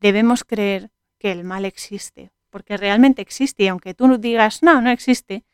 Debemos 0.00 0.44
creer 0.44 0.90
que 1.18 1.32
el 1.32 1.44
mal 1.44 1.64
existe, 1.64 2.32
porque 2.50 2.76
realmente 2.76 3.22
existe 3.22 3.62
y 3.62 3.68
aunque 3.68 3.94
tú 3.94 4.18
digas 4.18 4.62
no, 4.62 4.82
no 4.82 4.90
existe, 4.90 5.44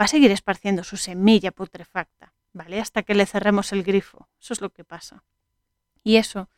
va 0.00 0.06
a 0.06 0.08
seguir 0.08 0.30
esparciendo 0.30 0.84
su 0.84 0.96
semilla 0.96 1.50
putrefacta, 1.50 2.32
¿vale? 2.54 2.80
Hasta 2.80 3.02
que 3.02 3.14
le 3.14 3.26
cerremos 3.26 3.72
el 3.72 3.82
grifo. 3.82 4.28
Eso 4.40 4.52
es 4.52 4.60
lo 4.60 4.70
que 4.70 4.84
pasa. 4.84 5.22
Y 6.02 6.16
eso 6.16 6.48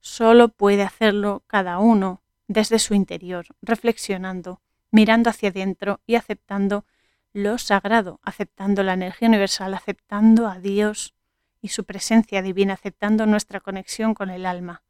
solo 0.00 0.48
puede 0.48 0.82
hacerlo 0.82 1.42
cada 1.46 1.78
uno 1.78 2.22
desde 2.46 2.78
su 2.78 2.94
interior, 2.94 3.46
reflexionando, 3.62 4.60
mirando 4.90 5.30
hacia 5.30 5.50
adentro 5.50 6.00
y 6.06 6.14
aceptando 6.14 6.84
lo 7.32 7.58
sagrado, 7.58 8.20
aceptando 8.22 8.82
la 8.82 8.94
energía 8.94 9.28
universal, 9.28 9.74
aceptando 9.74 10.48
a 10.48 10.58
Dios 10.58 11.14
y 11.60 11.68
su 11.68 11.84
presencia 11.84 12.42
divina, 12.42 12.74
aceptando 12.74 13.26
nuestra 13.26 13.60
conexión 13.60 14.14
con 14.14 14.30
el 14.30 14.46
alma. 14.46 14.82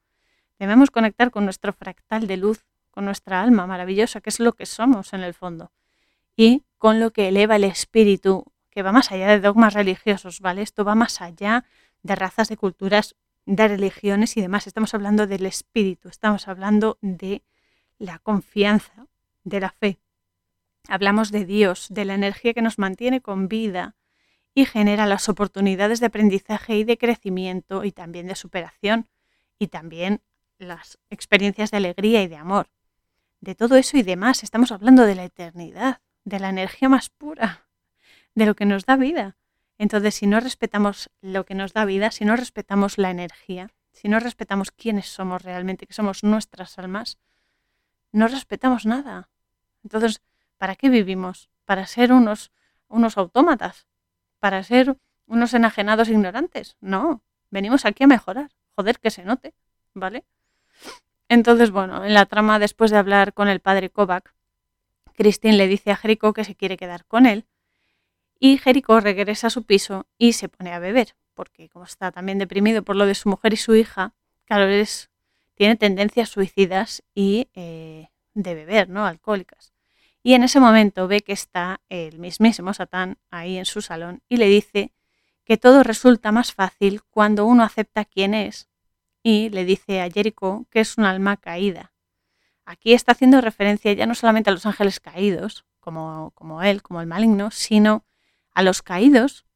Debemos 0.59 0.91
conectar 0.91 1.31
con 1.31 1.45
nuestro 1.45 1.73
fractal 1.73 2.27
de 2.27 2.37
luz, 2.37 2.65
con 2.91 3.05
nuestra 3.05 3.43
alma 3.43 3.67
maravillosa, 3.67 4.21
que 4.21 4.31
es 4.31 4.41
lo 4.41 4.53
que 4.53 4.67
somos 4.67 5.13
en 5.13 5.23
el 5.23 5.35
fondo, 5.35 5.73
y 6.37 6.65
con 6.79 7.01
lo 7.01 7.13
que 7.13 7.29
eleva 7.29 7.57
el 7.57 7.65
espíritu, 7.65 8.45
que 8.71 8.83
va 8.83 8.93
más 8.93 9.11
allá 9.11 9.29
de 9.29 9.41
dogmas 9.41 9.75
religiosos, 9.75 10.41
¿vale? 10.41 10.63
Esto 10.63 10.85
va 10.85 10.95
más 10.95 11.21
allá 11.21 11.65
de 12.03 12.15
razas, 12.15 12.49
de 12.49 12.57
culturas, 12.57 13.17
de 13.47 13.69
religiones 13.69 14.37
y 14.37 14.41
demás. 14.41 14.67
Estamos 14.67 14.95
hablando 14.95 15.27
del 15.27 15.47
espíritu, 15.47 16.09
estamos 16.09 16.49
hablando 16.49 16.99
de 17.01 17.43
la 17.99 18.19
confianza, 18.19 19.07
de 19.45 19.61
la 19.61 19.71
fe. 19.71 19.99
Hablamos 20.89 21.33
de 21.33 21.45
Dios, 21.45 21.89
de 21.91 22.05
la 22.05 22.15
energía 22.15 22.55
que 22.55 22.63
nos 22.63 22.79
mantiene 22.79 23.21
con 23.21 23.49
vida 23.49 23.97
y 24.55 24.65
genera 24.65 25.07
las 25.07 25.29
oportunidades 25.29 26.01
de 26.01 26.07
aprendizaje 26.07 26.77
y 26.77 26.85
de 26.85 26.99
crecimiento 26.99 27.85
y 27.85 27.93
también 27.93 28.27
de 28.27 28.35
superación 28.35 29.09
y 29.59 29.69
también 29.69 30.23
las 30.59 30.99
experiencias 31.11 31.71
de 31.71 31.77
alegría 31.77 32.23
y 32.23 32.29
de 32.29 32.37
amor. 32.37 32.69
De 33.41 33.55
todo 33.55 33.77
eso 33.77 33.97
y 33.97 34.03
demás 34.03 34.43
estamos 34.43 34.73
hablando 34.73 35.05
de 35.05 35.15
la 35.15 35.25
eternidad, 35.25 36.01
de 36.25 36.41
la 36.41 36.49
energía 36.49 36.89
más 36.89 37.09
pura, 37.09 37.69
de 38.35 38.47
lo 38.47 38.55
que 38.55 38.67
nos 38.67 38.85
da 38.85 38.97
vida. 38.97 39.37
Entonces, 39.79 40.17
si 40.17 40.27
no 40.27 40.41
respetamos 40.41 41.09
lo 41.21 41.47
que 41.47 41.55
nos 41.55 41.73
da 41.73 41.85
vida, 41.85 42.11
si 42.11 42.25
no 42.25 42.35
respetamos 42.35 42.99
la 42.99 43.11
energía, 43.11 43.71
si 43.93 44.09
no 44.09 44.19
respetamos 44.19 44.73
quiénes 44.73 45.07
somos 45.07 45.43
realmente, 45.43 45.87
que 45.87 45.95
somos 45.95 46.25
nuestras 46.25 46.79
almas, 46.79 47.19
no 48.13 48.27
respetamos 48.27 48.87
nada. 48.87 49.29
Entonces, 49.85 50.21
¿para 50.59 50.75
qué 50.75 50.89
vivimos? 50.89 51.49
¿Para 51.65 51.87
ser 51.87 52.13
unos, 52.13 52.51
unos 52.89 53.17
autómatas? 53.17 53.87
¿Para 54.41 54.63
ser 54.65 54.97
unos 55.27 55.55
enajenados 55.55 56.09
ignorantes? 56.09 56.77
No, 56.81 57.23
venimos 57.51 57.85
aquí 57.85 58.05
a 58.05 58.09
mejorar. 58.09 58.51
Joder, 58.75 58.99
que 58.99 59.11
se 59.11 59.25
note, 59.25 59.55
¿vale? 59.95 60.25
Entonces, 61.29 61.71
bueno, 61.71 62.05
en 62.05 62.15
la 62.15 62.27
trama, 62.27 62.59
después 62.59 62.91
de 62.91 62.99
hablar 62.99 63.33
con 63.33 63.49
el 63.49 63.61
padre 63.61 63.91
Kovac, 63.91 64.35
Christine 65.15 65.57
le 65.57 65.67
dice 65.67 65.91
a 65.91 65.97
Jericho 65.97 66.33
que 66.33 66.45
se 66.45 66.55
quiere 66.55 66.77
quedar 66.77 67.05
con 67.05 67.27
él 67.27 67.45
y 68.39 68.59
Jericho 68.59 69.01
regresa 69.01 69.49
a 69.49 69.51
su 69.51 69.65
piso 69.65 70.07
y 70.17 70.35
se 70.35 70.49
pone 70.49 70.73
a 70.73 70.79
beber, 70.79 71.17
porque 71.35 71.69
como 71.69 71.85
está 71.85 72.13
también 72.13 72.39
deprimido 72.39 72.83
por 72.83 72.97
lo 72.97 73.07
de 73.07 73.15
su 73.15 73.29
mujer 73.29 73.53
y 73.53 73.57
su 73.57 73.75
hija, 73.75 74.15
claro, 74.45 74.67
tiene 75.55 75.77
tendencias 75.77 76.29
suicidas 76.29 77.03
y 77.15 77.49
eh, 77.55 78.09
de 78.35 78.55
beber, 78.55 78.89
¿no? 78.89 79.07
Alcohólicas. 79.07 79.73
Y 80.23 80.35
en 80.35 80.43
ese 80.43 80.61
momento 80.61 81.09
ve 81.09 81.21
que 81.23 81.33
está 81.33 81.81
el 81.89 82.19
mismísimo 82.19 82.75
Satán 82.75 83.19
ahí 83.31 83.57
en 83.57 83.65
su 83.65 83.83
salón 83.83 84.23
y 84.29 84.37
le 84.37 84.47
dice 84.47 84.93
que 85.45 85.57
todo 85.57 85.83
resulta 85.83 86.33
más 86.33 86.53
fácil 86.53 87.03
cuando 87.11 87.47
uno 87.47 87.65
acepta 87.65 88.05
quién 88.05 88.35
es 88.35 88.69
y 89.23 89.49
le 89.51 89.65
dice 89.65 90.03
a 90.03 90.11
Jericho 90.11 90.67
que 90.71 90.81
es 90.81 90.99
un 90.99 91.05
alma 91.05 91.37
caída. 91.37 91.93
Aquí 92.65 92.93
está 92.93 93.13
haciendo 93.13 93.41
referencia 93.41 93.93
ya 93.95 94.07
no 94.07 94.15
solamente 94.15 94.51
a 94.51 94.53
los 94.53 94.67
ángeles 94.67 95.01
caídos, 95.01 95.65
como, 95.81 96.33
como 96.35 96.63
él, 96.63 96.83
como 96.83 97.01
el 97.01 97.07
maligno, 97.07 97.51
sino 97.51 98.05
a 98.59 98.63
los 98.65 98.83
caídos, 98.83 99.47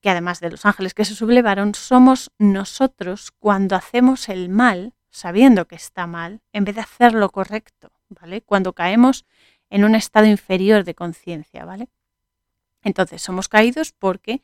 que 0.00 0.10
además 0.10 0.40
de 0.40 0.50
los 0.50 0.66
ángeles 0.66 0.94
que 0.94 1.04
se 1.04 1.14
sublevaron, 1.14 1.76
somos 1.76 2.32
nosotros 2.38 3.30
cuando 3.30 3.76
hacemos 3.76 4.28
el 4.28 4.48
mal, 4.48 4.94
sabiendo 5.10 5.68
que 5.68 5.76
está 5.76 6.08
mal, 6.08 6.40
en 6.52 6.64
vez 6.64 6.74
de 6.74 6.80
hacer 6.80 7.14
lo 7.14 7.30
correcto, 7.30 7.92
¿vale? 8.08 8.42
Cuando 8.42 8.72
caemos 8.72 9.26
en 9.70 9.84
un 9.84 9.94
estado 9.94 10.26
inferior 10.26 10.82
de 10.82 10.96
conciencia, 10.96 11.64
¿vale? 11.64 11.88
Entonces, 12.82 13.22
somos 13.22 13.48
caídos 13.48 13.92
porque 13.92 14.42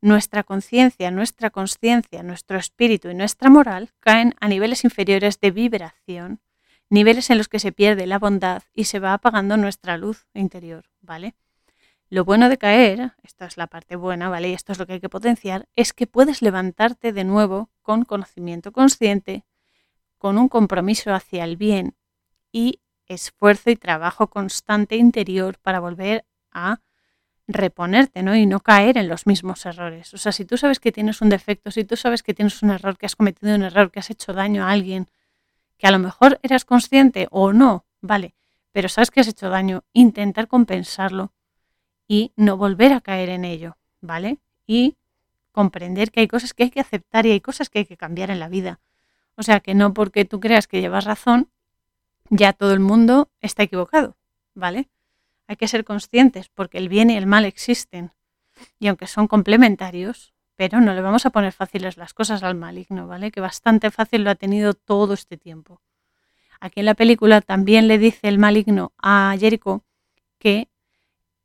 nuestra 0.00 0.42
conciencia, 0.42 1.12
nuestra 1.12 1.50
conciencia, 1.50 2.24
nuestro 2.24 2.58
espíritu 2.58 3.10
y 3.10 3.14
nuestra 3.14 3.48
moral 3.48 3.90
caen 4.00 4.34
a 4.40 4.48
niveles 4.48 4.82
inferiores 4.82 5.38
de 5.38 5.52
vibración, 5.52 6.40
niveles 6.88 7.30
en 7.30 7.38
los 7.38 7.46
que 7.46 7.60
se 7.60 7.70
pierde 7.70 8.08
la 8.08 8.18
bondad 8.18 8.64
y 8.74 8.86
se 8.86 8.98
va 8.98 9.12
apagando 9.12 9.56
nuestra 9.56 9.96
luz 9.96 10.26
interior, 10.34 10.90
¿vale? 11.00 11.36
Lo 12.12 12.24
bueno 12.24 12.48
de 12.48 12.58
caer, 12.58 13.12
esta 13.22 13.46
es 13.46 13.56
la 13.56 13.68
parte 13.68 13.94
buena, 13.94 14.28
¿vale? 14.28 14.48
Y 14.50 14.52
esto 14.52 14.72
es 14.72 14.80
lo 14.80 14.86
que 14.86 14.94
hay 14.94 15.00
que 15.00 15.08
potenciar, 15.08 15.68
es 15.76 15.92
que 15.92 16.08
puedes 16.08 16.42
levantarte 16.42 17.12
de 17.12 17.22
nuevo 17.22 17.70
con 17.82 18.04
conocimiento 18.04 18.72
consciente, 18.72 19.44
con 20.18 20.36
un 20.36 20.48
compromiso 20.48 21.14
hacia 21.14 21.44
el 21.44 21.56
bien 21.56 21.94
y 22.50 22.80
esfuerzo 23.06 23.70
y 23.70 23.76
trabajo 23.76 24.28
constante 24.28 24.96
interior 24.96 25.58
para 25.62 25.78
volver 25.78 26.26
a 26.50 26.80
reponerte, 27.46 28.24
¿no? 28.24 28.34
Y 28.34 28.44
no 28.44 28.58
caer 28.58 28.98
en 28.98 29.06
los 29.06 29.28
mismos 29.28 29.64
errores. 29.64 30.12
O 30.12 30.18
sea, 30.18 30.32
si 30.32 30.44
tú 30.44 30.56
sabes 30.56 30.80
que 30.80 30.90
tienes 30.90 31.20
un 31.20 31.28
defecto, 31.28 31.70
si 31.70 31.84
tú 31.84 31.94
sabes 31.94 32.24
que 32.24 32.34
tienes 32.34 32.60
un 32.64 32.70
error, 32.70 32.98
que 32.98 33.06
has 33.06 33.14
cometido 33.14 33.54
un 33.54 33.62
error, 33.62 33.92
que 33.92 34.00
has 34.00 34.10
hecho 34.10 34.32
daño 34.32 34.64
a 34.64 34.70
alguien, 34.72 35.08
que 35.78 35.86
a 35.86 35.92
lo 35.92 36.00
mejor 36.00 36.40
eras 36.42 36.64
consciente 36.64 37.28
o 37.30 37.52
no, 37.52 37.86
vale, 38.00 38.34
pero 38.72 38.88
sabes 38.88 39.12
que 39.12 39.20
has 39.20 39.28
hecho 39.28 39.48
daño, 39.48 39.84
intentar 39.92 40.48
compensarlo 40.48 41.32
y 42.10 42.32
no 42.34 42.56
volver 42.56 42.92
a 42.92 43.00
caer 43.00 43.28
en 43.28 43.44
ello, 43.44 43.76
¿vale? 44.00 44.40
Y 44.66 44.96
comprender 45.52 46.10
que 46.10 46.18
hay 46.18 46.26
cosas 46.26 46.54
que 46.54 46.64
hay 46.64 46.70
que 46.70 46.80
aceptar 46.80 47.24
y 47.24 47.30
hay 47.30 47.40
cosas 47.40 47.70
que 47.70 47.78
hay 47.78 47.84
que 47.84 47.96
cambiar 47.96 48.32
en 48.32 48.40
la 48.40 48.48
vida. 48.48 48.80
O 49.36 49.44
sea, 49.44 49.60
que 49.60 49.76
no 49.76 49.94
porque 49.94 50.24
tú 50.24 50.40
creas 50.40 50.66
que 50.66 50.80
llevas 50.80 51.04
razón, 51.04 51.50
ya 52.28 52.52
todo 52.52 52.72
el 52.72 52.80
mundo 52.80 53.30
está 53.40 53.62
equivocado, 53.62 54.16
¿vale? 54.54 54.88
Hay 55.46 55.54
que 55.54 55.68
ser 55.68 55.84
conscientes 55.84 56.48
porque 56.48 56.78
el 56.78 56.88
bien 56.88 57.10
y 57.10 57.16
el 57.16 57.28
mal 57.28 57.44
existen. 57.44 58.10
Y 58.80 58.88
aunque 58.88 59.06
son 59.06 59.28
complementarios, 59.28 60.34
pero 60.56 60.80
no 60.80 60.94
le 60.94 61.02
vamos 61.02 61.26
a 61.26 61.30
poner 61.30 61.52
fáciles 61.52 61.96
las 61.96 62.12
cosas 62.12 62.42
al 62.42 62.56
maligno, 62.56 63.06
¿vale? 63.06 63.30
Que 63.30 63.40
bastante 63.40 63.92
fácil 63.92 64.24
lo 64.24 64.30
ha 64.30 64.34
tenido 64.34 64.74
todo 64.74 65.14
este 65.14 65.36
tiempo. 65.36 65.80
Aquí 66.58 66.80
en 66.80 66.86
la 66.86 66.94
película 66.94 67.40
también 67.40 67.86
le 67.86 67.98
dice 67.98 68.26
el 68.26 68.40
maligno 68.40 68.90
a 68.98 69.36
Jericho 69.38 69.84
que 70.40 70.69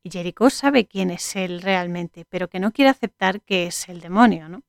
y 0.06 0.12
Jericho 0.12 0.52
sabe 0.52 0.86
quién 0.86 1.10
es 1.10 1.36
él 1.36 1.64
realmente, 1.64 2.26
pero 2.30 2.48
que 2.48 2.60
no 2.60 2.72
quiere 2.72 2.92
aceptar 2.92 3.42
que 3.42 3.66
es 3.66 3.90
el 3.90 4.02
demonio, 4.02 4.48
¿no? 4.48 4.62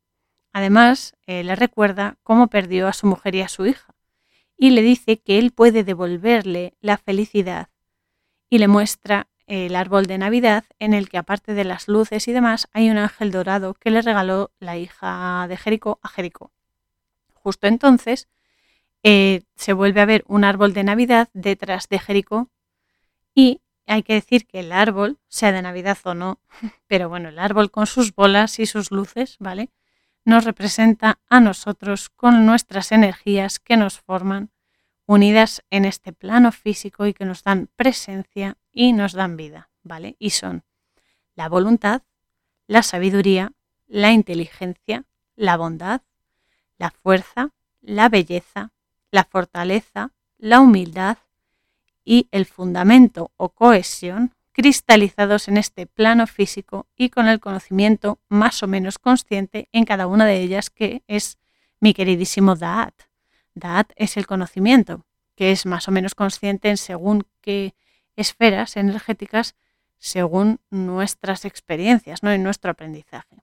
Además, 0.55 1.15
eh, 1.27 1.45
le 1.45 1.55
recuerda 1.55 2.17
cómo 2.23 2.47
perdió 2.47 2.89
a 2.89 2.95
su 2.95 3.07
mujer 3.07 3.35
y 3.35 3.43
a 3.43 3.49
su 3.49 3.67
hija, 3.67 3.95
y 4.57 4.71
le 4.71 4.81
dice 4.81 5.19
que 5.19 5.39
él 5.39 5.53
puede 5.53 5.85
devolverle 5.85 6.73
la 6.81 6.97
felicidad, 6.97 7.69
y 8.49 8.57
le 8.57 8.67
muestra 8.67 9.29
el 9.47 9.77
árbol 9.77 10.07
de 10.07 10.17
Navidad 10.17 10.65
en 10.79 10.95
el 10.95 11.11
que 11.11 11.19
aparte 11.19 11.53
de 11.53 11.65
las 11.65 11.87
luces 11.87 12.27
y 12.29 12.33
demás 12.33 12.67
hay 12.73 12.89
un 12.89 12.97
ángel 12.97 13.31
dorado 13.31 13.75
que 13.75 13.91
le 13.91 14.01
regaló 14.01 14.53
la 14.59 14.79
hija 14.79 15.45
de 15.51 15.59
Jericho 15.59 15.99
a 16.01 16.09
Jericho. 16.09 16.51
Justo 17.35 17.67
entonces 17.67 18.27
eh, 19.03 19.43
se 19.55 19.75
vuelve 19.75 20.01
a 20.01 20.07
ver 20.07 20.25
un 20.29 20.45
árbol 20.45 20.73
de 20.73 20.83
Navidad 20.83 21.29
detrás 21.35 21.91
de 21.91 21.99
Jericho 21.99 22.49
y 23.35 23.61
hay 23.87 24.03
que 24.03 24.15
decir 24.15 24.47
que 24.47 24.61
el 24.61 24.73
árbol, 24.73 25.19
sea 25.29 25.53
de 25.53 25.63
Navidad 25.63 25.99
o 26.05 26.15
no, 26.15 26.41
pero 26.87 27.09
bueno, 27.09 27.29
el 27.29 27.39
árbol 27.39 27.71
con 27.71 27.87
sus 27.87 28.15
bolas 28.15 28.59
y 28.59 28.67
sus 28.67 28.91
luces, 28.91 29.37
¿vale? 29.39 29.71
Nos 30.25 30.45
representa 30.45 31.21
a 31.29 31.41
nosotros 31.41 32.09
con 32.11 32.47
nuestras 32.47 32.93
energías 32.93 33.59
que 33.59 33.77
nos 33.77 34.01
forman, 34.01 34.51
unidas 35.07 35.63
en 35.71 35.85
este 35.85 36.13
plano 36.13 36.51
físico 36.51 37.07
y 37.07 37.15
que 37.15 37.25
nos 37.25 37.45
dan 37.45 37.69
presencia 37.77 38.57
y 38.73 38.93
nos 38.93 39.13
dan 39.13 39.37
vida, 39.37 39.71
¿vale? 39.83 40.17
Y 40.19 40.31
son 40.31 40.65
la 41.37 41.49
voluntad, 41.49 42.03
la 42.67 42.83
sabiduría, 42.83 43.53
la 43.87 44.11
inteligencia, 44.11 45.05
la 45.37 45.57
bondad, 45.57 46.03
la 46.77 46.91
fuerza, 46.91 47.51
la 47.81 48.09
belleza, 48.09 48.73
la 49.13 49.25
fortaleza, 49.25 50.13
la 50.39 50.61
humildad, 50.61 51.19
y 52.07 52.29
el 52.31 52.47
fundamento 52.47 53.33
o 53.37 53.51
cohesión 53.51 54.33
cristalizados 54.53 55.49
en 55.49 55.59
este 55.59 55.87
plano 55.87 56.27
físico 56.27 56.87
y 56.97 57.11
con 57.11 57.29
el 57.29 57.41
conocimiento 57.41 58.19
más 58.31 58.63
o 58.63 58.67
menos 58.67 58.99
consciente 58.99 59.69
en 59.73 59.85
cada 59.85 60.07
una 60.07 60.25
de 60.25 60.41
ellas, 60.41 60.71
que 60.71 61.03
es 61.09 61.37
mi 61.79 61.93
queridísimo 61.93 62.57
Da'at. 62.57 62.95
Da'at 63.55 63.93
es 63.97 64.17
el 64.17 64.27
conocimiento, 64.27 65.05
que 65.35 65.53
es 65.53 65.67
más 65.67 65.89
o 65.89 65.93
menos 65.93 66.15
consciente 66.15 66.71
en 66.71 66.79
según 66.79 67.27
qué 67.43 67.75
esferas 68.17 68.79
energéticas, 68.79 69.57
según 69.99 70.61
nuestras 70.71 71.45
experiencias, 71.45 72.23
¿no? 72.23 72.31
en 72.31 72.43
nuestro 72.43 72.71
aprendizaje. 72.71 73.37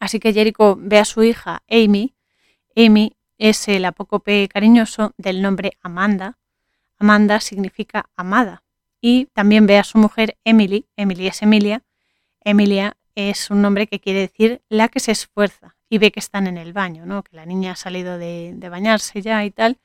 Así 0.00 0.20
que 0.20 0.32
Jericho 0.32 0.76
ve 0.78 0.98
a 0.98 1.04
su 1.04 1.22
hija 1.22 1.62
Amy. 1.68 2.14
Amy 2.76 3.16
es 3.36 3.68
el 3.68 3.84
apócope 3.84 4.48
cariñoso 4.48 5.12
del 5.18 5.42
nombre 5.42 5.72
Amanda. 5.82 6.38
Amanda 7.04 7.38
significa 7.40 8.08
amada. 8.16 8.62
Y 8.98 9.26
también 9.34 9.66
ve 9.66 9.76
a 9.76 9.84
su 9.84 9.98
mujer 9.98 10.38
Emily. 10.42 10.86
Emily 10.96 11.26
es 11.26 11.42
Emilia. 11.42 11.82
Emilia 12.40 12.96
es 13.14 13.50
un 13.50 13.60
nombre 13.60 13.86
que 13.86 14.00
quiere 14.00 14.20
decir 14.20 14.62
la 14.70 14.88
que 14.88 15.00
se 15.00 15.12
esfuerza. 15.12 15.76
Y 15.90 15.98
ve 15.98 16.10
que 16.10 16.20
están 16.20 16.46
en 16.46 16.56
el 16.56 16.72
baño, 16.72 17.04
¿no? 17.04 17.22
que 17.22 17.36
la 17.36 17.44
niña 17.44 17.72
ha 17.72 17.76
salido 17.76 18.16
de, 18.16 18.56
bañarse 18.70 19.20
ya 19.20 19.44
y 19.44 19.50
tal. 19.50 19.76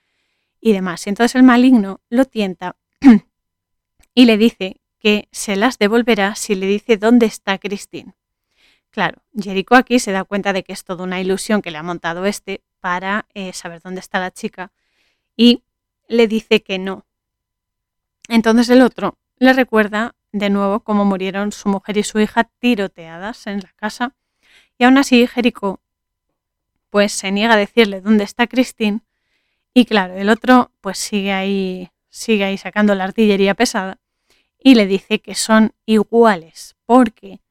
Y 0.62 0.72
demás. 0.72 1.06
Y 1.06 1.10
entonces 1.10 1.36
el 1.36 1.44
maligno 1.44 2.00
lo 2.10 2.24
tienta 2.24 2.78
y 4.16 4.24
le 4.24 4.38
dice 4.38 4.80
que 4.98 5.28
se 5.34 5.58
las 5.58 5.78
devolverá 5.78 6.36
si 6.36 6.56
le 6.56 6.68
dice 6.68 6.96
dónde 6.96 7.26
está 7.26 7.58
Christine. 7.58 8.16
Claro, 8.92 9.22
Jericho 9.38 9.76
aquí 9.76 10.00
se 10.00 10.14
da 10.14 10.24
cuenta 10.24 10.54
de 10.54 10.64
que 10.64 10.72
es 10.72 10.86
toda 10.86 11.04
una 11.04 11.20
ilusión 11.20 11.62
que 11.62 11.70
le 11.70 11.80
ha 11.80 11.84
montado 11.84 12.26
este 12.26 12.64
para 12.80 13.28
eh, 13.34 13.52
saber 13.52 13.82
dónde 13.82 14.00
está 14.00 14.22
la 14.22 14.32
chica 14.32 14.72
y 15.36 15.64
le 16.08 16.28
dice 16.30 16.64
que 16.64 16.80
no. 16.80 17.06
Entonces 18.30 18.70
el 18.70 18.82
otro 18.82 19.18
le 19.38 19.54
recuerda 19.54 20.16
de 20.32 20.52
nuevo 20.52 20.82
cómo 20.82 21.04
murieron 21.04 21.52
su 21.52 21.68
mujer 21.68 21.98
y 21.98 22.04
su 22.04 22.20
hija 22.20 22.46
tiroteadas 22.60 23.48
en 23.48 23.60
la 23.60 23.74
casa. 23.76 24.16
Y 24.78 24.84
aún 24.86 24.98
así 24.98 25.28
Jericho 25.28 25.82
pues 26.92 27.12
se 27.12 27.32
niega 27.32 27.56
a 27.56 27.58
decirle 27.58 28.02
dónde 28.02 28.24
está 28.24 28.48
Christine. 28.48 29.02
Y 29.74 29.86
claro, 29.86 30.16
el 30.16 30.30
otro 30.30 30.72
pues 30.80 31.00
sigue 31.00 31.34
ahí, 31.34 31.90
sigue 32.10 32.44
ahí 32.46 32.58
sacando 32.58 32.94
la 32.96 33.06
artillería 33.06 33.56
pesada 33.56 34.00
y 34.60 34.76
le 34.76 34.86
dice 34.86 35.20
que 35.20 35.34
son 35.34 35.74
iguales 35.86 36.76
porque 36.86 37.42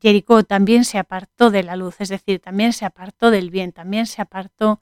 Jericó 0.00 0.42
también 0.42 0.84
se 0.84 0.98
apartó 0.98 1.50
de 1.50 1.62
la 1.62 1.76
luz, 1.76 1.96
es 1.98 2.08
decir, 2.08 2.40
también 2.40 2.72
se 2.72 2.84
apartó 2.84 3.30
del 3.30 3.50
bien, 3.50 3.72
también 3.72 4.06
se 4.06 4.22
apartó 4.22 4.80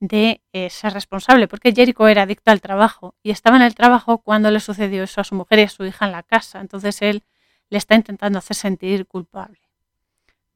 de 0.00 0.42
eh, 0.52 0.70
ser 0.70 0.92
responsable, 0.92 1.48
porque 1.48 1.72
Jericó 1.72 2.08
era 2.08 2.22
adicto 2.22 2.50
al 2.50 2.60
trabajo 2.60 3.14
y 3.22 3.30
estaba 3.30 3.56
en 3.56 3.62
el 3.62 3.74
trabajo 3.74 4.18
cuando 4.18 4.50
le 4.50 4.60
sucedió 4.60 5.04
eso 5.04 5.20
a 5.20 5.24
su 5.24 5.34
mujer 5.34 5.60
y 5.60 5.62
a 5.62 5.68
su 5.68 5.84
hija 5.84 6.06
en 6.06 6.12
la 6.12 6.22
casa. 6.22 6.60
Entonces 6.60 7.00
él 7.02 7.22
le 7.70 7.78
está 7.78 7.94
intentando 7.94 8.38
hacer 8.38 8.56
sentir 8.56 9.06
culpable. 9.06 9.60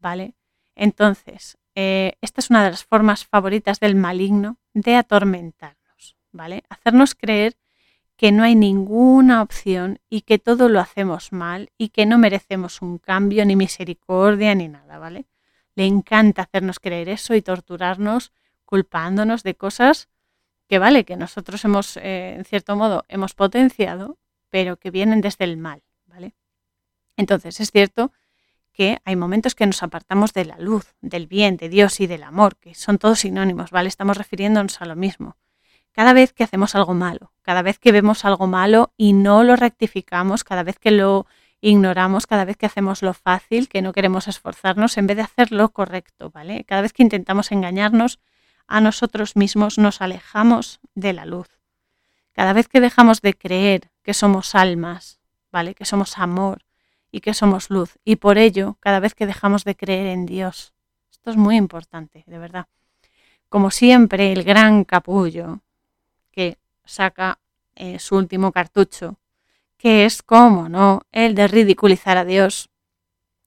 ¿Vale? 0.01 0.35
Entonces, 0.75 1.59
eh, 1.75 2.15
esta 2.21 2.41
es 2.41 2.51
una 2.51 2.65
de 2.65 2.71
las 2.71 2.85
formas 2.85 3.25
favoritas 3.25 3.81
del 3.81 3.95
maligno 3.95 4.59
de 4.75 4.97
atormentarnos, 4.97 6.17
¿vale? 6.33 6.65
Hacernos 6.69 7.15
creer 7.15 7.57
que 8.17 8.33
no 8.33 8.43
hay 8.43 8.57
ninguna 8.57 9.43
opción 9.43 10.01
y 10.11 10.23
que 10.23 10.41
todo 10.41 10.69
lo 10.69 10.81
hacemos 10.81 11.33
mal 11.33 11.71
y 11.79 11.91
que 11.91 12.05
no 12.05 12.19
merecemos 12.19 12.83
un 12.83 12.99
cambio 12.99 13.45
ni 13.45 13.55
misericordia 13.55 14.55
ni 14.57 14.69
nada, 14.69 14.99
¿vale? 14.99 15.27
Le 15.77 15.87
encanta 15.87 16.43
hacernos 16.43 16.81
creer 16.81 17.09
eso 17.09 17.37
y 17.37 17.43
torturarnos 17.43 18.33
culpándonos 18.69 19.43
de 19.43 19.55
cosas 19.55 20.09
que, 20.69 20.79
vale, 20.79 21.05
que 21.05 21.17
nosotros 21.17 21.65
hemos, 21.65 21.97
eh, 21.97 22.35
en 22.37 22.45
cierto 22.45 22.77
modo, 22.77 23.05
hemos 23.09 23.33
potenciado, 23.33 24.19
pero 24.51 24.77
que 24.77 24.91
vienen 24.91 25.23
desde 25.23 25.45
el 25.45 25.57
mal, 25.57 25.83
¿vale? 26.05 26.35
Entonces, 27.17 27.61
es 27.61 27.71
cierto 27.71 28.13
que 28.73 28.99
hay 29.07 29.17
momentos 29.17 29.55
que 29.55 29.67
nos 29.67 29.83
apartamos 29.83 30.35
de 30.35 30.45
la 30.45 30.59
luz, 30.59 30.95
del 31.01 31.27
bien, 31.27 31.57
de 31.57 31.71
Dios 31.71 32.01
y 32.01 32.07
del 32.07 32.23
amor, 32.23 32.57
que 32.57 32.75
son 32.75 32.99
todos 32.99 33.21
sinónimos, 33.21 33.71
¿vale? 33.71 33.89
Estamos 33.89 34.19
refiriéndonos 34.19 34.83
a 34.83 34.85
lo 34.85 34.97
mismo 34.97 35.37
cada 35.99 36.13
vez 36.13 36.33
que 36.33 36.45
hacemos 36.45 36.77
algo 36.77 36.95
malo, 36.95 37.33
cada 37.43 37.61
vez 37.61 37.81
que 37.81 37.91
vemos 37.91 38.25
algo 38.25 38.47
malo 38.47 38.93
y 38.97 39.15
no 39.15 39.43
lo 39.43 39.57
rectificamos, 39.57 40.45
cada 40.45 40.63
vez 40.63 40.79
que 40.79 40.93
lo 40.93 41.27
ignoramos, 41.61 42.29
cada 42.29 42.45
vez 42.45 42.57
que 42.57 42.67
hacemos 42.67 43.03
lo 43.03 43.15
fácil, 43.15 43.69
que 43.69 43.83
no 43.83 43.93
queremos 43.93 44.29
esforzarnos, 44.29 44.97
en 44.97 45.09
vez 45.09 45.17
de 45.17 45.25
hacer 45.25 45.51
lo 45.51 45.71
correcto, 45.71 46.31
¿vale? 46.31 46.63
Cada 46.63 46.83
vez 46.83 46.93
que 46.93 47.03
intentamos 47.03 47.51
engañarnos 47.51 48.21
a 48.69 48.81
nosotros 48.81 49.35
mismos, 49.35 49.79
nos 49.79 50.01
alejamos 50.01 50.81
de 50.95 51.13
la 51.13 51.25
luz. 51.25 51.49
Cada 52.33 52.53
vez 52.53 52.69
que 52.69 52.81
dejamos 52.81 53.21
de 53.23 53.35
creer 53.35 53.91
que 54.03 54.15
somos 54.15 54.55
almas, 54.55 55.19
¿vale? 55.51 55.75
Que 55.75 55.85
somos 55.85 56.19
amor 56.19 56.63
y 57.11 57.21
que 57.21 57.35
somos 57.35 57.71
luz. 57.71 57.99
Y 58.05 58.17
por 58.17 58.39
ello, 58.39 58.77
cada 58.81 59.01
vez 59.01 59.15
que 59.15 59.27
dejamos 59.27 59.65
de 59.65 59.75
creer 59.75 60.07
en 60.07 60.27
Dios. 60.27 60.73
Esto 61.11 61.31
es 61.31 61.37
muy 61.37 61.57
importante, 61.57 62.25
de 62.27 62.39
verdad. 62.39 62.67
Como 63.49 63.71
siempre, 63.71 64.33
el 64.33 64.45
gran 64.45 64.85
capullo, 64.85 65.61
que 66.31 66.59
saca 66.85 67.39
eh, 67.75 67.99
su 67.99 68.17
último 68.17 68.53
cartucho, 68.53 69.17
que 69.79 70.05
es, 70.05 70.23
como 70.23 70.69
no, 70.69 71.03
el 71.13 71.35
de 71.35 71.49
ridiculizar 71.49 72.19
a 72.19 72.25
Dios 72.25 72.69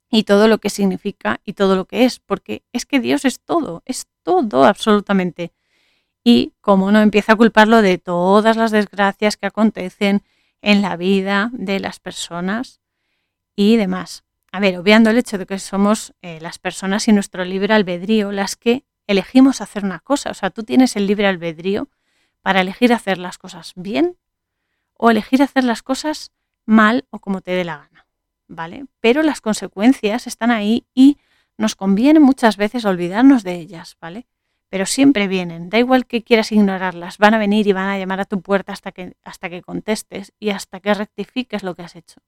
y 0.10 0.24
todo 0.24 0.48
lo 0.48 0.58
que 0.58 0.70
significa 0.70 1.40
y 1.46 1.54
todo 1.54 1.76
lo 1.76 1.86
que 1.86 2.06
es, 2.06 2.20
porque 2.20 2.64
es 2.74 2.86
que 2.86 3.00
Dios 3.00 3.26
es 3.26 3.40
todo, 3.40 3.84
es 3.86 4.08
todo 4.24 4.66
absolutamente. 4.66 5.52
Y 6.24 6.54
como 6.62 6.92
no 6.92 7.02
empieza 7.02 7.34
a 7.34 7.36
culparlo 7.36 7.82
de 7.82 7.98
todas 7.98 8.56
las 8.58 8.72
desgracias 8.72 9.38
que 9.38 9.48
acontecen 9.48 10.22
en 10.62 10.82
la 10.82 10.96
vida 10.96 11.50
de 11.54 11.80
las 11.80 12.00
personas 12.00 12.80
y 13.56 13.78
demás. 13.78 14.24
A 14.52 14.60
ver, 14.60 14.78
obviando 14.78 15.10
el 15.10 15.18
hecho 15.18 15.38
de 15.38 15.46
que 15.46 15.60
somos 15.60 16.14
eh, 16.22 16.40
las 16.42 16.60
personas 16.60 17.08
y 17.08 17.14
nuestro 17.14 17.46
libre 17.46 17.74
albedrío 17.74 18.32
las 18.32 18.56
que 18.56 18.84
elegimos 19.08 19.62
hacer 19.62 19.84
una 19.86 20.00
cosa. 20.00 20.30
O 20.30 20.34
sea, 20.34 20.50
tú 20.50 20.64
tienes 20.64 20.96
el 20.96 21.08
libre 21.08 21.28
albedrío 21.28 21.90
para 22.42 22.62
elegir 22.62 22.94
hacer 22.94 23.18
las 23.18 23.38
cosas 23.38 23.74
bien 23.76 24.18
o 24.94 25.10
elegir 25.10 25.42
hacer 25.42 25.64
las 25.64 25.82
cosas 25.82 26.32
mal 26.66 27.06
o 27.10 27.20
como 27.20 27.42
te 27.42 27.52
dé 27.52 27.64
la 27.64 27.78
gana, 27.78 28.08
¿vale? 28.48 28.86
Pero 29.00 29.24
las 29.24 29.42
consecuencias 29.42 30.28
están 30.28 30.52
ahí 30.52 30.86
y 30.94 31.18
nos 31.62 31.76
conviene 31.76 32.20
muchas 32.20 32.58
veces 32.58 32.86
olvidarnos 32.86 33.44
de 33.44 33.56
ellas, 33.56 33.96
¿vale? 34.02 34.26
Pero 34.68 34.86
siempre 34.86 35.28
vienen, 35.28 35.70
da 35.70 35.78
igual 35.78 36.08
que 36.08 36.24
quieras 36.24 36.52
ignorarlas, 36.52 37.20
van 37.20 37.36
a 37.36 37.38
venir 37.38 37.68
y 37.68 37.74
van 37.74 37.90
a 37.90 38.00
llamar 38.00 38.20
a 38.20 38.26
tu 38.26 38.42
puerta 38.42 38.74
hasta 38.74 38.92
que, 38.92 39.16
hasta 39.24 39.50
que 39.50 39.62
contestes 39.62 40.34
y 40.40 40.50
hasta 40.50 40.80
que 40.80 40.94
rectifiques 40.94 41.62
lo 41.62 41.76
que 41.76 41.84
has 41.84 41.96
hecho. 41.96 42.22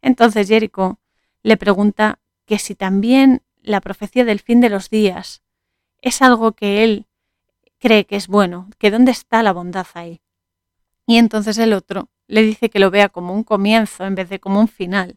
Entonces 0.00 0.46
Jericho 0.46 1.00
le 1.42 1.56
pregunta 1.56 2.20
que 2.46 2.58
si 2.58 2.74
también 2.74 3.42
la 3.62 3.80
profecía 3.80 4.24
del 4.24 4.40
fin 4.40 4.60
de 4.60 4.70
los 4.70 4.90
días 4.90 5.42
es 6.00 6.22
algo 6.22 6.52
que 6.52 6.84
él 6.84 7.06
cree 7.78 8.04
que 8.04 8.16
es 8.16 8.28
bueno, 8.28 8.68
que 8.78 8.92
dónde 8.92 9.10
está 9.10 9.42
la 9.42 9.52
bondad 9.52 9.86
ahí. 9.94 10.20
Y 11.04 11.16
entonces 11.16 11.58
el 11.58 11.72
otro 11.72 12.10
le 12.28 12.42
dice 12.42 12.70
que 12.70 12.78
lo 12.78 12.92
vea 12.92 13.08
como 13.08 13.34
un 13.34 13.42
comienzo 13.42 14.04
en 14.04 14.14
vez 14.14 14.28
de 14.28 14.38
como 14.38 14.60
un 14.60 14.68
final. 14.68 15.16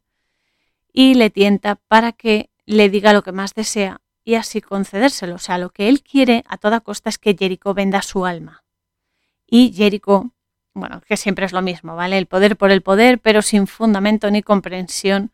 Y 0.91 1.13
le 1.13 1.29
tienta 1.29 1.75
para 1.75 2.11
que 2.11 2.49
le 2.65 2.89
diga 2.89 3.13
lo 3.13 3.23
que 3.23 3.31
más 3.31 3.53
desea 3.53 4.01
y 4.23 4.35
así 4.35 4.61
concedérselo. 4.61 5.35
O 5.35 5.39
sea, 5.39 5.57
lo 5.57 5.69
que 5.69 5.89
él 5.89 6.01
quiere 6.01 6.43
a 6.47 6.57
toda 6.57 6.81
costa 6.81 7.09
es 7.09 7.17
que 7.17 7.35
Jericho 7.37 7.73
venda 7.73 8.01
su 8.01 8.25
alma. 8.25 8.63
Y 9.47 9.73
Jericho, 9.73 10.31
bueno, 10.73 11.01
que 11.01 11.17
siempre 11.17 11.45
es 11.45 11.53
lo 11.53 11.61
mismo, 11.61 11.95
¿vale? 11.95 12.17
El 12.17 12.25
poder 12.25 12.57
por 12.57 12.71
el 12.71 12.81
poder, 12.81 13.19
pero 13.19 13.41
sin 13.41 13.67
fundamento 13.67 14.31
ni 14.31 14.41
comprensión 14.41 15.31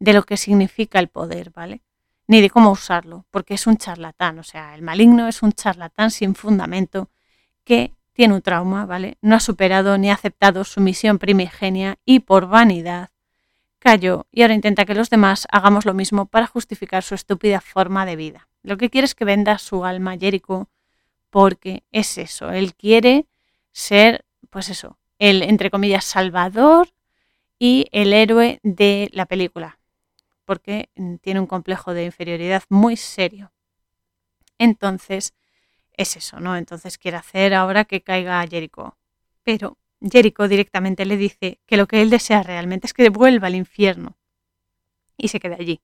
de 0.00 0.12
lo 0.12 0.24
que 0.24 0.36
significa 0.36 0.98
el 0.98 1.08
poder, 1.08 1.50
¿vale? 1.50 1.82
ni 2.32 2.40
de 2.40 2.48
cómo 2.50 2.70
usarlo, 2.70 3.26
porque 3.30 3.52
es 3.52 3.66
un 3.66 3.76
charlatán, 3.76 4.38
o 4.38 4.42
sea, 4.42 4.74
el 4.74 4.80
maligno 4.80 5.28
es 5.28 5.42
un 5.42 5.52
charlatán 5.52 6.10
sin 6.10 6.34
fundamento 6.34 7.10
que 7.64 7.94
tiene 8.14 8.34
un 8.34 8.40
trauma, 8.42 8.86
¿vale? 8.86 9.18
No 9.20 9.36
ha 9.36 9.40
superado 9.40 9.98
ni 9.98 10.10
ha 10.10 10.14
aceptado 10.14 10.64
su 10.64 10.80
misión 10.80 11.18
primigenia 11.18 11.98
y 12.04 12.20
por 12.20 12.46
vanidad 12.46 13.10
cayó 13.82 14.26
y 14.30 14.42
ahora 14.42 14.54
intenta 14.54 14.84
que 14.84 14.94
los 14.94 15.10
demás 15.10 15.48
hagamos 15.50 15.84
lo 15.84 15.92
mismo 15.92 16.26
para 16.26 16.46
justificar 16.46 17.02
su 17.02 17.16
estúpida 17.16 17.60
forma 17.60 18.06
de 18.06 18.16
vida. 18.16 18.48
Lo 18.62 18.76
que 18.76 18.90
quiere 18.90 19.06
es 19.06 19.16
que 19.16 19.24
venda 19.24 19.58
su 19.58 19.84
alma 19.84 20.12
a 20.12 20.18
Jericho 20.18 20.68
porque 21.30 21.82
es 21.90 22.16
eso, 22.16 22.50
él 22.50 22.74
quiere 22.74 23.26
ser, 23.72 24.24
pues 24.50 24.68
eso, 24.68 24.98
el, 25.18 25.42
entre 25.42 25.70
comillas, 25.70 26.04
salvador 26.04 26.90
y 27.58 27.88
el 27.90 28.12
héroe 28.12 28.60
de 28.62 29.08
la 29.12 29.26
película, 29.26 29.78
porque 30.44 30.90
tiene 31.22 31.40
un 31.40 31.46
complejo 31.46 31.94
de 31.94 32.04
inferioridad 32.04 32.62
muy 32.68 32.96
serio. 32.96 33.50
Entonces, 34.58 35.34
es 35.96 36.16
eso, 36.16 36.38
¿no? 36.38 36.56
Entonces 36.56 36.98
quiere 36.98 37.16
hacer 37.16 37.54
ahora 37.54 37.84
que 37.84 38.02
caiga 38.02 38.46
Jericho. 38.46 38.96
Pero 39.42 39.76
Jericho 40.10 40.48
directamente 40.48 41.04
le 41.04 41.16
dice 41.16 41.60
que 41.66 41.76
lo 41.76 41.86
que 41.86 42.02
él 42.02 42.10
desea 42.10 42.42
realmente 42.42 42.86
es 42.86 42.94
que 42.94 43.08
vuelva 43.08 43.48
al 43.48 43.54
infierno 43.54 44.16
y 45.16 45.28
se 45.28 45.40
quede 45.40 45.56
allí. 45.58 45.80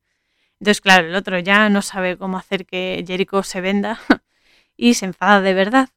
Entonces, 0.60 0.80
claro, 0.80 1.06
el 1.06 1.14
otro 1.14 1.38
ya 1.38 1.68
no 1.68 1.82
sabe 1.82 2.16
cómo 2.16 2.36
hacer 2.38 2.66
que 2.66 3.04
Jericho 3.06 3.42
se 3.42 3.60
venda 3.60 4.00
y 4.76 4.94
se 4.94 5.06
enfada 5.06 5.40
de 5.40 5.54
verdad 5.54 5.88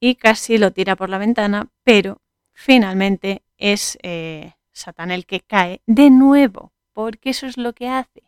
y 0.00 0.16
casi 0.16 0.58
lo 0.58 0.72
tira 0.72 0.96
por 0.96 1.10
la 1.10 1.18
ventana, 1.18 1.68
pero 1.84 2.20
finalmente 2.52 3.42
es 3.58 3.98
eh, 4.02 4.54
Satán 4.72 5.10
el 5.10 5.26
que 5.26 5.40
cae 5.40 5.82
de 5.86 6.10
nuevo 6.10 6.72
porque 6.92 7.30
eso 7.30 7.46
es 7.46 7.56
lo 7.56 7.74
que 7.74 7.88
hace. 7.88 8.22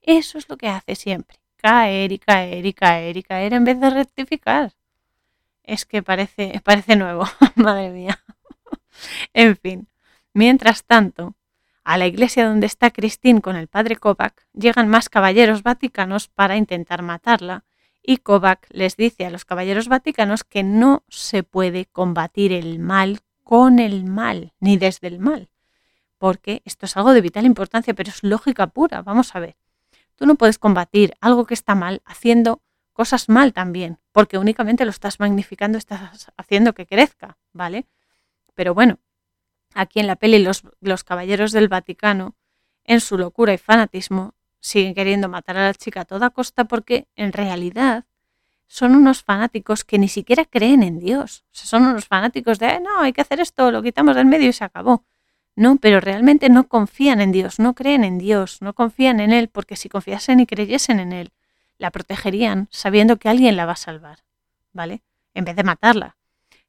Eso 0.00 0.38
es 0.38 0.48
lo 0.48 0.56
que 0.56 0.68
hace 0.68 0.96
siempre. 0.96 1.38
Caer 1.56 2.12
y 2.12 2.18
caer 2.18 2.66
y 2.66 2.72
caer 2.72 3.16
y 3.16 3.22
caer 3.22 3.54
en 3.54 3.64
vez 3.64 3.78
de 3.80 3.90
rectificar. 3.90 4.72
Es 5.62 5.84
que 5.84 6.02
parece, 6.02 6.60
parece 6.64 6.96
nuevo, 6.96 7.24
madre 7.54 7.90
mía. 7.90 8.21
En 9.32 9.56
fin, 9.56 9.88
mientras 10.32 10.84
tanto, 10.84 11.34
A 11.84 11.98
la 11.98 12.06
iglesia 12.06 12.46
donde 12.46 12.66
está 12.66 12.90
Christine 12.90 13.40
con 13.40 13.56
el 13.56 13.66
padre 13.66 13.96
Kovac 13.96 14.46
llegan 14.52 14.88
más 14.88 15.08
caballeros 15.08 15.64
vaticanos 15.64 16.28
para 16.28 16.56
intentar 16.56 17.02
matarla 17.02 17.64
y 18.02 18.18
Kovac 18.18 18.66
les 18.70 18.96
dice 18.96 19.26
a 19.26 19.30
los 19.30 19.44
caballeros 19.44 19.88
vaticanos 19.88 20.44
que 20.44 20.62
no 20.62 21.02
se 21.08 21.42
puede 21.42 21.86
combatir 21.86 22.52
el 22.52 22.78
mal 22.78 23.20
con 23.42 23.80
el 23.80 24.04
mal, 24.04 24.52
ni 24.60 24.76
desde 24.76 25.08
el 25.08 25.18
mal, 25.18 25.48
porque 26.18 26.62
esto 26.64 26.86
es 26.86 26.96
algo 26.96 27.12
de 27.12 27.20
vital 27.20 27.46
importancia, 27.46 27.94
pero 27.94 28.10
es 28.10 28.22
lógica 28.22 28.68
pura. 28.68 29.02
Vamos 29.02 29.34
a 29.34 29.40
ver, 29.40 29.56
tú 30.14 30.24
no 30.26 30.36
puedes 30.36 30.58
combatir 30.58 31.14
algo 31.20 31.46
que 31.46 31.54
está 31.54 31.74
mal 31.74 32.00
haciendo 32.04 32.60
cosas 32.92 33.28
mal 33.28 33.52
también, 33.52 33.98
porque 34.12 34.38
únicamente 34.38 34.84
lo 34.84 34.90
estás 34.90 35.18
magnificando, 35.18 35.78
estás 35.78 36.30
haciendo 36.36 36.74
que 36.74 36.86
crezca, 36.86 37.38
¿vale? 37.52 37.86
Pero 38.54 38.74
bueno, 38.74 38.98
aquí 39.74 40.00
en 40.00 40.06
la 40.06 40.16
peli 40.16 40.38
los, 40.38 40.62
los 40.80 41.04
caballeros 41.04 41.52
del 41.52 41.68
Vaticano, 41.68 42.36
en 42.84 43.00
su 43.00 43.16
locura 43.18 43.54
y 43.54 43.58
fanatismo, 43.58 44.34
siguen 44.60 44.94
queriendo 44.94 45.28
matar 45.28 45.56
a 45.56 45.66
la 45.66 45.74
chica 45.74 46.02
a 46.02 46.04
toda 46.04 46.30
costa 46.30 46.64
porque 46.64 47.08
en 47.16 47.32
realidad 47.32 48.04
son 48.66 48.94
unos 48.94 49.22
fanáticos 49.22 49.84
que 49.84 49.98
ni 49.98 50.08
siquiera 50.08 50.46
creen 50.46 50.82
en 50.82 50.98
Dios. 50.98 51.44
son 51.50 51.84
unos 51.84 52.06
fanáticos 52.06 52.58
de, 52.58 52.80
no, 52.80 53.00
hay 53.00 53.12
que 53.12 53.20
hacer 53.20 53.38
esto, 53.40 53.70
lo 53.70 53.82
quitamos 53.82 54.16
del 54.16 54.24
medio 54.24 54.48
y 54.48 54.52
se 54.54 54.64
acabó. 54.64 55.04
No, 55.54 55.76
pero 55.76 56.00
realmente 56.00 56.48
no 56.48 56.66
confían 56.66 57.20
en 57.20 57.32
Dios, 57.32 57.58
no 57.58 57.74
creen 57.74 58.04
en 58.04 58.16
Dios, 58.16 58.62
no 58.62 58.72
confían 58.72 59.20
en 59.20 59.32
Él, 59.32 59.48
porque 59.48 59.76
si 59.76 59.90
confiasen 59.90 60.40
y 60.40 60.46
creyesen 60.46 61.00
en 61.00 61.12
Él, 61.12 61.32
la 61.76 61.90
protegerían 61.90 62.68
sabiendo 62.70 63.18
que 63.18 63.28
alguien 63.28 63.56
la 63.56 63.66
va 63.66 63.72
a 63.72 63.76
salvar, 63.76 64.24
¿vale? 64.72 65.02
En 65.34 65.44
vez 65.44 65.54
de 65.56 65.64
matarla. 65.64 66.16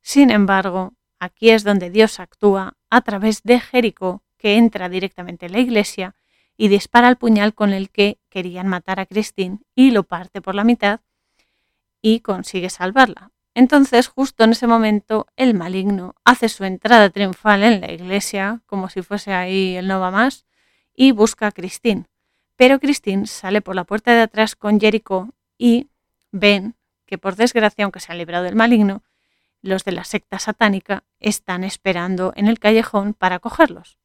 Sin 0.02 0.30
embargo, 0.30 0.94
aquí 1.24 1.50
es 1.50 1.64
donde 1.64 1.90
Dios 1.90 2.20
actúa 2.20 2.76
a 2.90 3.02
través 3.02 3.44
de 3.44 3.60
Jericó, 3.60 4.24
que 4.38 4.58
entra 4.58 4.90
directamente 4.90 5.46
en 5.46 5.54
la 5.54 5.60
iglesia 5.60 6.16
y 6.58 6.68
dispara 6.68 7.10
el 7.10 7.16
puñal 7.16 7.54
con 7.54 7.72
el 7.72 7.90
que 7.90 8.20
querían 8.30 8.68
matar 8.68 9.00
a 9.00 9.06
Christine 9.06 9.60
y 9.74 9.92
lo 9.92 10.04
parte 10.04 10.42
por 10.42 10.54
la 10.54 10.64
mitad 10.64 11.00
y 12.02 12.20
consigue 12.20 12.70
salvarla. 12.70 13.32
Entonces, 13.56 14.08
justo 14.08 14.44
en 14.44 14.52
ese 14.52 14.68
momento, 14.68 15.28
el 15.36 15.54
maligno 15.54 16.16
hace 16.26 16.50
su 16.50 16.64
entrada 16.64 17.10
triunfal 17.10 17.64
en 17.64 17.82
la 17.82 17.92
iglesia, 17.92 18.62
como 18.66 18.90
si 18.90 19.02
fuese 19.02 19.32
ahí 19.32 19.76
el 19.76 19.88
no 19.88 20.00
va 20.00 20.12
más, 20.12 20.46
y 20.96 21.12
busca 21.12 21.48
a 21.48 21.52
Christine. 21.52 22.06
Pero 22.56 22.80
Christine 22.80 23.28
sale 23.28 23.62
por 23.62 23.76
la 23.76 23.84
puerta 23.84 24.14
de 24.14 24.22
atrás 24.22 24.56
con 24.56 24.80
Jericho 24.80 25.30
y 25.58 25.88
ven 26.32 26.76
que, 27.06 27.18
por 27.18 27.36
desgracia, 27.36 27.86
aunque 27.86 28.00
se 28.00 28.12
han 28.12 28.18
librado 28.18 28.44
del 28.44 28.56
maligno, 28.56 29.04
los 29.64 29.84
de 29.84 29.94
la 29.94 30.04
secta 30.04 30.38
satánica 30.38 31.04
están 31.20 31.64
esperando 31.64 32.34
en 32.36 32.48
el 32.48 32.60
callejón 32.60 33.16
para 33.16 33.40
cogerlos. 33.40 33.98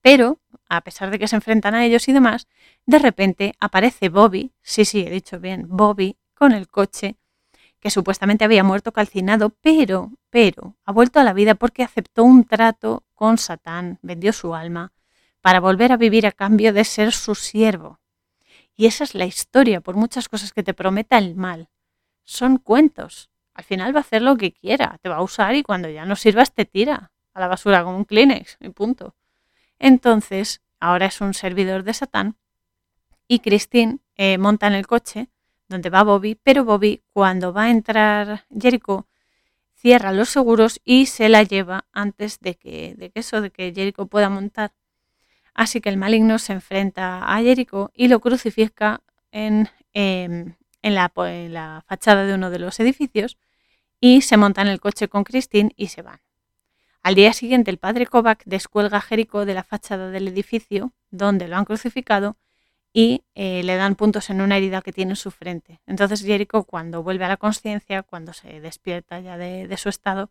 Pero, 0.00 0.40
a 0.68 0.80
pesar 0.80 1.10
de 1.10 1.18
que 1.18 1.28
se 1.28 1.36
enfrentan 1.36 1.74
a 1.74 1.84
ellos 1.84 2.08
y 2.08 2.12
demás, 2.12 2.46
de 2.86 2.98
repente 2.98 3.54
aparece 3.60 4.08
Bobby, 4.08 4.52
sí, 4.62 4.86
sí, 4.86 5.00
he 5.00 5.10
dicho 5.10 5.38
bien, 5.38 5.66
Bobby, 5.68 6.16
con 6.34 6.52
el 6.52 6.68
coche, 6.68 7.16
que 7.80 7.90
supuestamente 7.90 8.44
había 8.44 8.64
muerto 8.64 8.92
calcinado, 8.92 9.50
pero, 9.60 10.12
pero, 10.30 10.76
ha 10.84 10.92
vuelto 10.92 11.18
a 11.18 11.24
la 11.24 11.32
vida 11.32 11.54
porque 11.54 11.82
aceptó 11.82 12.24
un 12.24 12.44
trato 12.44 13.04
con 13.14 13.38
Satán, 13.38 13.98
vendió 14.02 14.32
su 14.32 14.54
alma, 14.54 14.92
para 15.40 15.60
volver 15.60 15.92
a 15.92 15.96
vivir 15.96 16.26
a 16.26 16.32
cambio 16.32 16.72
de 16.72 16.84
ser 16.84 17.12
su 17.12 17.34
siervo. 17.34 17.98
Y 18.76 18.86
esa 18.86 19.04
es 19.04 19.14
la 19.14 19.24
historia, 19.24 19.80
por 19.80 19.96
muchas 19.96 20.28
cosas 20.28 20.52
que 20.52 20.62
te 20.62 20.74
prometa 20.74 21.18
el 21.18 21.34
mal. 21.34 21.68
Son 22.24 22.58
cuentos. 22.58 23.29
Al 23.60 23.64
final 23.64 23.94
va 23.94 23.98
a 23.98 24.00
hacer 24.00 24.22
lo 24.22 24.38
que 24.38 24.52
quiera, 24.52 24.96
te 25.02 25.10
va 25.10 25.16
a 25.16 25.22
usar 25.22 25.54
y 25.54 25.62
cuando 25.62 25.90
ya 25.90 26.06
no 26.06 26.16
sirvas 26.16 26.54
te 26.54 26.64
tira 26.64 27.12
a 27.34 27.40
la 27.40 27.46
basura 27.46 27.84
como 27.84 27.98
un 27.98 28.06
Kleenex, 28.06 28.56
y 28.58 28.70
punto. 28.70 29.14
Entonces, 29.78 30.62
ahora 30.78 31.04
es 31.04 31.20
un 31.20 31.34
servidor 31.34 31.82
de 31.82 31.92
Satán 31.92 32.38
y 33.28 33.40
Christine 33.40 33.98
eh, 34.16 34.38
monta 34.38 34.66
en 34.66 34.72
el 34.72 34.86
coche 34.86 35.28
donde 35.68 35.90
va 35.90 36.04
Bobby, 36.04 36.36
pero 36.42 36.64
Bobby 36.64 37.02
cuando 37.12 37.52
va 37.52 37.64
a 37.64 37.70
entrar 37.70 38.46
Jericho 38.58 39.06
cierra 39.74 40.10
los 40.12 40.30
seguros 40.30 40.80
y 40.82 41.04
se 41.04 41.28
la 41.28 41.42
lleva 41.42 41.84
antes 41.92 42.40
de 42.40 42.54
que, 42.54 42.94
de 42.96 43.10
que 43.10 43.20
eso, 43.20 43.42
de 43.42 43.50
que 43.50 43.74
Jericho 43.74 44.06
pueda 44.06 44.30
montar. 44.30 44.72
Así 45.52 45.82
que 45.82 45.90
el 45.90 45.98
maligno 45.98 46.38
se 46.38 46.54
enfrenta 46.54 47.30
a 47.30 47.42
Jericho 47.42 47.90
y 47.92 48.08
lo 48.08 48.20
crucifica 48.20 49.02
en, 49.32 49.68
em, 49.92 50.54
en 50.80 50.94
la 50.94 51.84
fachada 51.86 52.24
de 52.24 52.32
uno 52.32 52.48
de 52.48 52.58
los 52.58 52.80
edificios 52.80 53.36
y 54.00 54.22
se 54.22 54.36
monta 54.36 54.62
en 54.62 54.68
el 54.68 54.80
coche 54.80 55.08
con 55.08 55.24
Christine 55.24 55.72
y 55.76 55.88
se 55.88 56.02
van. 56.02 56.20
Al 57.02 57.14
día 57.14 57.32
siguiente, 57.32 57.70
el 57.70 57.78
padre 57.78 58.06
Kovac 58.06 58.42
descuelga 58.44 58.98
a 58.98 59.00
Jericho 59.00 59.44
de 59.44 59.54
la 59.54 59.64
fachada 59.64 60.10
del 60.10 60.28
edificio 60.28 60.92
donde 61.10 61.48
lo 61.48 61.56
han 61.56 61.64
crucificado 61.64 62.36
y 62.92 63.22
eh, 63.34 63.62
le 63.62 63.76
dan 63.76 63.94
puntos 63.94 64.30
en 64.30 64.40
una 64.40 64.56
herida 64.56 64.82
que 64.82 64.92
tiene 64.92 65.12
en 65.12 65.16
su 65.16 65.30
frente. 65.30 65.80
Entonces 65.86 66.22
Jericho, 66.22 66.64
cuando 66.64 67.02
vuelve 67.02 67.24
a 67.24 67.28
la 67.28 67.36
conciencia, 67.36 68.02
cuando 68.02 68.32
se 68.32 68.60
despierta 68.60 69.20
ya 69.20 69.36
de, 69.38 69.76
su 69.76 69.88
estado, 69.88 70.30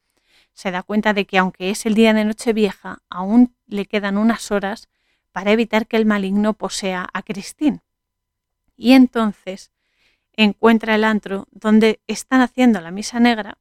se 0.54 0.72
da 0.72 0.84
cuenta 0.84 1.14
de 1.14 1.26
que 1.26 1.38
aunque 1.38 1.70
es 1.70 1.86
el 1.86 1.94
día 1.94 2.14
de 2.14 2.26
Nochevieja, 2.26 3.02
aún 3.10 3.56
le 3.68 3.86
quedan 3.86 4.18
unas 4.18 4.52
horas 4.52 4.90
para 5.32 5.52
evitar 5.52 5.88
que 5.88 5.98
el 5.98 6.06
maligno 6.06 6.54
posea 6.54 7.08
a 7.14 7.22
Christine. 7.24 7.82
Y 8.76 8.94
entonces 8.94 9.72
encuentra 10.44 10.96
el 10.96 11.04
antro 11.04 11.48
donde 11.52 12.00
están 12.08 12.40
haciendo 12.40 12.80
la 12.80 12.92
misa 12.92 13.20
negra 13.20 13.58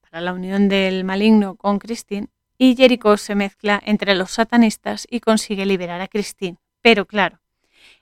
para 0.00 0.22
la 0.22 0.32
unión 0.32 0.70
del 0.70 1.04
maligno 1.04 1.56
con 1.56 1.78
Christine 1.78 2.28
y 2.56 2.76
Jericho 2.76 3.18
se 3.18 3.34
mezcla 3.34 3.78
entre 3.84 4.14
los 4.14 4.30
satanistas 4.30 5.06
y 5.10 5.20
consigue 5.20 5.66
liberar 5.66 6.00
a 6.00 6.08
Christine. 6.08 6.56
Pero 6.80 7.04
claro, 7.04 7.40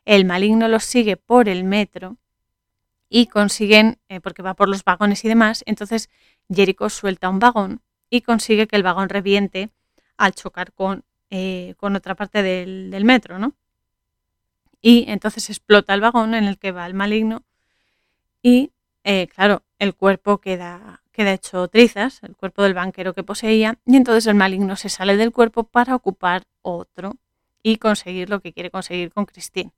el 0.05 0.25
maligno 0.25 0.69
los 0.69 0.85
sigue 0.85 1.17
por 1.17 1.49
el 1.49 1.65
metro 1.65 2.17
y 3.09 3.27
consiguen, 3.27 3.99
eh, 4.09 4.21
porque 4.21 4.43
va 4.43 4.55
por 4.55 4.69
los 4.69 4.85
vagones 4.85 5.25
y 5.25 5.29
demás, 5.29 5.65
entonces 5.67 6.09
Jericho 6.49 6.91
suelta 6.91 7.29
un 7.29 7.41
vagón 7.41 7.83
y 8.09 8.21
consigue 8.21 8.69
que 8.69 8.77
el 8.77 8.85
vagón 8.85 9.09
reviente 9.09 9.71
al 10.17 10.33
chocar 10.33 10.73
con, 10.73 11.05
eh, 11.31 11.75
con 11.77 11.97
otra 11.97 12.15
parte 12.15 12.45
del, 12.45 12.93
del 12.93 13.05
metro, 13.05 13.41
¿no? 13.41 13.55
Y 14.81 15.07
entonces 15.09 15.51
explota 15.51 15.93
el 15.93 16.01
vagón 16.01 16.35
en 16.35 16.45
el 16.45 16.59
que 16.59 16.71
va 16.71 16.87
el 16.87 16.95
maligno 16.95 17.43
y, 18.43 18.73
eh, 19.05 19.29
claro, 19.29 19.63
el 19.79 19.95
cuerpo 19.95 20.39
queda 20.39 21.03
queda 21.13 21.33
hecho 21.33 21.69
trizas, 21.69 22.23
el 22.23 22.35
cuerpo 22.35 22.63
del 22.63 22.75
banquero 22.75 23.15
que 23.15 23.23
poseía, 23.23 23.79
y 23.87 23.97
entonces 23.97 24.27
el 24.27 24.35
maligno 24.35 24.77
se 24.77 24.89
sale 24.89 25.17
del 25.17 25.31
cuerpo 25.31 25.65
para 25.65 25.95
ocupar 25.95 26.45
otro 26.63 27.17
y 27.63 27.77
conseguir 27.77 28.29
lo 28.31 28.41
que 28.41 28.53
quiere 28.53 28.71
conseguir 28.71 29.13
con 29.13 29.27
Christine. 29.27 29.73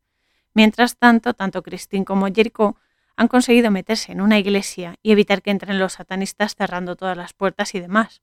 Mientras 0.55 0.97
tanto, 0.97 1.35
tanto 1.35 1.63
Christine 1.63 2.05
como 2.05 2.27
Jericho 2.33 2.77
han 3.17 3.29
conseguido 3.29 3.71
meterse 3.71 4.13
en 4.13 4.21
una 4.21 4.39
iglesia 4.39 4.97
y 5.03 5.13
evitar 5.13 5.43
que 5.43 5.51
entren 5.51 5.79
los 5.79 5.95
satanistas 5.95 6.55
cerrando 6.55 6.97
todas 6.97 7.17
las 7.17 7.33
puertas 7.33 7.75
y 7.75 7.81
demás. 7.81 8.23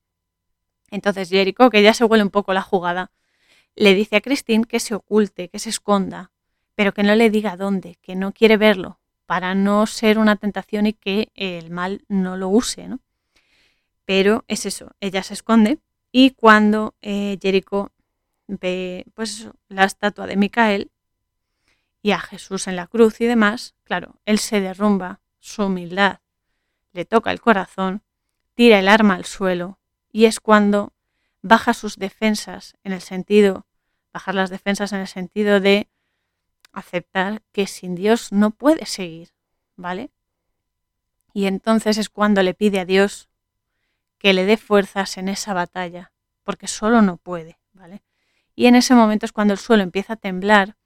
Entonces 0.90 1.28
Jericho, 1.28 1.70
que 1.70 1.82
ya 1.82 1.94
se 1.94 2.04
huele 2.04 2.24
un 2.24 2.30
poco 2.30 2.52
la 2.52 2.62
jugada, 2.62 3.10
le 3.74 3.94
dice 3.94 4.16
a 4.16 4.20
Christine 4.20 4.64
que 4.64 4.80
se 4.80 4.94
oculte, 4.94 5.48
que 5.48 5.58
se 5.58 5.70
esconda, 5.70 6.30
pero 6.74 6.92
que 6.92 7.02
no 7.02 7.14
le 7.14 7.30
diga 7.30 7.56
dónde, 7.56 7.96
que 8.02 8.16
no 8.16 8.32
quiere 8.32 8.56
verlo, 8.56 8.98
para 9.26 9.54
no 9.54 9.86
ser 9.86 10.18
una 10.18 10.36
tentación 10.36 10.86
y 10.86 10.92
que 10.92 11.30
el 11.34 11.70
mal 11.70 12.04
no 12.08 12.36
lo 12.36 12.48
use, 12.48 12.88
¿no? 12.88 13.00
Pero 14.04 14.44
es 14.48 14.66
eso, 14.66 14.92
ella 15.00 15.22
se 15.22 15.34
esconde 15.34 15.78
y 16.10 16.30
cuando 16.30 16.94
eh, 17.00 17.38
Jericho 17.40 17.92
ve 18.46 19.06
pues 19.14 19.48
la 19.68 19.84
estatua 19.84 20.26
de 20.26 20.36
Micael 20.36 20.90
y 22.02 22.10
a 22.10 22.18
Jesús 22.18 22.66
en 22.66 22.76
la 22.76 22.88
cruz 22.88 23.20
y 23.20 23.26
demás, 23.26 23.74
claro, 23.84 24.16
él 24.26 24.38
se 24.38 24.60
derrumba, 24.60 25.20
su 25.38 25.64
humildad 25.64 26.18
le 26.92 27.04
toca 27.04 27.30
el 27.30 27.40
corazón, 27.40 28.02
tira 28.54 28.78
el 28.78 28.88
arma 28.88 29.14
al 29.14 29.24
suelo 29.24 29.78
y 30.10 30.26
es 30.26 30.40
cuando 30.40 30.92
baja 31.40 31.74
sus 31.74 31.96
defensas 31.96 32.76
en 32.84 32.92
el 32.92 33.00
sentido, 33.00 33.66
bajar 34.12 34.34
las 34.34 34.50
defensas 34.50 34.92
en 34.92 35.00
el 35.00 35.08
sentido 35.08 35.60
de 35.60 35.88
aceptar 36.72 37.42
que 37.52 37.66
sin 37.66 37.94
Dios 37.94 38.32
no 38.32 38.50
puede 38.50 38.86
seguir, 38.86 39.30
¿vale? 39.76 40.10
Y 41.32 41.46
entonces 41.46 41.98
es 41.98 42.08
cuando 42.08 42.42
le 42.42 42.54
pide 42.54 42.80
a 42.80 42.84
Dios 42.84 43.28
que 44.18 44.32
le 44.32 44.44
dé 44.44 44.56
fuerzas 44.56 45.16
en 45.18 45.28
esa 45.28 45.54
batalla, 45.54 46.12
porque 46.42 46.68
solo 46.68 47.02
no 47.02 47.16
puede, 47.16 47.58
¿vale? 47.72 48.02
Y 48.54 48.66
en 48.66 48.76
ese 48.76 48.94
momento 48.94 49.26
es 49.26 49.32
cuando 49.32 49.54
el 49.54 49.58
suelo 49.58 49.82
empieza 49.82 50.14
a 50.14 50.16
temblar 50.16 50.76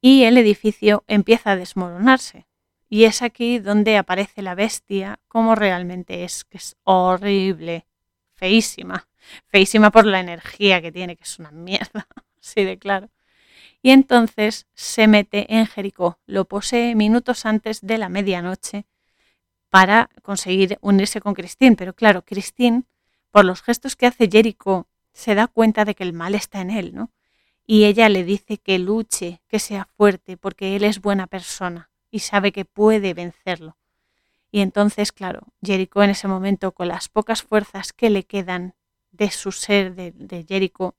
y 0.00 0.24
el 0.24 0.38
edificio 0.38 1.04
empieza 1.06 1.52
a 1.52 1.56
desmoronarse. 1.56 2.46
Y 2.88 3.04
es 3.04 3.22
aquí 3.22 3.58
donde 3.58 3.96
aparece 3.98 4.42
la 4.42 4.54
bestia 4.54 5.20
como 5.28 5.54
realmente 5.54 6.24
es, 6.24 6.44
que 6.44 6.58
es 6.58 6.76
horrible, 6.84 7.86
feísima, 8.34 9.08
feísima 9.46 9.90
por 9.90 10.06
la 10.06 10.20
energía 10.20 10.80
que 10.80 10.90
tiene, 10.90 11.16
que 11.16 11.24
es 11.24 11.38
una 11.38 11.50
mierda, 11.50 12.08
así 12.40 12.64
de 12.64 12.78
claro 12.78 13.10
y 13.82 13.90
entonces 13.90 14.66
se 14.74 15.06
mete 15.06 15.54
en 15.54 15.66
Jericó. 15.66 16.18
Lo 16.26 16.44
posee 16.44 16.94
minutos 16.94 17.46
antes 17.46 17.80
de 17.80 17.98
la 17.98 18.08
medianoche 18.08 18.86
para 19.68 20.10
conseguir 20.22 20.78
unirse 20.80 21.20
con 21.20 21.34
Cristín. 21.34 21.76
Pero 21.76 21.94
claro, 21.94 22.22
Cristín, 22.24 22.86
por 23.30 23.44
los 23.44 23.62
gestos 23.62 23.96
que 23.96 24.06
hace 24.06 24.28
Jericó, 24.30 24.88
se 25.12 25.34
da 25.34 25.46
cuenta 25.46 25.84
de 25.84 25.94
que 25.94 26.02
el 26.04 26.12
mal 26.12 26.34
está 26.34 26.60
en 26.60 26.70
él, 26.70 26.94
¿no? 26.94 27.10
y 27.72 27.84
ella 27.84 28.08
le 28.08 28.24
dice 28.24 28.58
que 28.58 28.80
luche, 28.80 29.42
que 29.46 29.60
sea 29.60 29.84
fuerte, 29.96 30.36
porque 30.36 30.74
él 30.74 30.82
es 30.82 31.00
buena 31.00 31.28
persona 31.28 31.88
y 32.10 32.18
sabe 32.18 32.50
que 32.50 32.64
puede 32.64 33.14
vencerlo. 33.14 33.76
Y 34.50 34.58
entonces, 34.58 35.12
claro, 35.12 35.42
Jericó 35.62 36.02
en 36.02 36.10
ese 36.10 36.26
momento, 36.26 36.72
con 36.72 36.88
las 36.88 37.08
pocas 37.08 37.44
fuerzas 37.44 37.92
que 37.92 38.10
le 38.10 38.24
quedan 38.24 38.74
de 39.12 39.30
su 39.30 39.52
ser 39.52 39.94
de, 39.94 40.10
de 40.10 40.42
Jericó, 40.42 40.96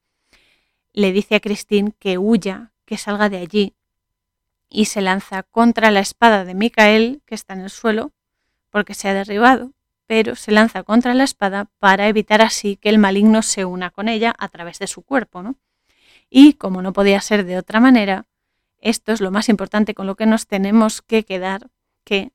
le 0.93 1.11
dice 1.11 1.35
a 1.35 1.39
Christine 1.41 1.91
que 1.99 2.17
huya, 2.17 2.70
que 2.91 2.97
salga 2.97 3.29
de 3.29 3.37
allí, 3.37 3.73
y 4.67 4.83
se 4.83 4.99
lanza 4.99 5.43
contra 5.43 5.91
la 5.91 6.01
espada 6.01 6.43
de 6.43 6.53
Micael, 6.53 7.21
que 7.25 7.35
está 7.35 7.53
en 7.53 7.61
el 7.61 7.69
suelo, 7.69 8.11
porque 8.69 8.95
se 8.95 9.07
ha 9.07 9.13
derribado, 9.13 9.71
pero 10.07 10.35
se 10.35 10.51
lanza 10.51 10.83
contra 10.83 11.13
la 11.13 11.23
espada 11.23 11.69
para 11.79 12.09
evitar 12.09 12.41
así 12.41 12.75
que 12.75 12.89
el 12.89 12.97
maligno 12.97 13.43
se 13.43 13.63
una 13.63 13.91
con 13.91 14.09
ella 14.09 14.35
a 14.37 14.49
través 14.49 14.77
de 14.77 14.87
su 14.87 15.03
cuerpo. 15.03 15.41
¿no? 15.41 15.55
Y 16.29 16.55
como 16.55 16.81
no 16.81 16.91
podía 16.91 17.21
ser 17.21 17.45
de 17.45 17.57
otra 17.57 17.79
manera, 17.79 18.25
esto 18.81 19.13
es 19.13 19.21
lo 19.21 19.31
más 19.31 19.47
importante 19.47 19.93
con 19.93 20.05
lo 20.05 20.15
que 20.15 20.25
nos 20.25 20.45
tenemos 20.45 21.01
que 21.01 21.23
quedar, 21.23 21.69
que 22.03 22.33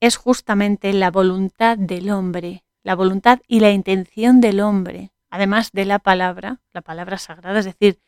es 0.00 0.16
justamente 0.16 0.92
la 0.92 1.12
voluntad 1.12 1.78
del 1.78 2.10
hombre, 2.10 2.64
la 2.82 2.96
voluntad 2.96 3.38
y 3.46 3.60
la 3.60 3.70
intención 3.70 4.40
del 4.40 4.58
hombre, 4.58 5.12
además 5.30 5.70
de 5.70 5.84
la 5.84 6.00
palabra, 6.00 6.62
la 6.72 6.80
palabra 6.80 7.16
sagrada, 7.18 7.60
es 7.60 7.64
decir, 7.64 8.00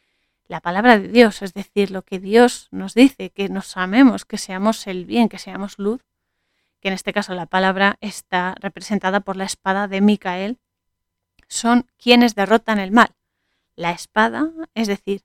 la 0.51 0.61
palabra 0.61 0.99
de 0.99 1.07
Dios, 1.07 1.43
es 1.43 1.55
decir, 1.55 1.93
lo 1.93 2.03
que 2.03 2.19
Dios 2.19 2.67
nos 2.73 2.95
dice, 2.95 3.31
que 3.31 3.49
nos 3.49 3.77
amemos, 3.77 4.25
que 4.25 4.37
seamos 4.37 4.89
el 4.89 5.05
bien, 5.05 5.29
que 5.29 5.39
seamos 5.39 5.79
luz, 5.79 6.03
que 6.81 6.89
en 6.89 6.95
este 6.95 7.13
caso 7.13 7.35
la 7.35 7.47
palabra 7.47 7.99
está 8.01 8.57
representada 8.59 9.21
por 9.21 9.37
la 9.37 9.45
espada 9.45 9.87
de 9.87 10.01
Micael, 10.01 10.59
son 11.47 11.87
quienes 11.99 12.35
derrotan 12.35 12.81
el 12.81 12.91
mal. 12.91 13.15
La 13.77 13.93
espada, 13.93 14.51
es 14.75 14.89
decir, 14.89 15.23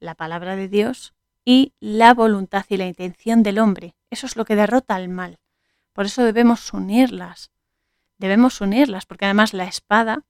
la 0.00 0.16
palabra 0.16 0.56
de 0.56 0.68
Dios 0.68 1.14
y 1.44 1.72
la 1.78 2.12
voluntad 2.12 2.64
y 2.68 2.76
la 2.76 2.86
intención 2.86 3.44
del 3.44 3.60
hombre. 3.60 3.94
Eso 4.10 4.26
es 4.26 4.34
lo 4.34 4.44
que 4.44 4.56
derrota 4.56 4.96
al 4.96 5.08
mal. 5.08 5.38
Por 5.92 6.06
eso 6.06 6.24
debemos 6.24 6.72
unirlas. 6.72 7.52
Debemos 8.18 8.60
unirlas, 8.60 9.06
porque 9.06 9.26
además 9.26 9.54
la 9.54 9.66
espada 9.66 10.24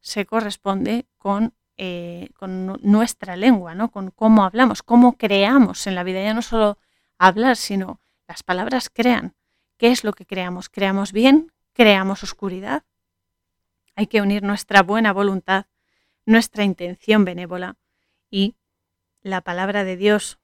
se 0.00 0.26
corresponde 0.26 1.06
con, 1.16 1.54
eh, 1.76 2.30
con 2.38 2.78
nuestra 2.82 3.36
lengua, 3.36 3.74
¿no? 3.74 3.90
con 3.90 4.10
cómo 4.10 4.44
hablamos, 4.44 4.82
cómo 4.82 5.16
creamos 5.16 5.86
en 5.86 5.94
la 5.94 6.04
vida. 6.04 6.22
Ya 6.22 6.34
no 6.34 6.42
solo 6.42 6.78
hablar, 7.18 7.56
sino 7.56 8.00
las 8.28 8.42
palabras 8.42 8.90
crean. 8.90 9.34
¿Qué 9.76 9.88
es 9.88 10.04
lo 10.04 10.12
que 10.12 10.26
creamos? 10.26 10.68
¿Creamos 10.68 11.12
bien? 11.12 11.52
¿Creamos 11.72 12.22
oscuridad? 12.22 12.84
Hay 13.96 14.06
que 14.06 14.22
unir 14.22 14.42
nuestra 14.42 14.82
buena 14.82 15.12
voluntad, 15.12 15.66
nuestra 16.26 16.64
intención 16.64 17.24
benévola 17.24 17.76
y 18.30 18.56
la 19.22 19.40
palabra 19.40 19.84
de 19.84 19.96
Dios, 19.96 20.38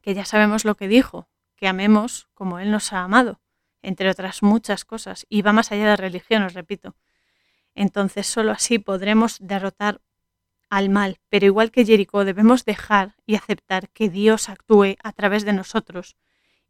que 0.00 0.14
ya 0.14 0.24
sabemos 0.24 0.64
lo 0.64 0.76
que 0.76 0.88
dijo, 0.88 1.28
que 1.56 1.66
amemos 1.66 2.28
como 2.34 2.58
Él 2.58 2.70
nos 2.70 2.92
ha 2.92 3.02
amado, 3.02 3.40
entre 3.82 4.08
otras 4.08 4.42
muchas 4.42 4.84
cosas, 4.84 5.26
y 5.28 5.42
va 5.42 5.52
más 5.52 5.72
allá 5.72 5.90
de 5.90 5.96
religión, 5.96 6.42
os 6.42 6.54
repito. 6.54 6.94
Entonces 7.74 8.26
solo 8.26 8.52
así 8.52 8.78
podremos 8.78 9.38
derrotar 9.40 10.00
al 10.70 10.88
mal, 10.88 11.18
pero 11.28 11.46
igual 11.46 11.70
que 11.70 11.84
Jericó 11.84 12.24
debemos 12.24 12.64
dejar 12.64 13.16
y 13.26 13.36
aceptar 13.36 13.88
que 13.90 14.08
Dios 14.08 14.48
actúe 14.48 14.96
a 15.02 15.12
través 15.12 15.44
de 15.44 15.52
nosotros 15.52 16.16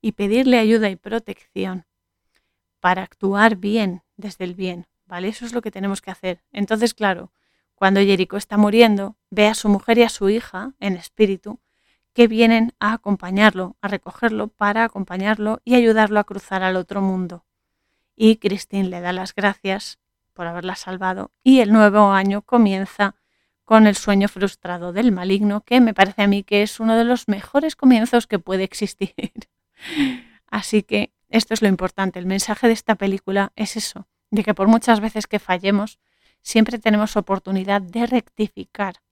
y 0.01 0.13
pedirle 0.13 0.59
ayuda 0.59 0.91
y 0.91 0.97
protección 0.97 1.87
para 2.81 3.03
actuar 3.03 3.57
bien 3.57 4.03
desde 4.17 4.45
el 4.45 4.55
bien, 4.55 4.87
¿vale? 5.07 5.29
Eso 5.29 5.45
es 5.45 5.53
lo 5.53 5.63
que 5.63 5.71
tenemos 5.71 6.01
que 6.01 6.11
hacer. 6.11 6.43
Entonces, 6.53 6.95
claro, 6.95 7.33
cuando 7.75 8.01
Jericó 8.01 8.37
está 8.37 8.57
muriendo, 8.57 9.17
ve 9.31 9.47
a 9.47 9.55
su 9.55 9.69
mujer 9.69 9.99
y 9.99 10.03
a 10.03 10.09
su 10.09 10.29
hija 10.29 10.75
en 10.81 10.97
espíritu 10.97 11.61
que 12.13 12.27
vienen 12.27 12.75
a 12.81 12.93
acompañarlo, 12.93 13.77
a 13.81 13.89
recogerlo 13.89 14.49
para 14.49 14.85
acompañarlo 14.85 15.61
y 15.65 15.75
ayudarlo 15.75 16.19
a 16.19 16.25
cruzar 16.25 16.63
al 16.63 16.77
otro 16.77 17.01
mundo. 17.01 17.45
Y 18.17 18.37
Christine 18.37 18.89
le 18.89 19.01
da 19.01 19.13
las 19.13 19.35
gracias 19.35 19.99
por 20.33 20.47
haberla 20.47 20.75
salvado 20.75 21.31
y 21.45 21.61
el 21.61 21.73
nuevo 21.73 22.11
año 22.11 22.43
comienza 22.43 23.15
con 23.69 23.87
el 23.87 23.97
sueño 23.97 24.29
frustrado 24.29 24.95
del 24.95 25.13
maligno, 25.13 25.61
que 25.61 25.83
me 25.83 25.93
parece 25.93 26.23
a 26.23 26.27
mí 26.27 26.43
que 26.43 26.63
es 26.63 26.81
uno 26.81 26.97
de 26.97 27.05
los 27.05 27.29
mejores 27.29 27.77
comienzos 27.77 28.27
que 28.27 28.39
puede 28.39 28.65
existir. 28.65 29.15
Así 30.47 30.83
que 30.83 31.13
esto 31.29 31.53
es 31.53 31.61
lo 31.61 31.69
importante. 31.69 32.19
El 32.19 32.25
mensaje 32.25 32.67
de 32.67 32.73
esta 32.73 32.95
película 32.95 33.53
es 33.57 33.77
eso, 33.77 34.09
de 34.31 34.43
que 34.43 34.55
por 34.55 34.69
muchas 34.69 35.01
veces 35.01 35.27
que 35.27 35.39
fallemos, 35.39 35.99
siempre 36.41 36.79
tenemos 36.79 37.15
oportunidad 37.19 37.83
de 37.83 38.07
rectificar 38.07 39.03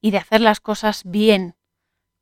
y 0.00 0.10
de 0.10 0.18
hacer 0.18 0.40
las 0.40 0.58
cosas 0.58 1.02
bien, 1.04 1.54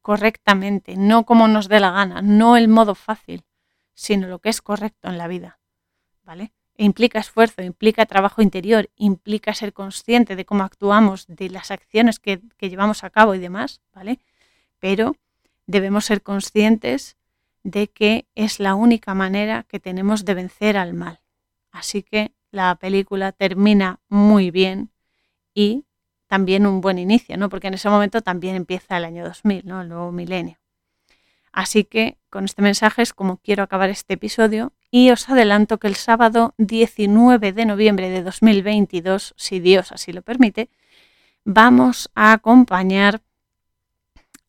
correctamente, 0.02 0.98
no 0.98 1.24
como 1.24 1.48
nos 1.48 1.68
dé 1.68 1.80
la 1.80 1.90
gana, 1.90 2.20
no 2.20 2.59
el 2.59 2.68
modo 2.68 2.94
fácil, 2.94 3.46
sino 3.94 4.28
lo 4.28 4.40
que 4.40 4.50
es 4.50 4.61
correcto 4.61 5.09
en 5.09 5.16
la 5.16 5.26
vida. 5.26 5.59
¿Vale? 6.22 6.52
Implica 6.79 7.18
esfuerzo, 7.18 7.62
implica 7.62 8.07
trabajo 8.07 8.43
interior, 8.43 8.91
implica 8.97 9.55
ser 9.55 9.72
consciente 9.72 10.37
de 10.37 10.45
cómo 10.45 10.62
actuamos, 10.64 11.27
de 11.27 11.49
las 11.49 11.70
acciones 11.70 12.18
que, 12.18 12.41
que 12.57 12.68
llevamos 12.68 13.05
a 13.05 13.11
cabo 13.11 13.35
y 13.35 13.39
demás, 13.39 13.81
¿vale? 13.95 14.20
Pero 14.79 15.16
debemos 15.66 16.05
ser 16.05 16.22
conscientes 16.22 17.16
de 17.62 17.89
que 17.89 18.27
es 18.35 18.61
la 18.61 18.74
única 18.74 19.14
manera 19.14 19.64
que 19.64 19.81
tenemos 19.81 20.24
de 20.24 20.35
vencer 20.35 20.77
al 20.77 20.95
mal. 20.95 21.20
Así 21.72 22.03
que 22.03 22.33
la 22.51 22.74
película 22.77 23.33
termina 23.33 24.01
muy 24.09 24.51
bien 24.51 24.91
y 25.55 25.85
también 26.27 26.66
un 26.66 26.81
buen 26.81 26.99
inicio, 26.99 27.37
¿no? 27.37 27.49
Porque 27.49 27.68
en 27.68 27.74
ese 27.74 27.89
momento 27.89 28.20
también 28.20 28.57
empieza 28.57 28.97
el 28.97 29.05
año 29.05 29.24
2000, 29.24 29.66
¿no? 29.66 29.83
El 29.83 29.89
nuevo 29.89 30.12
milenio. 30.12 30.59
Así 31.53 31.85
que 31.85 32.18
con 32.29 32.45
este 32.45 32.62
mensaje 32.62 33.03
es 33.03 33.12
como 33.12 33.39
quiero 33.39 33.62
acabar 33.62 33.89
este 33.91 34.14
episodio 34.14 34.72
y 34.91 35.11
os 35.11 35.28
adelanto 35.28 35.78
que 35.78 35.89
el 35.89 35.97
sábado 35.97 36.55
19 36.59 37.53
de 37.53 37.66
noviembre 37.66 38.11
de 38.11 38.22
2022, 38.22 39.34
si 39.37 39.61
Dios 39.61 39.93
así 39.93 40.12
lo 40.12 40.22
permite, 40.22 40.70
vamos 41.45 42.11
a 42.14 42.32
acompañar 42.32 43.22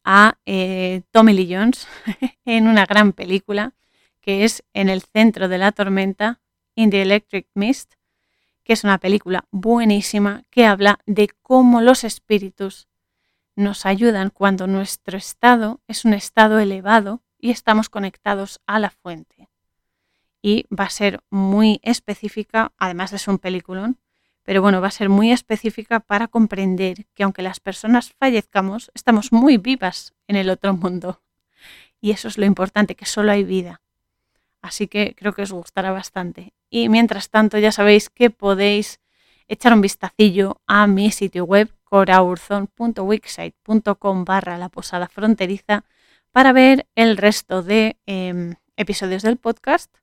a 0.03 0.37
eh, 0.45 1.01
Tommy 1.11 1.33
Lee 1.33 1.53
Jones 1.53 1.87
en 2.45 2.67
una 2.67 2.85
gran 2.85 3.13
película 3.13 3.73
que 4.21 4.43
es 4.43 4.65
En 4.73 4.89
el 4.89 5.03
centro 5.03 5.47
de 5.47 5.57
la 5.57 5.71
tormenta, 5.71 6.41
In 6.75 6.89
the 6.89 7.01
Electric 7.01 7.47
Mist, 7.53 7.93
que 8.65 8.73
es 8.73 8.83
una 8.83 8.97
película 8.97 9.45
buenísima 9.51 10.43
que 10.49 10.65
habla 10.65 10.99
de 11.05 11.29
cómo 11.41 11.79
los 11.79 12.03
espíritus 12.03 12.89
nos 13.55 13.85
ayudan 13.85 14.29
cuando 14.29 14.67
nuestro 14.67 15.17
estado 15.17 15.79
es 15.87 16.03
un 16.03 16.13
estado 16.13 16.59
elevado 16.59 17.21
y 17.39 17.51
estamos 17.51 17.87
conectados 17.87 18.59
a 18.67 18.79
la 18.79 18.89
fuente. 18.89 19.47
Y 20.47 20.65
va 20.73 20.85
a 20.85 20.89
ser 20.89 21.19
muy 21.29 21.81
específica, 21.83 22.71
además 22.77 23.11
de 23.11 23.17
ser 23.17 23.31
un 23.31 23.37
peliculón, 23.37 23.99
pero 24.43 24.61
bueno, 24.61 24.79
va 24.79 24.87
a 24.87 24.91
ser 24.91 25.09
muy 25.09 25.33
específica 25.33 25.99
para 25.99 26.29
comprender 26.29 27.05
que 27.15 27.23
aunque 27.23 27.41
las 27.41 27.59
personas 27.59 28.13
fallezcamos, 28.17 28.89
estamos 28.93 29.33
muy 29.33 29.57
vivas 29.57 30.13
en 30.25 30.37
el 30.37 30.49
otro 30.49 30.73
mundo. 30.73 31.21
Y 31.99 32.11
eso 32.11 32.29
es 32.29 32.37
lo 32.37 32.45
importante, 32.45 32.95
que 32.95 33.05
solo 33.05 33.33
hay 33.33 33.43
vida. 33.43 33.81
Así 34.61 34.87
que 34.87 35.15
creo 35.17 35.33
que 35.33 35.41
os 35.41 35.51
gustará 35.51 35.91
bastante. 35.91 36.53
Y 36.69 36.87
mientras 36.87 37.29
tanto, 37.29 37.57
ya 37.57 37.73
sabéis 37.73 38.09
que 38.09 38.29
podéis 38.29 39.01
echar 39.49 39.73
un 39.73 39.81
vistacillo 39.81 40.61
a 40.65 40.87
mi 40.87 41.11
sitio 41.11 41.43
web 41.43 41.73
coraurzon.wixsite.com 41.83 44.23
barra 44.23 44.57
la 44.57 44.69
posada 44.69 45.09
fronteriza 45.09 45.83
para 46.31 46.53
ver 46.53 46.87
el 46.95 47.17
resto 47.17 47.63
de 47.63 47.97
em, 48.05 48.55
episodios 48.77 49.23
del 49.23 49.35
podcast, 49.35 49.93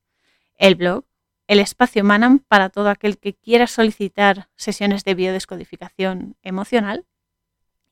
el 0.58 0.74
blog 0.74 1.04
el 1.46 1.60
espacio 1.60 2.04
Manam 2.04 2.38
para 2.38 2.70
todo 2.70 2.88
aquel 2.88 3.18
que 3.18 3.34
quiera 3.34 3.66
solicitar 3.66 4.48
sesiones 4.56 5.04
de 5.04 5.14
biodescodificación 5.14 6.36
emocional 6.42 7.04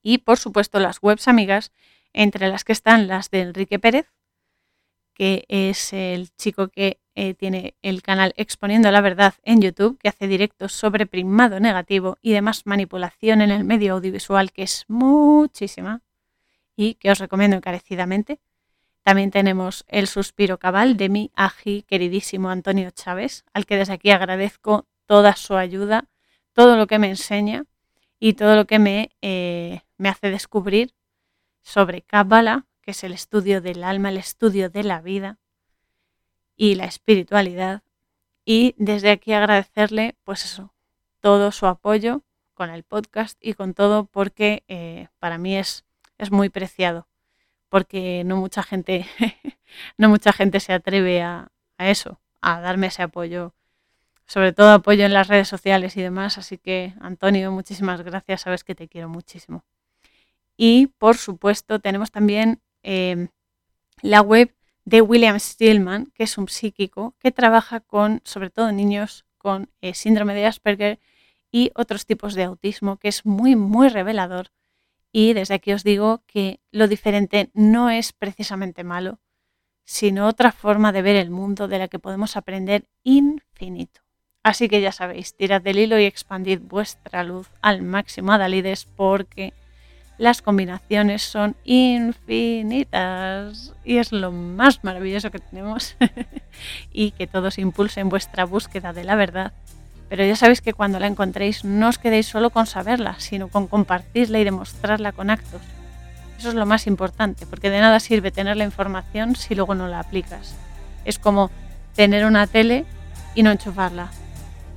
y 0.02 0.18
por 0.18 0.38
supuesto 0.38 0.80
las 0.80 1.02
webs 1.02 1.28
amigas, 1.28 1.72
entre 2.12 2.48
las 2.48 2.64
que 2.64 2.72
están 2.72 3.06
las 3.06 3.30
de 3.30 3.40
Enrique 3.40 3.78
Pérez, 3.78 4.12
que 5.14 5.44
es 5.48 5.92
el 5.92 6.34
chico 6.34 6.68
que 6.68 7.00
eh, 7.14 7.34
tiene 7.34 7.76
el 7.82 8.02
canal 8.02 8.32
Exponiendo 8.36 8.90
la 8.90 9.02
Verdad 9.02 9.34
en 9.42 9.60
YouTube, 9.60 9.98
que 9.98 10.08
hace 10.08 10.26
directos 10.26 10.72
sobre 10.72 11.06
primado 11.06 11.60
negativo 11.60 12.18
y 12.22 12.32
demás 12.32 12.64
manipulación 12.64 13.42
en 13.42 13.50
el 13.50 13.64
medio 13.64 13.94
audiovisual, 13.94 14.50
que 14.52 14.62
es 14.62 14.84
muchísima 14.88 16.02
y 16.74 16.94
que 16.94 17.10
os 17.10 17.18
recomiendo 17.18 17.56
encarecidamente. 17.56 18.40
También 19.02 19.30
tenemos 19.30 19.84
el 19.88 20.06
suspiro 20.06 20.58
cabal 20.58 20.96
de 20.96 21.08
mi 21.08 21.30
ají 21.34 21.82
queridísimo 21.82 22.50
Antonio 22.50 22.90
Chávez, 22.90 23.44
al 23.52 23.66
que 23.66 23.76
desde 23.76 23.94
aquí 23.94 24.10
agradezco 24.10 24.86
toda 25.06 25.34
su 25.36 25.56
ayuda, 25.56 26.08
todo 26.52 26.76
lo 26.76 26.86
que 26.86 26.98
me 26.98 27.08
enseña 27.08 27.64
y 28.18 28.34
todo 28.34 28.54
lo 28.54 28.66
que 28.66 28.78
me, 28.78 29.10
eh, 29.20 29.80
me 29.98 30.08
hace 30.08 30.30
descubrir 30.30 30.94
sobre 31.62 32.02
Kabbalah, 32.02 32.66
que 32.80 32.92
es 32.92 33.02
el 33.04 33.12
estudio 33.12 33.60
del 33.60 33.84
alma, 33.84 34.10
el 34.10 34.18
estudio 34.18 34.70
de 34.70 34.84
la 34.84 35.00
vida 35.00 35.38
y 36.56 36.76
la 36.76 36.84
espiritualidad. 36.84 37.82
Y 38.44 38.74
desde 38.78 39.10
aquí 39.10 39.32
agradecerle, 39.32 40.16
pues 40.24 40.44
eso, 40.44 40.74
todo 41.20 41.52
su 41.52 41.66
apoyo 41.66 42.22
con 42.54 42.70
el 42.70 42.82
podcast 42.84 43.38
y 43.40 43.54
con 43.54 43.74
todo, 43.74 44.06
porque 44.06 44.64
eh, 44.68 45.08
para 45.18 45.38
mí 45.38 45.56
es 45.56 45.84
es 46.22 46.30
muy 46.30 46.50
preciado, 46.50 47.08
porque 47.72 48.22
no 48.26 48.36
mucha 48.36 48.62
gente, 48.62 49.06
no 49.96 50.10
mucha 50.10 50.34
gente 50.34 50.60
se 50.60 50.74
atreve 50.74 51.22
a, 51.22 51.50
a 51.78 51.88
eso, 51.88 52.20
a 52.42 52.60
darme 52.60 52.88
ese 52.88 53.02
apoyo, 53.02 53.54
sobre 54.26 54.52
todo 54.52 54.72
apoyo 54.72 55.06
en 55.06 55.14
las 55.14 55.28
redes 55.28 55.48
sociales 55.48 55.96
y 55.96 56.02
demás. 56.02 56.36
Así 56.36 56.58
que, 56.58 56.92
Antonio, 57.00 57.50
muchísimas 57.50 58.02
gracias, 58.02 58.42
sabes 58.42 58.62
que 58.62 58.74
te 58.74 58.88
quiero 58.88 59.08
muchísimo. 59.08 59.64
Y, 60.54 60.88
por 60.98 61.16
supuesto, 61.16 61.78
tenemos 61.78 62.10
también 62.10 62.60
eh, 62.82 63.28
la 64.02 64.20
web 64.20 64.54
de 64.84 65.00
William 65.00 65.40
Stillman, 65.40 66.12
que 66.14 66.24
es 66.24 66.36
un 66.36 66.48
psíquico 66.48 67.14
que 67.20 67.32
trabaja 67.32 67.80
con, 67.80 68.20
sobre 68.24 68.50
todo, 68.50 68.70
niños 68.70 69.24
con 69.38 69.70
eh, 69.80 69.94
síndrome 69.94 70.34
de 70.34 70.44
Asperger 70.44 71.00
y 71.50 71.70
otros 71.74 72.04
tipos 72.04 72.34
de 72.34 72.42
autismo, 72.42 72.98
que 72.98 73.08
es 73.08 73.24
muy, 73.24 73.56
muy 73.56 73.88
revelador. 73.88 74.50
Y 75.12 75.34
desde 75.34 75.54
aquí 75.54 75.72
os 75.72 75.84
digo 75.84 76.22
que 76.26 76.60
lo 76.70 76.88
diferente 76.88 77.50
no 77.52 77.90
es 77.90 78.12
precisamente 78.12 78.82
malo, 78.82 79.20
sino 79.84 80.26
otra 80.26 80.52
forma 80.52 80.90
de 80.90 81.02
ver 81.02 81.16
el 81.16 81.30
mundo 81.30 81.68
de 81.68 81.78
la 81.78 81.88
que 81.88 81.98
podemos 81.98 82.36
aprender 82.36 82.86
infinito. 83.04 84.00
Así 84.42 84.68
que 84.68 84.80
ya 84.80 84.90
sabéis, 84.90 85.36
tirad 85.36 85.60
del 85.60 85.78
hilo 85.78 85.98
y 85.98 86.04
expandid 86.04 86.60
vuestra 86.60 87.22
luz 87.22 87.48
al 87.60 87.82
máximo, 87.82 88.32
Adalides, 88.32 88.86
porque 88.86 89.52
las 90.18 90.42
combinaciones 90.42 91.22
son 91.22 91.56
infinitas 91.64 93.74
y 93.84 93.98
es 93.98 94.12
lo 94.12 94.32
más 94.32 94.84
maravilloso 94.84 95.30
que 95.30 95.38
tenemos 95.38 95.96
y 96.92 97.12
que 97.12 97.26
todos 97.26 97.58
impulsen 97.58 98.08
vuestra 98.08 98.44
búsqueda 98.44 98.92
de 98.92 99.04
la 99.04 99.14
verdad. 99.14 99.52
Pero 100.12 100.26
ya 100.26 100.36
sabéis 100.36 100.60
que 100.60 100.74
cuando 100.74 100.98
la 100.98 101.06
encontréis 101.06 101.64
no 101.64 101.88
os 101.88 101.96
quedéis 101.96 102.26
solo 102.26 102.50
con 102.50 102.66
saberla, 102.66 103.14
sino 103.16 103.48
con 103.48 103.66
compartirla 103.66 104.40
y 104.40 104.44
demostrarla 104.44 105.12
con 105.12 105.30
actos. 105.30 105.62
Eso 106.36 106.50
es 106.50 106.54
lo 106.54 106.66
más 106.66 106.86
importante, 106.86 107.46
porque 107.46 107.70
de 107.70 107.80
nada 107.80 107.98
sirve 107.98 108.30
tener 108.30 108.58
la 108.58 108.64
información 108.64 109.36
si 109.36 109.54
luego 109.54 109.74
no 109.74 109.88
la 109.88 110.00
aplicas. 110.00 110.54
Es 111.06 111.18
como 111.18 111.50
tener 111.94 112.26
una 112.26 112.46
tele 112.46 112.84
y 113.34 113.42
no 113.42 113.52
enchufarla. 113.52 114.10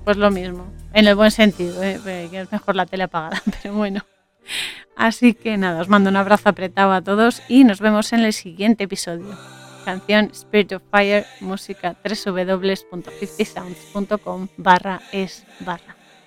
Pues 0.06 0.16
lo 0.16 0.32
mismo, 0.32 0.68
en 0.94 1.06
el 1.06 1.16
buen 1.16 1.32
sentido, 1.32 1.84
¿eh? 1.84 2.00
que 2.06 2.40
es 2.40 2.50
mejor 2.50 2.78
la 2.78 2.86
tele 2.86 3.04
apagada, 3.04 3.44
pero 3.62 3.76
bueno. 3.76 4.06
Así 4.96 5.34
que 5.34 5.58
nada, 5.58 5.82
os 5.82 5.90
mando 5.90 6.10
un 6.10 6.16
abrazo 6.16 6.48
apretado 6.48 6.94
a 6.94 7.02
todos 7.02 7.42
y 7.50 7.66
nos 7.66 7.82
vemos 7.82 8.14
en 8.14 8.22
el 8.22 8.32
siguiente 8.32 8.86
episodio. 8.86 9.38
Canción 9.86 10.30
Spirit 10.34 10.74
of 10.74 10.84
Fire, 10.92 11.26
música 11.40 11.96
www.50sounds.com 12.04 14.50
barra 14.58 15.00
es 15.12 15.46
barra. 15.60 15.96